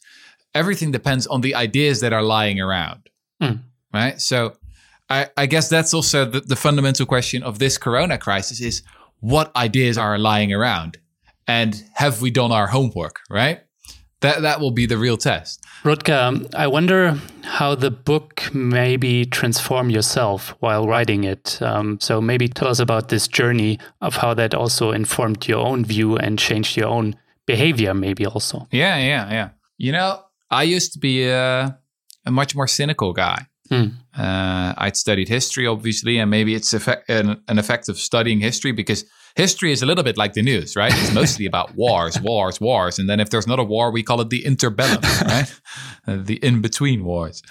everything 0.53 0.91
depends 0.91 1.27
on 1.27 1.41
the 1.41 1.55
ideas 1.55 2.01
that 2.01 2.13
are 2.13 2.23
lying 2.23 2.59
around. 2.59 3.09
Mm. 3.41 3.59
Right. 3.93 4.21
So 4.21 4.53
I, 5.09 5.27
I, 5.35 5.45
guess 5.45 5.67
that's 5.67 5.93
also 5.93 6.25
the, 6.25 6.41
the 6.41 6.55
fundamental 6.55 7.05
question 7.05 7.43
of 7.43 7.59
this 7.59 7.77
corona 7.77 8.17
crisis 8.17 8.61
is 8.61 8.83
what 9.19 9.53
ideas 9.55 9.97
are 9.97 10.17
lying 10.17 10.53
around? 10.53 10.97
And 11.47 11.83
have 11.95 12.21
we 12.21 12.31
done 12.31 12.51
our 12.51 12.67
homework, 12.67 13.19
right? 13.29 13.61
That 14.21 14.43
that 14.43 14.59
will 14.59 14.71
be 14.71 14.85
the 14.85 14.97
real 14.97 15.17
test. 15.17 15.63
Rutger, 15.83 16.47
I 16.55 16.67
wonder 16.67 17.17
how 17.43 17.75
the 17.75 17.89
book 17.89 18.53
maybe 18.53 19.25
transformed 19.25 19.91
yourself 19.91 20.55
while 20.59 20.87
writing 20.87 21.23
it. 21.23 21.59
Um, 21.61 21.99
so 21.99 22.21
maybe 22.21 22.47
tell 22.47 22.67
us 22.67 22.79
about 22.79 23.09
this 23.09 23.27
journey 23.27 23.79
of 23.99 24.17
how 24.17 24.35
that 24.35 24.53
also 24.53 24.91
informed 24.91 25.47
your 25.47 25.65
own 25.65 25.83
view 25.83 26.17
and 26.17 26.37
changed 26.37 26.77
your 26.77 26.87
own 26.87 27.15
behavior, 27.47 27.93
maybe 27.95 28.25
also. 28.25 28.67
Yeah, 28.71 28.97
yeah, 28.97 29.31
yeah. 29.31 29.49
You 29.77 29.91
know, 29.91 30.21
I 30.51 30.63
used 30.63 30.93
to 30.93 30.99
be 30.99 31.27
a, 31.27 31.77
a 32.25 32.31
much 32.31 32.55
more 32.55 32.67
cynical 32.67 33.13
guy. 33.13 33.47
Hmm. 33.69 33.87
Uh, 34.15 34.73
I'd 34.77 34.97
studied 34.97 35.29
history, 35.29 35.65
obviously, 35.65 36.19
and 36.19 36.29
maybe 36.29 36.53
it's 36.53 36.73
effect, 36.73 37.09
an, 37.09 37.41
an 37.47 37.57
effect 37.57 37.89
of 37.89 37.97
studying 37.97 38.39
history 38.39 38.71
because 38.71 39.05
history 39.35 39.71
is 39.71 39.81
a 39.81 39.85
little 39.85 40.03
bit 40.03 40.17
like 40.17 40.33
the 40.33 40.41
news, 40.41 40.75
right? 40.75 40.91
It's 40.93 41.13
mostly 41.13 41.45
about 41.45 41.75
wars, 41.75 42.19
wars, 42.21 42.59
wars. 42.59 42.99
And 42.99 43.09
then 43.09 43.19
if 43.19 43.29
there's 43.29 43.47
not 43.47 43.59
a 43.59 43.63
war, 43.63 43.91
we 43.91 44.03
call 44.03 44.21
it 44.21 44.29
the 44.29 44.43
interbellum, 44.43 45.01
right? 45.27 45.61
Uh, 46.07 46.17
the 46.23 46.35
in 46.35 46.61
between 46.61 47.03
wars. 47.03 47.41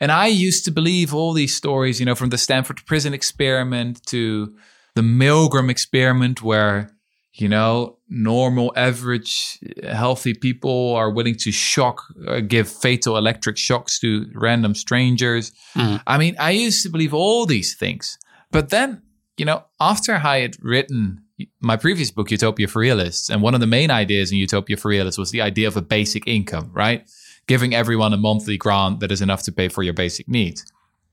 And 0.00 0.10
I 0.10 0.26
used 0.26 0.64
to 0.64 0.70
believe 0.70 1.14
all 1.14 1.32
these 1.32 1.54
stories, 1.54 2.00
you 2.00 2.06
know, 2.06 2.14
from 2.14 2.30
the 2.30 2.38
Stanford 2.38 2.84
prison 2.86 3.14
experiment 3.14 4.04
to 4.06 4.54
the 4.94 5.02
Milgram 5.02 5.70
experiment, 5.70 6.42
where, 6.42 6.90
you 7.34 7.48
know, 7.48 7.98
normal, 8.08 8.72
average, 8.76 9.58
healthy 9.84 10.34
people 10.34 10.94
are 10.94 11.10
willing 11.10 11.36
to 11.36 11.50
shock, 11.50 12.02
uh, 12.26 12.40
give 12.40 12.68
fatal 12.68 13.16
electric 13.16 13.56
shocks 13.56 13.98
to 14.00 14.26
random 14.34 14.74
strangers. 14.74 15.52
Mm. 15.74 16.02
I 16.06 16.18
mean, 16.18 16.36
I 16.38 16.50
used 16.50 16.82
to 16.84 16.90
believe 16.90 17.14
all 17.14 17.46
these 17.46 17.74
things. 17.74 18.18
But 18.50 18.68
then 18.68 19.02
you 19.36 19.44
know, 19.44 19.64
after 19.80 20.14
I 20.16 20.40
had 20.40 20.56
written 20.62 21.24
my 21.60 21.76
previous 21.76 22.10
book, 22.10 22.30
Utopia 22.30 22.68
for 22.68 22.80
Realists, 22.80 23.30
and 23.30 23.42
one 23.42 23.54
of 23.54 23.60
the 23.60 23.66
main 23.66 23.90
ideas 23.90 24.30
in 24.30 24.38
Utopia 24.38 24.76
for 24.76 24.88
Realists 24.88 25.18
was 25.18 25.30
the 25.30 25.40
idea 25.40 25.68
of 25.68 25.76
a 25.76 25.82
basic 25.82 26.26
income, 26.26 26.70
right? 26.72 27.08
Giving 27.46 27.74
everyone 27.74 28.12
a 28.12 28.16
monthly 28.16 28.56
grant 28.56 29.00
that 29.00 29.10
is 29.10 29.22
enough 29.22 29.42
to 29.44 29.52
pay 29.52 29.68
for 29.68 29.82
your 29.82 29.94
basic 29.94 30.28
needs. 30.28 30.64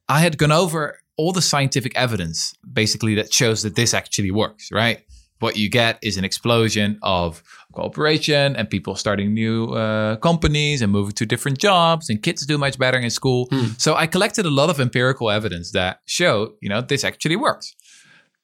I 0.07 0.19
had 0.19 0.37
gone 0.37 0.51
over 0.51 0.99
all 1.17 1.31
the 1.31 1.41
scientific 1.41 1.95
evidence, 1.95 2.53
basically, 2.71 3.15
that 3.15 3.33
shows 3.33 3.63
that 3.63 3.75
this 3.75 3.93
actually 3.93 4.31
works, 4.31 4.71
right? 4.71 5.03
What 5.39 5.55
you 5.55 5.69
get 5.69 5.99
is 6.01 6.17
an 6.17 6.25
explosion 6.25 6.99
of 7.01 7.41
cooperation 7.71 8.55
and 8.55 8.69
people 8.69 8.95
starting 8.95 9.33
new 9.33 9.67
uh, 9.73 10.17
companies 10.17 10.81
and 10.81 10.91
moving 10.91 11.13
to 11.13 11.25
different 11.25 11.59
jobs 11.59 12.09
and 12.09 12.21
kids 12.21 12.45
do 12.45 12.57
much 12.57 12.77
better 12.77 12.97
in 12.97 13.09
school. 13.09 13.47
Mm. 13.47 13.79
So 13.79 13.95
I 13.95 14.07
collected 14.07 14.45
a 14.45 14.49
lot 14.49 14.69
of 14.69 14.79
empirical 14.79 15.29
evidence 15.29 15.71
that 15.71 16.01
show, 16.05 16.55
you 16.61 16.67
know, 16.67 16.81
this 16.81 17.03
actually 17.03 17.37
works. 17.37 17.75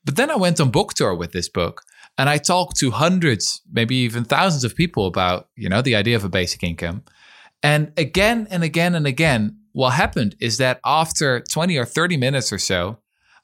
But 0.05 0.15
then 0.15 0.29
I 0.29 0.35
went 0.35 0.61
on 0.61 0.69
book 0.69 0.93
tour 0.93 1.15
with 1.15 1.31
this 1.31 1.49
book 1.49 1.81
and 2.17 2.29
I 2.29 2.37
talked 2.37 2.77
to 2.77 2.91
hundreds, 2.91 3.61
maybe 3.71 3.95
even 3.97 4.23
thousands 4.23 4.63
of 4.63 4.75
people 4.75 5.07
about, 5.07 5.49
you 5.55 5.67
know, 5.67 5.81
the 5.81 5.95
idea 5.95 6.15
of 6.15 6.23
a 6.23 6.29
basic 6.29 6.63
income. 6.63 7.03
And 7.63 7.91
again 7.97 8.47
and 8.51 8.63
again 8.63 8.95
and 8.95 9.07
again, 9.07 9.57
what 9.73 9.91
happened 9.91 10.35
is 10.39 10.57
that 10.59 10.79
after 10.85 11.41
20 11.41 11.77
or 11.77 11.85
30 11.85 12.17
minutes 12.17 12.53
or 12.53 12.59
so, 12.59 12.99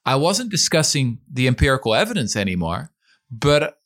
I 0.06 0.16
wasn't 0.16 0.52
discussing 0.52 1.20
the 1.32 1.48
empirical 1.48 1.94
evidence 1.94 2.36
anymore, 2.36 2.92
but 3.30 3.81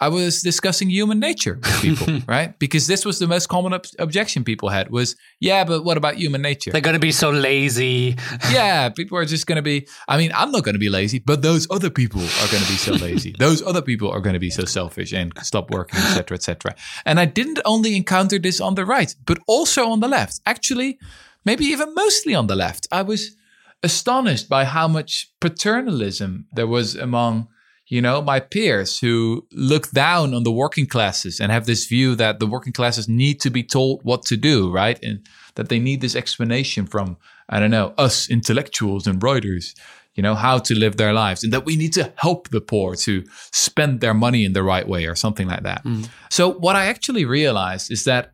I 0.00 0.08
was 0.08 0.42
discussing 0.42 0.90
human 0.90 1.20
nature 1.20 1.60
with 1.62 1.80
people, 1.80 2.18
right? 2.26 2.58
Because 2.58 2.88
this 2.88 3.04
was 3.04 3.20
the 3.20 3.28
most 3.28 3.48
common 3.48 3.72
ob- 3.72 3.86
objection 3.98 4.42
people 4.42 4.68
had 4.68 4.90
was, 4.90 5.14
yeah, 5.38 5.62
but 5.62 5.84
what 5.84 5.96
about 5.96 6.16
human 6.16 6.42
nature? 6.42 6.72
They're 6.72 6.80
going 6.80 6.94
to 6.94 7.00
be 7.00 7.12
so 7.12 7.30
lazy. 7.30 8.16
yeah, 8.50 8.88
people 8.88 9.16
are 9.18 9.24
just 9.24 9.46
going 9.46 9.56
to 9.56 9.62
be, 9.62 9.86
I 10.08 10.16
mean, 10.16 10.32
I'm 10.34 10.50
not 10.50 10.64
going 10.64 10.74
to 10.74 10.80
be 10.80 10.88
lazy, 10.88 11.20
but 11.20 11.42
those 11.42 11.68
other 11.70 11.90
people 11.90 12.20
are 12.20 12.48
going 12.50 12.62
to 12.62 12.68
be 12.68 12.76
so 12.76 12.92
lazy. 13.06 13.34
those 13.38 13.62
other 13.62 13.82
people 13.82 14.10
are 14.10 14.20
going 14.20 14.34
to 14.34 14.40
be 14.40 14.50
so 14.50 14.64
selfish 14.64 15.12
and 15.12 15.32
stop 15.42 15.70
working, 15.70 16.00
etc., 16.00 16.36
etc. 16.36 16.74
And 17.04 17.20
I 17.20 17.26
didn't 17.26 17.60
only 17.64 17.96
encounter 17.96 18.38
this 18.38 18.60
on 18.60 18.74
the 18.74 18.84
right, 18.84 19.14
but 19.26 19.38
also 19.46 19.88
on 19.90 20.00
the 20.00 20.08
left. 20.08 20.40
Actually, 20.44 20.98
maybe 21.44 21.64
even 21.66 21.94
mostly 21.94 22.34
on 22.34 22.48
the 22.48 22.56
left. 22.56 22.88
I 22.90 23.02
was 23.02 23.36
astonished 23.84 24.48
by 24.48 24.64
how 24.64 24.88
much 24.88 25.30
paternalism 25.40 26.46
there 26.52 26.66
was 26.66 26.96
among 26.96 27.48
you 27.94 28.02
know, 28.02 28.20
my 28.20 28.40
peers 28.40 28.98
who 28.98 29.46
look 29.52 29.88
down 29.92 30.34
on 30.34 30.42
the 30.42 30.50
working 30.50 30.84
classes 30.84 31.38
and 31.38 31.52
have 31.52 31.66
this 31.66 31.86
view 31.86 32.16
that 32.16 32.40
the 32.40 32.46
working 32.46 32.72
classes 32.72 33.08
need 33.08 33.38
to 33.38 33.50
be 33.50 33.62
told 33.62 34.00
what 34.02 34.22
to 34.24 34.36
do, 34.36 34.68
right? 34.72 34.98
And 35.00 35.24
that 35.54 35.68
they 35.68 35.78
need 35.78 36.00
this 36.00 36.16
explanation 36.16 36.86
from, 36.86 37.16
I 37.48 37.60
don't 37.60 37.70
know, 37.70 37.94
us 37.96 38.28
intellectuals 38.28 39.06
and 39.06 39.22
writers, 39.22 39.76
you 40.16 40.24
know, 40.24 40.34
how 40.34 40.58
to 40.58 40.74
live 40.74 40.96
their 40.96 41.12
lives 41.12 41.44
and 41.44 41.52
that 41.52 41.64
we 41.64 41.76
need 41.76 41.92
to 41.92 42.12
help 42.16 42.48
the 42.48 42.60
poor 42.60 42.96
to 42.96 43.22
spend 43.52 44.00
their 44.00 44.14
money 44.14 44.44
in 44.44 44.54
the 44.54 44.64
right 44.64 44.88
way 44.88 45.06
or 45.06 45.14
something 45.14 45.46
like 45.46 45.62
that. 45.62 45.84
Mm. 45.84 46.08
So, 46.30 46.50
what 46.50 46.74
I 46.74 46.86
actually 46.86 47.24
realized 47.24 47.92
is 47.92 48.02
that 48.06 48.32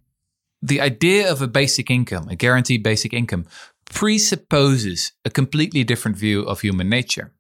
the 0.63 0.81
idea 0.81 1.31
of 1.31 1.43
a 1.43 1.47
basic 1.47 1.91
income, 1.91 2.29
a 2.31 2.35
guaranteed 2.35 2.83
basic 2.83 3.13
income, 3.13 3.45
presupposes 3.85 5.13
a 5.27 5.29
completely 5.29 5.85
different 5.85 6.17
view 6.17 6.45
of 6.45 6.63
human 6.63 6.89
nature. 6.89 7.35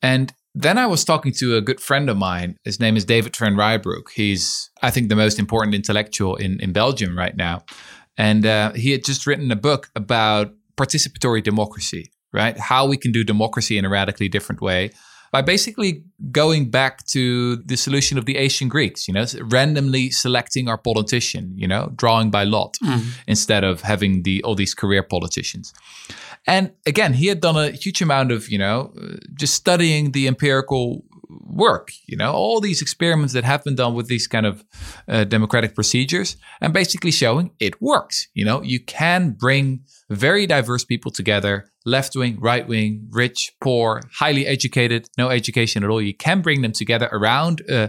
And 0.00 0.32
then 0.54 0.78
I 0.78 0.86
was 0.86 1.04
talking 1.04 1.32
to 1.38 1.56
a 1.56 1.60
good 1.60 1.80
friend 1.80 2.08
of 2.08 2.16
mine. 2.16 2.56
His 2.64 2.78
name 2.78 2.96
is 2.96 3.04
David 3.04 3.36
Van 3.36 3.54
Reybrouck. 3.54 4.10
He's, 4.14 4.70
I 4.82 4.90
think, 4.90 5.08
the 5.08 5.16
most 5.16 5.38
important 5.38 5.74
intellectual 5.74 6.36
in, 6.36 6.60
in 6.60 6.72
Belgium 6.72 7.18
right 7.18 7.36
now. 7.36 7.64
And 8.16 8.46
uh, 8.46 8.72
he 8.72 8.92
had 8.92 9.04
just 9.04 9.26
written 9.26 9.50
a 9.50 9.56
book 9.56 9.90
about 9.96 10.52
participatory 10.76 11.42
democracy, 11.42 12.12
right? 12.32 12.56
How 12.56 12.86
we 12.86 12.96
can 12.96 13.10
do 13.10 13.24
democracy 13.24 13.78
in 13.78 13.84
a 13.84 13.88
radically 13.88 14.28
different 14.28 14.60
way 14.60 14.92
by 15.34 15.42
basically 15.42 16.04
going 16.30 16.70
back 16.70 17.04
to 17.06 17.56
the 17.56 17.76
solution 17.76 18.16
of 18.18 18.24
the 18.24 18.36
ancient 18.36 18.70
Greeks, 18.70 19.08
you 19.08 19.14
know, 19.14 19.26
randomly 19.40 20.08
selecting 20.12 20.68
our 20.68 20.78
politician, 20.78 21.52
you 21.56 21.66
know, 21.66 21.92
drawing 21.96 22.30
by 22.30 22.44
lot 22.44 22.76
mm. 22.80 23.02
instead 23.26 23.64
of 23.64 23.80
having 23.80 24.22
the 24.22 24.40
all 24.44 24.54
these 24.54 24.74
career 24.74 25.02
politicians. 25.02 25.74
And 26.46 26.70
again, 26.86 27.14
he 27.14 27.26
had 27.26 27.40
done 27.40 27.56
a 27.56 27.72
huge 27.72 28.00
amount 28.00 28.30
of, 28.30 28.48
you 28.48 28.58
know, 28.58 28.94
just 29.34 29.54
studying 29.54 30.12
the 30.12 30.28
empirical 30.28 31.02
work, 31.28 31.92
you 32.06 32.16
know, 32.16 32.32
all 32.32 32.60
these 32.60 32.82
experiments 32.82 33.34
that 33.34 33.44
have 33.44 33.64
been 33.64 33.74
done 33.74 33.94
with 33.94 34.06
these 34.06 34.26
kind 34.26 34.46
of 34.46 34.64
uh, 35.08 35.24
democratic 35.24 35.74
procedures 35.74 36.36
and 36.60 36.72
basically 36.72 37.10
showing 37.10 37.50
it 37.60 37.80
works. 37.80 38.28
You 38.34 38.44
know, 38.44 38.62
you 38.62 38.80
can 38.80 39.30
bring 39.30 39.84
very 40.10 40.46
diverse 40.46 40.84
people 40.84 41.10
together 41.10 41.70
left 41.84 42.16
wing, 42.16 42.38
right 42.40 42.66
wing, 42.66 43.08
rich, 43.10 43.52
poor, 43.60 44.00
highly 44.14 44.46
educated, 44.46 45.08
no 45.18 45.28
education 45.28 45.84
at 45.84 45.90
all. 45.90 46.00
You 46.00 46.14
can 46.14 46.40
bring 46.40 46.62
them 46.62 46.72
together 46.72 47.08
around 47.12 47.62
uh, 47.70 47.88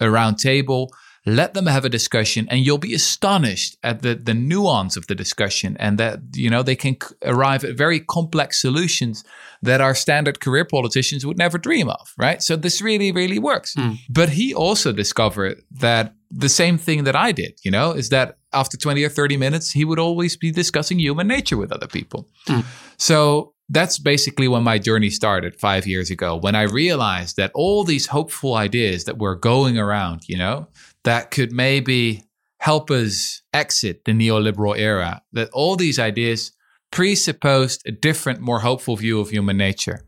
a 0.00 0.10
round 0.10 0.38
table 0.38 0.92
let 1.26 1.54
them 1.54 1.66
have 1.66 1.84
a 1.84 1.88
discussion 1.88 2.46
and 2.48 2.64
you'll 2.64 2.78
be 2.78 2.94
astonished 2.94 3.76
at 3.82 4.02
the, 4.02 4.14
the 4.14 4.32
nuance 4.32 4.96
of 4.96 5.08
the 5.08 5.14
discussion 5.14 5.76
and 5.80 5.98
that 5.98 6.20
you 6.34 6.48
know 6.48 6.62
they 6.62 6.76
can 6.76 6.96
arrive 7.24 7.64
at 7.64 7.76
very 7.76 7.98
complex 8.00 8.60
solutions 8.60 9.24
that 9.60 9.80
our 9.80 9.94
standard 9.94 10.40
career 10.40 10.64
politicians 10.64 11.26
would 11.26 11.36
never 11.36 11.58
dream 11.58 11.88
of 11.88 12.14
right 12.16 12.42
so 12.42 12.54
this 12.54 12.80
really 12.80 13.10
really 13.10 13.40
works 13.40 13.74
mm. 13.74 13.98
but 14.08 14.30
he 14.30 14.54
also 14.54 14.92
discovered 14.92 15.60
that 15.70 16.14
the 16.30 16.48
same 16.48 16.78
thing 16.78 17.02
that 17.04 17.16
i 17.16 17.32
did 17.32 17.58
you 17.64 17.70
know 17.70 17.90
is 17.90 18.08
that 18.10 18.38
after 18.52 18.76
20 18.76 19.02
or 19.02 19.08
30 19.08 19.36
minutes 19.36 19.72
he 19.72 19.84
would 19.84 19.98
always 19.98 20.36
be 20.36 20.52
discussing 20.52 20.98
human 21.00 21.26
nature 21.26 21.56
with 21.56 21.72
other 21.72 21.88
people 21.88 22.28
mm. 22.46 22.64
so 22.96 23.52
that's 23.68 23.98
basically 23.98 24.46
when 24.46 24.62
my 24.62 24.78
journey 24.78 25.10
started 25.10 25.56
five 25.56 25.88
years 25.88 26.08
ago 26.08 26.36
when 26.36 26.54
i 26.54 26.62
realized 26.62 27.36
that 27.36 27.50
all 27.52 27.82
these 27.82 28.06
hopeful 28.06 28.54
ideas 28.54 29.04
that 29.04 29.18
were 29.18 29.34
going 29.34 29.76
around 29.76 30.22
you 30.28 30.38
know 30.38 30.68
that 31.06 31.30
could 31.30 31.52
maybe 31.52 32.24
help 32.58 32.90
us 32.90 33.42
exit 33.54 34.04
the 34.04 34.12
neoliberal 34.12 34.76
era. 34.76 35.22
That 35.32 35.48
all 35.52 35.76
these 35.76 35.98
ideas 35.98 36.52
presupposed 36.90 37.82
a 37.86 37.92
different, 37.92 38.40
more 38.40 38.60
hopeful 38.60 38.96
view 38.96 39.20
of 39.20 39.30
human 39.30 39.56
nature. 39.56 40.00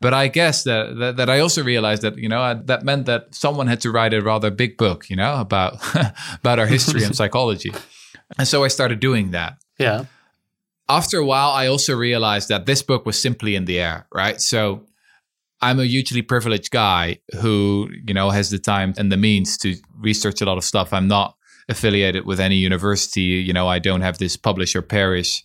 But 0.00 0.14
I 0.14 0.28
guess 0.28 0.64
that, 0.64 0.96
that, 0.98 1.16
that 1.18 1.30
I 1.30 1.40
also 1.40 1.62
realized 1.62 2.02
that 2.02 2.18
you 2.18 2.28
know 2.28 2.40
I, 2.40 2.54
that 2.54 2.84
meant 2.84 3.06
that 3.06 3.34
someone 3.34 3.66
had 3.66 3.80
to 3.82 3.90
write 3.90 4.14
a 4.14 4.20
rather 4.20 4.50
big 4.50 4.76
book, 4.76 5.08
you 5.08 5.16
know, 5.16 5.40
about 5.40 5.74
about 6.34 6.58
our 6.58 6.66
history 6.66 7.04
and 7.04 7.16
psychology, 7.20 7.72
and 8.38 8.48
so 8.48 8.64
I 8.64 8.68
started 8.68 9.00
doing 9.00 9.30
that. 9.30 9.58
Yeah. 9.78 10.04
After 10.88 11.18
a 11.18 11.24
while, 11.24 11.50
I 11.50 11.66
also 11.66 11.96
realized 11.96 12.48
that 12.48 12.66
this 12.66 12.82
book 12.82 13.06
was 13.06 13.20
simply 13.20 13.56
in 13.56 13.64
the 13.64 13.80
air, 13.80 14.06
right? 14.14 14.40
So 14.40 14.86
I'm 15.66 15.80
a 15.80 15.84
hugely 15.84 16.22
privileged 16.22 16.70
guy 16.70 17.18
who, 17.40 17.90
you 18.06 18.14
know, 18.14 18.30
has 18.30 18.50
the 18.50 18.58
time 18.58 18.94
and 18.96 19.10
the 19.10 19.16
means 19.16 19.58
to 19.58 19.74
research 19.98 20.40
a 20.40 20.44
lot 20.44 20.58
of 20.58 20.64
stuff. 20.64 20.92
I'm 20.92 21.08
not 21.08 21.36
affiliated 21.68 22.24
with 22.24 22.38
any 22.38 22.54
university. 22.54 23.22
You 23.22 23.52
know, 23.52 23.66
I 23.66 23.80
don't 23.80 24.00
have 24.00 24.18
this 24.18 24.36
publish 24.36 24.76
or 24.76 24.82
perish 24.82 25.42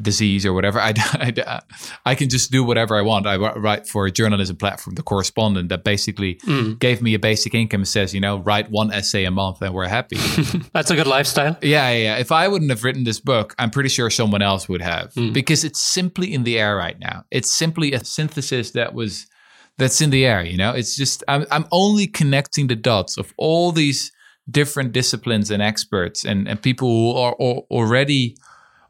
disease 0.00 0.46
or 0.46 0.52
whatever. 0.52 0.78
I, 0.80 0.94
I, 0.96 1.60
I 2.04 2.14
can 2.14 2.28
just 2.28 2.52
do 2.52 2.62
whatever 2.62 2.96
I 2.96 3.02
want. 3.02 3.26
I 3.26 3.36
write 3.36 3.88
for 3.88 4.06
a 4.06 4.12
journalism 4.12 4.54
platform, 4.54 4.94
The 4.94 5.02
Correspondent, 5.02 5.68
that 5.70 5.82
basically 5.82 6.36
mm. 6.36 6.78
gave 6.78 7.02
me 7.02 7.14
a 7.14 7.18
basic 7.18 7.52
income 7.52 7.80
and 7.80 7.88
says, 7.88 8.14
you 8.14 8.20
know, 8.20 8.38
write 8.38 8.70
one 8.70 8.92
essay 8.92 9.24
a 9.24 9.32
month 9.32 9.60
and 9.62 9.74
we're 9.74 9.88
happy. 9.88 10.16
That's 10.72 10.92
a 10.92 10.94
good 10.94 11.08
lifestyle. 11.08 11.58
Yeah, 11.60 11.90
yeah. 11.90 12.18
If 12.18 12.30
I 12.30 12.46
wouldn't 12.46 12.70
have 12.70 12.84
written 12.84 13.02
this 13.02 13.18
book, 13.18 13.52
I'm 13.58 13.70
pretty 13.70 13.88
sure 13.88 14.10
someone 14.10 14.42
else 14.42 14.68
would 14.68 14.82
have 14.82 15.12
mm. 15.14 15.32
because 15.32 15.64
it's 15.64 15.80
simply 15.80 16.32
in 16.32 16.44
the 16.44 16.56
air 16.56 16.76
right 16.76 17.00
now. 17.00 17.24
It's 17.32 17.50
simply 17.50 17.94
a 17.94 18.04
synthesis 18.04 18.70
that 18.70 18.94
was 18.94 19.26
that's 19.78 20.00
in 20.00 20.10
the 20.10 20.24
air. 20.24 20.44
You 20.44 20.56
know, 20.56 20.72
it's 20.72 20.96
just 20.96 21.22
I'm 21.28 21.46
I'm 21.50 21.66
only 21.70 22.06
connecting 22.06 22.66
the 22.66 22.76
dots 22.76 23.16
of 23.16 23.32
all 23.36 23.72
these 23.72 24.12
different 24.50 24.92
disciplines 24.92 25.50
and 25.50 25.62
experts 25.62 26.24
and 26.24 26.48
and 26.48 26.60
people 26.60 26.88
who 26.88 27.18
are, 27.18 27.32
are 27.32 27.62
already 27.70 28.36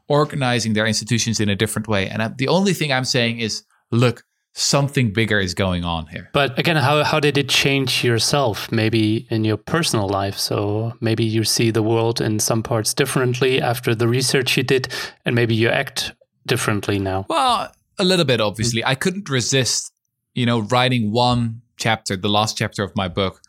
organizing 0.07 0.73
their 0.73 0.85
institutions 0.85 1.39
in 1.39 1.49
a 1.49 1.55
different 1.55 1.87
way. 1.87 2.07
And 2.07 2.21
I, 2.21 2.27
the 2.29 2.47
only 2.47 2.73
thing 2.73 2.93
I'm 2.93 3.05
saying 3.05 3.39
is, 3.39 3.63
look, 3.91 4.23
something 4.53 5.13
bigger 5.13 5.39
is 5.39 5.53
going 5.53 5.83
on 5.83 6.07
here. 6.07 6.29
But 6.33 6.57
again, 6.57 6.77
how, 6.77 7.03
how 7.03 7.19
did 7.19 7.37
it 7.37 7.47
change 7.47 8.03
yourself, 8.03 8.71
maybe 8.71 9.27
in 9.29 9.43
your 9.43 9.57
personal 9.57 10.09
life? 10.09 10.37
So 10.37 10.93
maybe 10.99 11.23
you 11.23 11.43
see 11.43 11.71
the 11.71 11.83
world 11.83 12.19
in 12.21 12.39
some 12.39 12.63
parts 12.63 12.93
differently 12.93 13.61
after 13.61 13.93
the 13.93 14.07
research 14.07 14.57
you 14.57 14.63
did, 14.63 14.87
and 15.25 15.35
maybe 15.35 15.53
you 15.53 15.69
act 15.69 16.13
differently 16.47 16.97
now. 16.97 17.25
Well, 17.29 17.71
a 17.99 18.03
little 18.03 18.25
bit, 18.25 18.41
obviously. 18.41 18.83
I 18.83 18.95
couldn't 18.95 19.29
resist, 19.29 19.91
you 20.37 20.45
know, 20.45 20.59
writing 20.59 21.11
one 21.11 21.61
chapter, 21.77 22.15
the 22.15 22.29
last 22.29 22.55
chapter 22.55 22.83
of 22.83 22.95
my 22.95 23.07
book, 23.07 23.41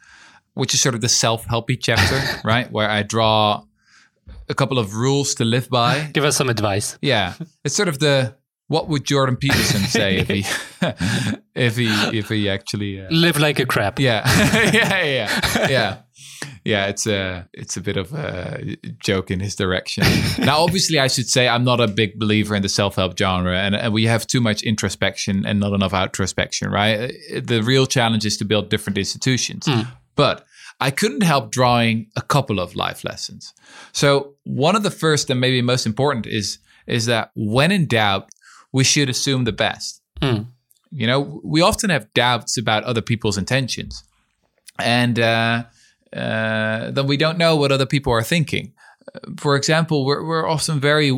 which 0.54 0.72
is 0.72 0.80
sort 0.80 0.94
of 0.94 1.02
the 1.02 1.08
self-helpy 1.08 1.78
chapter, 1.78 2.18
right? 2.48 2.72
Where 2.72 2.88
I 2.88 3.02
draw 3.02 3.62
a 4.48 4.54
couple 4.54 4.78
of 4.78 4.94
rules 4.94 5.34
to 5.34 5.44
live 5.44 5.68
by. 5.68 6.10
Give 6.14 6.24
us 6.24 6.36
some 6.36 6.48
advice. 6.48 6.96
Yeah, 7.02 7.34
it's 7.62 7.76
sort 7.76 7.88
of 7.88 7.98
the 7.98 8.34
what 8.68 8.88
would 8.88 9.04
Jordan 9.04 9.36
Peterson 9.36 9.82
say 9.82 10.16
if 10.16 10.28
he 10.28 10.44
if 11.54 11.76
he 11.76 11.88
if 12.16 12.30
he 12.30 12.48
actually 12.48 13.04
uh, 13.04 13.08
live 13.10 13.38
like 13.38 13.58
a 13.58 13.66
crap? 13.66 13.98
Yeah, 13.98 14.22
yeah, 14.72 15.04
yeah, 15.04 15.68
yeah. 15.68 15.96
Yeah, 16.68 16.84
it's 16.88 17.06
a 17.06 17.48
it's 17.54 17.78
a 17.78 17.80
bit 17.80 17.96
of 17.96 18.12
a 18.12 18.76
joke 18.98 19.30
in 19.30 19.40
his 19.40 19.56
direction. 19.56 20.04
now, 20.38 20.58
obviously, 20.58 20.98
I 20.98 21.08
should 21.08 21.26
say 21.26 21.48
I'm 21.48 21.64
not 21.64 21.80
a 21.80 21.88
big 21.88 22.18
believer 22.18 22.54
in 22.54 22.60
the 22.60 22.68
self 22.68 22.96
help 22.96 23.16
genre, 23.16 23.58
and, 23.58 23.74
and 23.74 23.90
we 23.90 24.04
have 24.04 24.26
too 24.26 24.42
much 24.42 24.62
introspection 24.62 25.46
and 25.46 25.60
not 25.60 25.72
enough 25.72 25.94
outrospection. 25.94 26.70
Right? 26.70 27.14
The 27.34 27.62
real 27.62 27.86
challenge 27.86 28.26
is 28.26 28.36
to 28.36 28.44
build 28.44 28.68
different 28.68 28.98
institutions. 28.98 29.64
Mm. 29.64 29.86
But 30.14 30.44
I 30.78 30.90
couldn't 30.90 31.22
help 31.22 31.50
drawing 31.50 32.08
a 32.16 32.20
couple 32.20 32.60
of 32.60 32.76
life 32.76 33.02
lessons. 33.02 33.54
So 33.92 34.34
one 34.44 34.76
of 34.76 34.82
the 34.82 34.90
first 34.90 35.30
and 35.30 35.40
maybe 35.40 35.62
most 35.62 35.86
important 35.86 36.26
is 36.26 36.58
is 36.86 37.06
that 37.06 37.30
when 37.34 37.72
in 37.72 37.86
doubt, 37.86 38.28
we 38.72 38.84
should 38.84 39.08
assume 39.08 39.44
the 39.44 39.52
best. 39.52 40.02
Mm. 40.20 40.44
You 40.90 41.06
know, 41.06 41.40
we 41.42 41.62
often 41.62 41.88
have 41.88 42.12
doubts 42.12 42.58
about 42.58 42.84
other 42.84 43.00
people's 43.00 43.38
intentions, 43.38 44.04
and 44.78 45.18
uh, 45.18 45.64
uh, 46.12 46.90
then 46.90 47.06
we 47.06 47.16
don't 47.16 47.38
know 47.38 47.56
what 47.56 47.72
other 47.72 47.86
people 47.86 48.12
are 48.12 48.22
thinking. 48.22 48.72
For 49.38 49.56
example, 49.56 50.04
we're 50.04 50.24
we're 50.26 50.48
often 50.48 50.80
very 50.80 51.12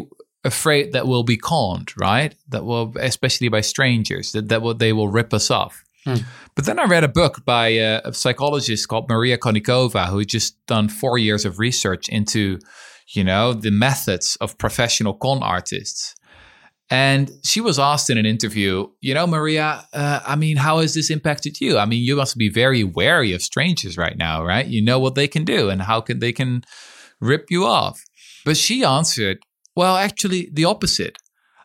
afraid 0.44 0.92
that 0.92 1.06
we'll 1.06 1.22
be 1.22 1.36
conned, 1.36 1.92
right? 1.98 2.34
That 2.48 2.64
will, 2.64 2.94
especially 2.98 3.48
by 3.48 3.60
strangers, 3.60 4.32
that 4.32 4.48
that 4.48 4.62
will, 4.62 4.74
they 4.74 4.92
will 4.92 5.08
rip 5.08 5.34
us 5.34 5.50
off. 5.50 5.84
Mm. 6.06 6.24
But 6.54 6.64
then 6.64 6.78
I 6.78 6.84
read 6.84 7.04
a 7.04 7.08
book 7.08 7.44
by 7.44 7.68
a, 7.68 8.00
a 8.04 8.12
psychologist 8.14 8.88
called 8.88 9.08
Maria 9.08 9.36
Konnikova, 9.36 10.08
who 10.08 10.24
just 10.24 10.64
done 10.66 10.88
four 10.88 11.18
years 11.18 11.44
of 11.44 11.58
research 11.58 12.08
into, 12.08 12.58
you 13.08 13.24
know, 13.24 13.52
the 13.52 13.70
methods 13.70 14.36
of 14.40 14.56
professional 14.56 15.14
con 15.14 15.42
artists. 15.42 16.14
And 16.90 17.30
she 17.44 17.60
was 17.60 17.78
asked 17.78 18.10
in 18.10 18.18
an 18.18 18.26
interview, 18.26 18.88
you 19.00 19.14
know, 19.14 19.26
Maria, 19.26 19.86
uh, 19.92 20.20
I 20.26 20.34
mean, 20.34 20.56
how 20.56 20.80
has 20.80 20.94
this 20.94 21.08
impacted 21.08 21.60
you? 21.60 21.78
I 21.78 21.86
mean, 21.86 22.02
you 22.02 22.16
must 22.16 22.36
be 22.36 22.48
very 22.48 22.82
wary 22.82 23.32
of 23.32 23.42
strangers 23.42 23.96
right 23.96 24.16
now, 24.16 24.44
right? 24.44 24.66
You 24.66 24.82
know 24.82 24.98
what 24.98 25.14
they 25.14 25.28
can 25.28 25.44
do 25.44 25.70
and 25.70 25.82
how 25.82 26.00
can 26.00 26.18
they 26.18 26.32
can 26.32 26.64
rip 27.20 27.46
you 27.48 27.64
off. 27.64 28.02
But 28.44 28.56
she 28.56 28.82
answered, 28.82 29.38
well, 29.76 29.96
actually, 29.96 30.50
the 30.52 30.64
opposite. 30.64 31.16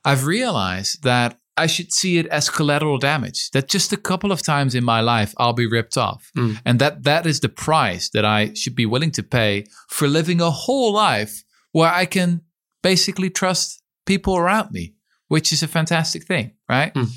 I've 0.04 0.28
realized 0.28 1.02
that 1.04 1.40
I 1.58 1.68
should 1.68 1.92
see 1.94 2.18
it 2.18 2.28
as 2.28 2.50
collateral 2.50 2.98
damage. 2.98 3.50
That 3.52 3.68
just 3.68 3.94
a 3.94 3.98
couple 3.98 4.32
of 4.32 4.44
times 4.44 4.76
in 4.76 4.84
my 4.84 5.02
life 5.02 5.34
I'll 5.38 5.54
be 5.54 5.68
ripped 5.68 5.98
off. 5.98 6.32
Mm. 6.38 6.60
And 6.66 6.80
that 6.80 7.04
that 7.04 7.26
is 7.26 7.40
the 7.40 7.50
price 7.50 8.10
that 8.10 8.26
I 8.26 8.54
should 8.54 8.76
be 8.76 8.86
willing 8.86 9.12
to 9.12 9.24
pay 9.24 9.66
for 9.90 10.08
living 10.08 10.42
a 10.42 10.52
whole 10.52 10.94
life 10.94 11.44
where 11.72 11.92
I 11.92 12.06
can 12.06 12.42
basically 12.84 13.30
trust 13.30 13.82
people 14.06 14.38
around 14.38 14.72
me, 14.72 14.94
which 15.28 15.52
is 15.52 15.64
a 15.64 15.68
fantastic 15.68 16.26
thing, 16.26 16.52
right? 16.70 16.94
Mm. 16.94 17.10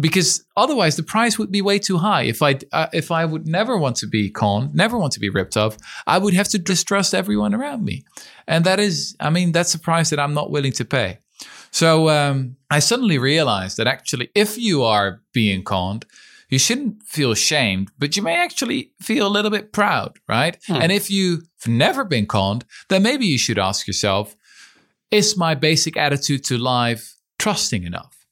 Because 0.00 0.44
otherwise 0.56 0.94
the 0.96 1.02
price 1.02 1.38
would 1.38 1.50
be 1.50 1.60
way 1.60 1.78
too 1.78 1.98
high. 1.98 2.22
If 2.22 2.40
I 2.40 2.58
uh, 2.72 2.86
if 2.92 3.10
I 3.10 3.24
would 3.24 3.48
never 3.48 3.76
want 3.76 3.96
to 3.96 4.06
be 4.06 4.30
conned, 4.30 4.74
never 4.74 4.96
want 4.96 5.12
to 5.14 5.20
be 5.20 5.28
ripped 5.28 5.56
off, 5.56 5.76
I 6.06 6.18
would 6.18 6.34
have 6.34 6.48
to 6.48 6.58
distrust 6.58 7.14
everyone 7.14 7.52
around 7.52 7.84
me. 7.84 8.04
And 8.46 8.64
that 8.64 8.78
is 8.78 9.16
I 9.18 9.30
mean 9.30 9.52
that's 9.52 9.74
a 9.74 9.78
price 9.78 10.10
that 10.10 10.20
I'm 10.20 10.34
not 10.34 10.50
willing 10.50 10.72
to 10.72 10.84
pay. 10.84 11.18
So 11.70 12.08
um, 12.08 12.56
I 12.70 12.78
suddenly 12.78 13.18
realized 13.18 13.76
that 13.76 13.86
actually, 13.86 14.30
if 14.34 14.56
you 14.56 14.84
are 14.84 15.20
being 15.32 15.62
conned, 15.64 16.06
you 16.48 16.58
shouldn't 16.58 17.02
feel 17.02 17.30
ashamed, 17.30 17.90
but 17.98 18.16
you 18.16 18.22
may 18.22 18.36
actually 18.36 18.92
feel 19.00 19.26
a 19.26 19.28
little 19.28 19.50
bit 19.50 19.72
proud, 19.72 20.18
right? 20.26 20.56
Hmm. 20.66 20.76
And 20.76 20.92
if 20.92 21.10
you've 21.10 21.42
never 21.66 22.04
been 22.04 22.26
conned, 22.26 22.64
then 22.88 23.02
maybe 23.02 23.26
you 23.26 23.38
should 23.38 23.58
ask 23.58 23.86
yourself, 23.86 24.34
is 25.10 25.36
my 25.36 25.54
basic 25.54 25.96
attitude 25.96 26.44
to 26.44 26.58
life 26.58 27.17
trusting 27.38 27.84
enough? 27.84 28.26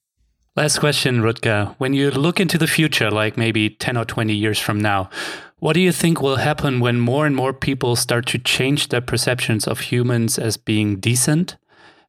Last 0.57 0.79
question, 0.79 1.21
Rutger. 1.21 1.75
When 1.79 1.93
you 1.93 2.11
look 2.11 2.41
into 2.41 2.57
the 2.57 2.67
future, 2.67 3.11
like 3.11 3.37
maybe 3.37 3.69
10 3.69 3.97
or 3.97 4.05
20 4.05 4.35
years 4.35 4.59
from 4.59 4.81
now, 4.81 5.11
what 5.59 5.75
do 5.75 5.81
you 5.81 5.93
think 5.93 6.21
will 6.21 6.37
happen 6.37 6.81
when 6.81 7.01
more 7.01 7.27
and 7.27 7.35
more 7.35 7.53
people 7.53 7.97
start 7.97 8.27
to 8.27 8.39
change 8.39 8.89
their 8.89 9.01
perceptions 9.01 9.67
of 9.67 9.81
humans 9.81 10.39
as 10.39 10.57
being 10.57 11.01
decent 11.01 11.57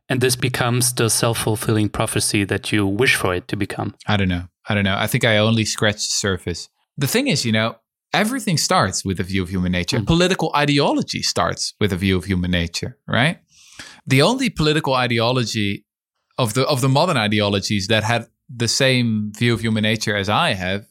and 0.09 0.21
this 0.21 0.35
becomes 0.35 0.93
the 0.93 1.09
self-fulfilling 1.09 1.89
prophecy 1.89 2.43
that 2.45 2.71
you 2.71 2.85
wish 2.85 3.15
for 3.15 3.33
it 3.33 3.47
to 3.47 3.55
become 3.55 3.95
i 4.07 4.17
don't 4.17 4.27
know 4.27 4.43
i 4.67 4.75
don't 4.75 4.83
know 4.83 4.95
i 4.97 5.07
think 5.07 5.23
i 5.23 5.37
only 5.37 5.65
scratched 5.65 5.99
the 5.99 6.15
surface 6.27 6.69
the 6.97 7.07
thing 7.07 7.27
is 7.27 7.45
you 7.45 7.51
know 7.51 7.75
everything 8.13 8.57
starts 8.57 9.03
with 9.03 9.19
a 9.19 9.23
view 9.23 9.41
of 9.41 9.49
human 9.49 9.71
nature 9.71 9.99
mm. 9.99 10.05
political 10.05 10.51
ideology 10.55 11.21
starts 11.21 11.73
with 11.79 11.93
a 11.93 11.97
view 11.97 12.17
of 12.17 12.25
human 12.25 12.51
nature 12.51 12.97
right 13.07 13.39
the 14.05 14.21
only 14.21 14.49
political 14.49 14.93
ideology 14.93 15.85
of 16.38 16.53
the 16.53 16.65
of 16.67 16.81
the 16.81 16.89
modern 16.89 17.17
ideologies 17.17 17.88
that 17.88 18.03
had 18.03 18.27
the 18.49 18.67
same 18.67 19.31
view 19.35 19.53
of 19.53 19.61
human 19.61 19.83
nature 19.83 20.15
as 20.15 20.29
i 20.29 20.53
have 20.53 20.85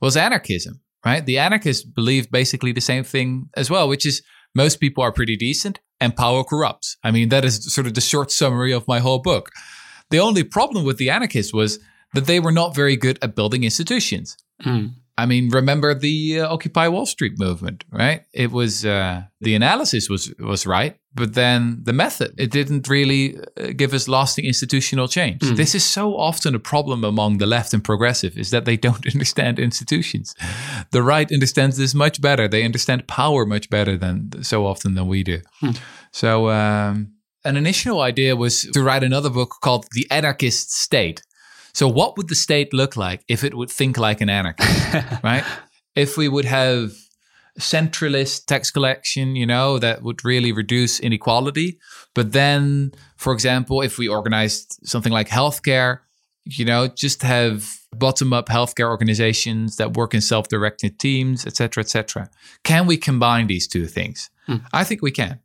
was 0.00 0.16
anarchism 0.16 0.80
right 1.04 1.26
the 1.26 1.38
anarchists 1.38 1.84
believed 1.84 2.30
basically 2.30 2.72
the 2.72 2.80
same 2.80 3.04
thing 3.04 3.48
as 3.56 3.68
well 3.70 3.88
which 3.88 4.06
is 4.06 4.22
most 4.54 4.80
people 4.80 5.02
are 5.02 5.12
pretty 5.12 5.36
decent 5.36 5.80
and 6.02 6.16
power 6.16 6.44
corrupts. 6.44 6.96
I 7.04 7.10
mean, 7.10 7.28
that 7.30 7.44
is 7.44 7.72
sort 7.72 7.86
of 7.86 7.94
the 7.94 8.00
short 8.00 8.30
summary 8.30 8.72
of 8.72 8.88
my 8.88 8.98
whole 8.98 9.20
book. 9.20 9.50
The 10.10 10.18
only 10.18 10.42
problem 10.42 10.84
with 10.84 10.98
the 10.98 11.10
anarchists 11.10 11.52
was 11.52 11.78
that 12.14 12.26
they 12.26 12.40
were 12.40 12.52
not 12.52 12.74
very 12.74 12.96
good 12.96 13.18
at 13.22 13.36
building 13.36 13.64
institutions. 13.64 14.36
Mm. 14.64 14.94
I 15.18 15.26
mean, 15.26 15.50
remember 15.50 15.94
the 15.94 16.40
uh, 16.40 16.52
Occupy 16.52 16.88
Wall 16.88 17.04
Street 17.04 17.34
movement, 17.38 17.84
right? 17.90 18.24
It 18.32 18.50
was 18.50 18.84
uh, 18.86 19.22
the 19.40 19.54
analysis 19.54 20.08
was 20.08 20.32
was 20.38 20.66
right, 20.66 20.96
but 21.14 21.34
then 21.34 21.80
the 21.84 21.92
method 21.92 22.34
it 22.38 22.50
didn't 22.50 22.88
really 22.88 23.38
uh, 23.38 23.72
give 23.76 23.92
us 23.92 24.08
lasting 24.08 24.46
institutional 24.46 25.08
change. 25.08 25.40
Mm. 25.40 25.56
This 25.56 25.74
is 25.74 25.84
so 25.84 26.16
often 26.16 26.54
a 26.54 26.58
problem 26.58 27.04
among 27.04 27.38
the 27.38 27.46
left 27.46 27.74
and 27.74 27.84
progressive 27.84 28.38
is 28.38 28.50
that 28.50 28.64
they 28.64 28.78
don't 28.78 29.06
understand 29.12 29.58
institutions. 29.58 30.34
The 30.92 31.02
right 31.02 31.30
understands 31.30 31.76
this 31.76 31.94
much 31.94 32.22
better. 32.22 32.48
They 32.48 32.64
understand 32.64 33.06
power 33.06 33.44
much 33.44 33.68
better 33.68 33.98
than 33.98 34.42
so 34.42 34.66
often 34.66 34.94
than 34.94 35.08
we 35.08 35.22
do. 35.22 35.40
Mm. 35.62 35.78
So. 36.12 36.50
Um, 36.50 37.14
an 37.44 37.56
initial 37.56 38.00
idea 38.00 38.36
was 38.36 38.62
to 38.72 38.84
write 38.84 39.02
another 39.02 39.28
book 39.28 39.56
called 39.62 39.86
The 39.90 40.06
Anarchist 40.12 40.70
State 40.70 41.22
so, 41.74 41.88
what 41.88 42.16
would 42.16 42.28
the 42.28 42.34
state 42.34 42.72
look 42.72 42.96
like 42.96 43.24
if 43.28 43.44
it 43.44 43.54
would 43.54 43.70
think 43.70 43.96
like 43.96 44.20
an 44.20 44.28
anarchist, 44.28 44.94
right? 45.22 45.44
If 45.94 46.16
we 46.16 46.28
would 46.28 46.44
have 46.44 46.92
centralist 47.58 48.46
tax 48.46 48.70
collection, 48.70 49.36
you 49.36 49.46
know, 49.46 49.78
that 49.78 50.02
would 50.02 50.24
really 50.24 50.52
reduce 50.52 51.00
inequality. 51.00 51.78
But 52.14 52.32
then, 52.32 52.92
for 53.16 53.32
example, 53.32 53.82
if 53.82 53.98
we 53.98 54.08
organized 54.08 54.80
something 54.84 55.12
like 55.12 55.28
healthcare, 55.28 56.00
you 56.44 56.64
know, 56.64 56.88
just 56.88 57.22
have 57.22 57.68
bottom 57.96 58.32
up 58.32 58.48
healthcare 58.48 58.88
organizations 58.88 59.76
that 59.76 59.96
work 59.96 60.14
in 60.14 60.20
self 60.20 60.48
directed 60.48 60.98
teams, 60.98 61.46
et 61.46 61.56
cetera, 61.56 61.82
et 61.82 61.88
cetera. 61.88 62.28
Can 62.64 62.86
we 62.86 62.96
combine 62.96 63.46
these 63.46 63.68
two 63.68 63.86
things? 63.86 64.30
Hmm. 64.46 64.56
I 64.72 64.84
think 64.84 65.02
we 65.02 65.10
can. 65.10 65.40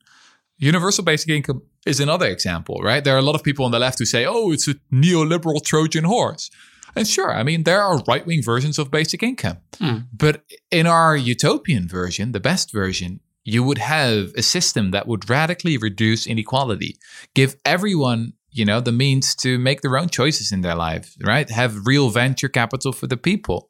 Universal 0.57 1.03
basic 1.03 1.29
income 1.29 1.61
is 1.87 1.99
another 1.99 2.27
example, 2.27 2.79
right? 2.83 3.03
There 3.03 3.15
are 3.15 3.19
a 3.19 3.23
lot 3.23 3.35
of 3.35 3.43
people 3.43 3.65
on 3.65 3.71
the 3.71 3.79
left 3.79 3.99
who 3.99 4.05
say, 4.05 4.25
oh, 4.25 4.51
it's 4.51 4.67
a 4.67 4.75
neoliberal 4.91 5.63
Trojan 5.63 6.03
horse. 6.03 6.49
And 6.95 7.07
sure, 7.07 7.31
I 7.31 7.43
mean, 7.43 7.63
there 7.63 7.81
are 7.81 8.01
right 8.07 8.25
wing 8.25 8.41
versions 8.41 8.79
of 8.79 8.91
basic 8.91 9.21
income. 9.21 9.57
Mm. 9.75 10.07
But 10.11 10.43
in 10.71 10.87
our 10.87 11.15
utopian 11.15 11.87
version, 11.87 12.31
the 12.31 12.39
best 12.39 12.71
version, 12.71 13.19
you 13.43 13.63
would 13.63 13.77
have 13.77 14.33
a 14.35 14.41
system 14.41 14.91
that 14.91 15.07
would 15.07 15.29
radically 15.29 15.77
reduce 15.77 16.27
inequality, 16.27 16.97
give 17.33 17.55
everyone 17.65 18.33
you 18.51 18.65
know 18.65 18.81
the 18.81 18.91
means 18.91 19.35
to 19.35 19.59
make 19.59 19.81
their 19.81 19.97
own 19.97 20.09
choices 20.09 20.51
in 20.51 20.61
their 20.61 20.73
life 20.73 21.15
right 21.21 21.49
have 21.49 21.85
real 21.85 22.09
venture 22.09 22.49
capital 22.49 22.91
for 22.91 23.05
the 23.05 23.17
people 23.17 23.69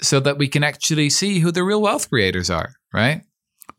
so 0.00 0.20
that 0.20 0.38
we 0.38 0.46
can 0.46 0.62
actually 0.62 1.10
see 1.10 1.40
who 1.40 1.50
the 1.50 1.64
real 1.64 1.82
wealth 1.82 2.08
creators 2.08 2.48
are 2.48 2.74
right 2.92 3.22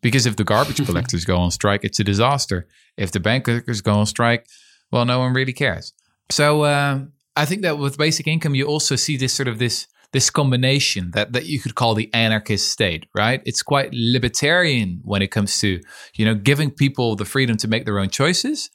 because 0.01 0.25
if 0.25 0.35
the 0.35 0.43
garbage 0.43 0.83
collectors 0.85 1.25
go 1.25 1.37
on 1.37 1.51
strike 1.51 1.83
it's 1.83 1.99
a 1.99 2.03
disaster 2.03 2.67
if 2.97 3.11
the 3.11 3.19
bankers 3.19 3.81
go 3.81 3.93
on 3.93 4.05
strike 4.05 4.45
well 4.91 5.05
no 5.05 5.19
one 5.19 5.33
really 5.33 5.53
cares 5.53 5.93
so 6.29 6.65
um, 6.65 7.13
i 7.35 7.45
think 7.45 7.61
that 7.61 7.77
with 7.77 7.97
basic 7.97 8.27
income 8.27 8.55
you 8.55 8.65
also 8.65 8.95
see 8.95 9.17
this 9.17 9.33
sort 9.33 9.47
of 9.47 9.59
this 9.59 9.87
this 10.11 10.29
combination 10.29 11.11
that, 11.11 11.33
that 11.33 11.45
you 11.45 11.59
could 11.59 11.75
call 11.75 11.93
the 11.93 12.11
anarchist 12.13 12.71
state, 12.71 13.05
right? 13.13 13.41
It's 13.45 13.61
quite 13.61 13.89
libertarian 13.93 15.01
when 15.03 15.21
it 15.21 15.27
comes 15.27 15.59
to, 15.59 15.79
you 16.15 16.25
know, 16.25 16.33
giving 16.33 16.71
people 16.71 17.15
the 17.15 17.25
freedom 17.25 17.57
to 17.57 17.67
make 17.67 17.85
their 17.85 17.99
own 17.99 18.09
choices, 18.09 18.71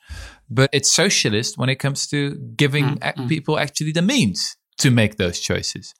but 0.49 0.70
it's 0.72 0.91
socialist 0.91 1.59
when 1.59 1.68
it 1.68 1.77
comes 1.77 2.07
to 2.09 2.37
giving 2.57 2.99
mm-hmm. 2.99 3.27
people 3.27 3.59
actually 3.59 3.93
the 3.93 4.03
means 4.03 4.57
to 4.79 4.91
make 4.91 5.16
those 5.16 5.41
choices. 5.41 5.95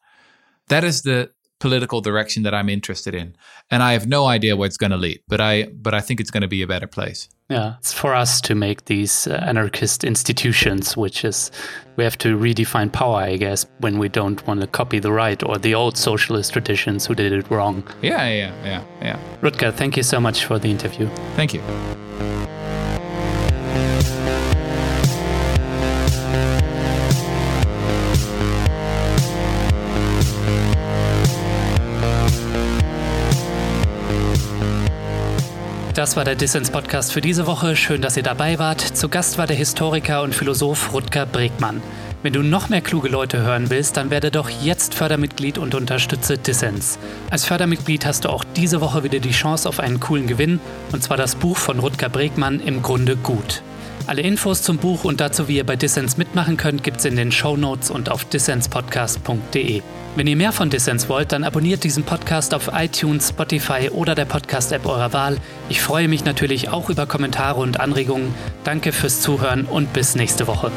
That 0.69 0.85
is 0.85 1.03
the 1.03 1.31
political 1.61 2.01
direction 2.01 2.43
that 2.43 2.55
I'm 2.55 2.69
interested 2.69 3.15
in, 3.15 3.37
and 3.71 3.83
I 3.83 3.93
have 3.93 4.07
no 4.07 4.27
idea 4.27 4.57
where 4.57 4.67
it's 4.67 4.77
going 4.77 4.91
to 4.91 4.97
lead. 4.97 5.21
But 5.29 5.41
I, 5.41 5.65
but 5.65 5.95
I 5.95 6.01
think 6.01 6.21
it's 6.21 6.31
going 6.31 6.43
to 6.43 6.49
be 6.49 6.63
a 6.63 6.67
better 6.67 6.87
place. 6.87 7.29
Yeah, 7.51 7.75
it's 7.79 7.93
for 7.93 8.15
us 8.15 8.41
to 8.43 8.55
make 8.55 8.87
these 8.87 9.27
uh, 9.27 9.35
anarchist 9.47 10.03
institutions, 10.03 10.97
which 10.97 11.25
is 11.25 11.51
we 11.97 12.05
have 12.05 12.17
to 12.19 12.39
redefine 12.39 12.91
power, 12.91 13.21
I 13.21 13.37
guess, 13.37 13.67
when 13.81 13.99
we 13.99 14.09
don't 14.09 14.45
want 14.47 14.63
to 14.63 14.67
copy 14.67 14.99
the 14.99 15.13
right 15.13 15.43
or 15.43 15.59
the 15.59 15.75
old 15.75 15.99
socialist 15.99 16.55
traditions 16.55 17.05
who 17.07 17.15
did 17.15 17.33
it 17.33 17.51
wrong. 17.51 17.87
Yeah, 18.01 18.29
yeah, 18.29 18.65
yeah, 18.65 18.85
yeah. 19.03 19.19
Rutger, 19.43 19.75
thank 19.75 19.97
you 19.97 20.03
so 20.03 20.21
much 20.21 20.47
for 20.47 20.59
the 20.59 20.71
interview. 20.71 21.09
Thank 21.37 21.53
you. 21.53 21.61
Das 35.95 36.17
war 36.17 36.25
der 36.25 36.35
Dissens-Podcast 36.35 37.13
für 37.13 37.21
diese 37.21 37.47
Woche. 37.47 37.77
Schön, 37.77 38.03
dass 38.03 38.17
ihr 38.17 38.25
dabei 38.25 38.59
wart. 38.59 38.81
Zu 38.81 39.09
Gast 39.09 39.39
war 39.39 39.47
der 39.47 39.55
Historiker 39.55 40.23
und 40.23 40.35
Philosoph 40.35 40.93
Rutger 40.93 41.25
Bregmann. 41.25 41.81
Wenn 42.25 42.33
du 42.33 42.43
noch 42.43 42.69
mehr 42.69 42.81
kluge 42.81 43.09
Leute 43.09 43.43
hören 43.43 43.71
willst, 43.71 43.97
dann 43.97 44.11
werde 44.11 44.33
doch 44.33 44.51
jetzt 44.51 44.95
Fördermitglied 44.95 45.57
und 45.57 45.77
unterstütze 45.77 46.37
Dissens. 46.37 46.99
Als 47.31 47.45
Fördermitglied 47.45 48.07
hast 48.07 48.25
du 48.25 48.31
auch 48.31 48.43
diese 48.57 48.81
Woche 48.81 49.05
wieder 49.05 49.21
die 49.21 49.31
Chance 49.31 49.69
auf 49.69 49.79
einen 49.79 50.01
coolen 50.01 50.27
Gewinn, 50.27 50.59
und 50.91 51.05
zwar 51.05 51.17
das 51.17 51.37
Buch 51.37 51.57
von 51.57 51.79
Rutger 51.79 52.09
Bregmann 52.09 52.59
im 52.59 52.83
Grunde 52.83 53.15
gut. 53.15 53.63
Alle 54.07 54.21
Infos 54.21 54.63
zum 54.63 54.77
Buch 54.77 55.05
und 55.05 55.21
dazu, 55.21 55.49
wie 55.49 55.57
ihr 55.57 55.65
bei 55.65 55.77
Dissens 55.77 56.19
mitmachen 56.19 56.59
könnt, 56.59 56.85
gibt's 56.85 57.07
in 57.07 57.17
den 57.17 57.33
Show 57.33 57.57
Notes 57.57 57.91
und 57.91 58.11
auf 58.11 58.27
dissenspodcast.de. 58.27 59.81
Wenn 60.15 60.27
ihr 60.27 60.37
mehr 60.37 60.53
von 60.53 60.69
Dissens 60.69 61.09
wollt, 61.09 61.33
dann 61.33 61.43
abonniert 61.43 61.85
diesen 61.85 62.05
Podcast 62.05 62.53
auf 62.53 62.71
iTunes, 62.75 63.31
Spotify 63.31 63.89
oder 63.91 64.15
der 64.15 64.27
Podcast-App 64.27 64.85
eurer 64.85 65.15
Wahl. 65.15 65.39
Ich 65.71 65.81
freue 65.81 66.09
mich 66.09 66.25
natürlich 66.27 66.69
auch 66.69 66.91
über 66.91 67.07
Kommentare 67.07 67.61
und 67.61 67.81
Anregungen. 67.81 68.35
Danke 68.63 68.93
fürs 68.93 69.23
Zuhören 69.23 69.65
und 69.65 69.95
bis 69.95 70.17
nächste 70.17 70.47
Woche. 70.47 70.71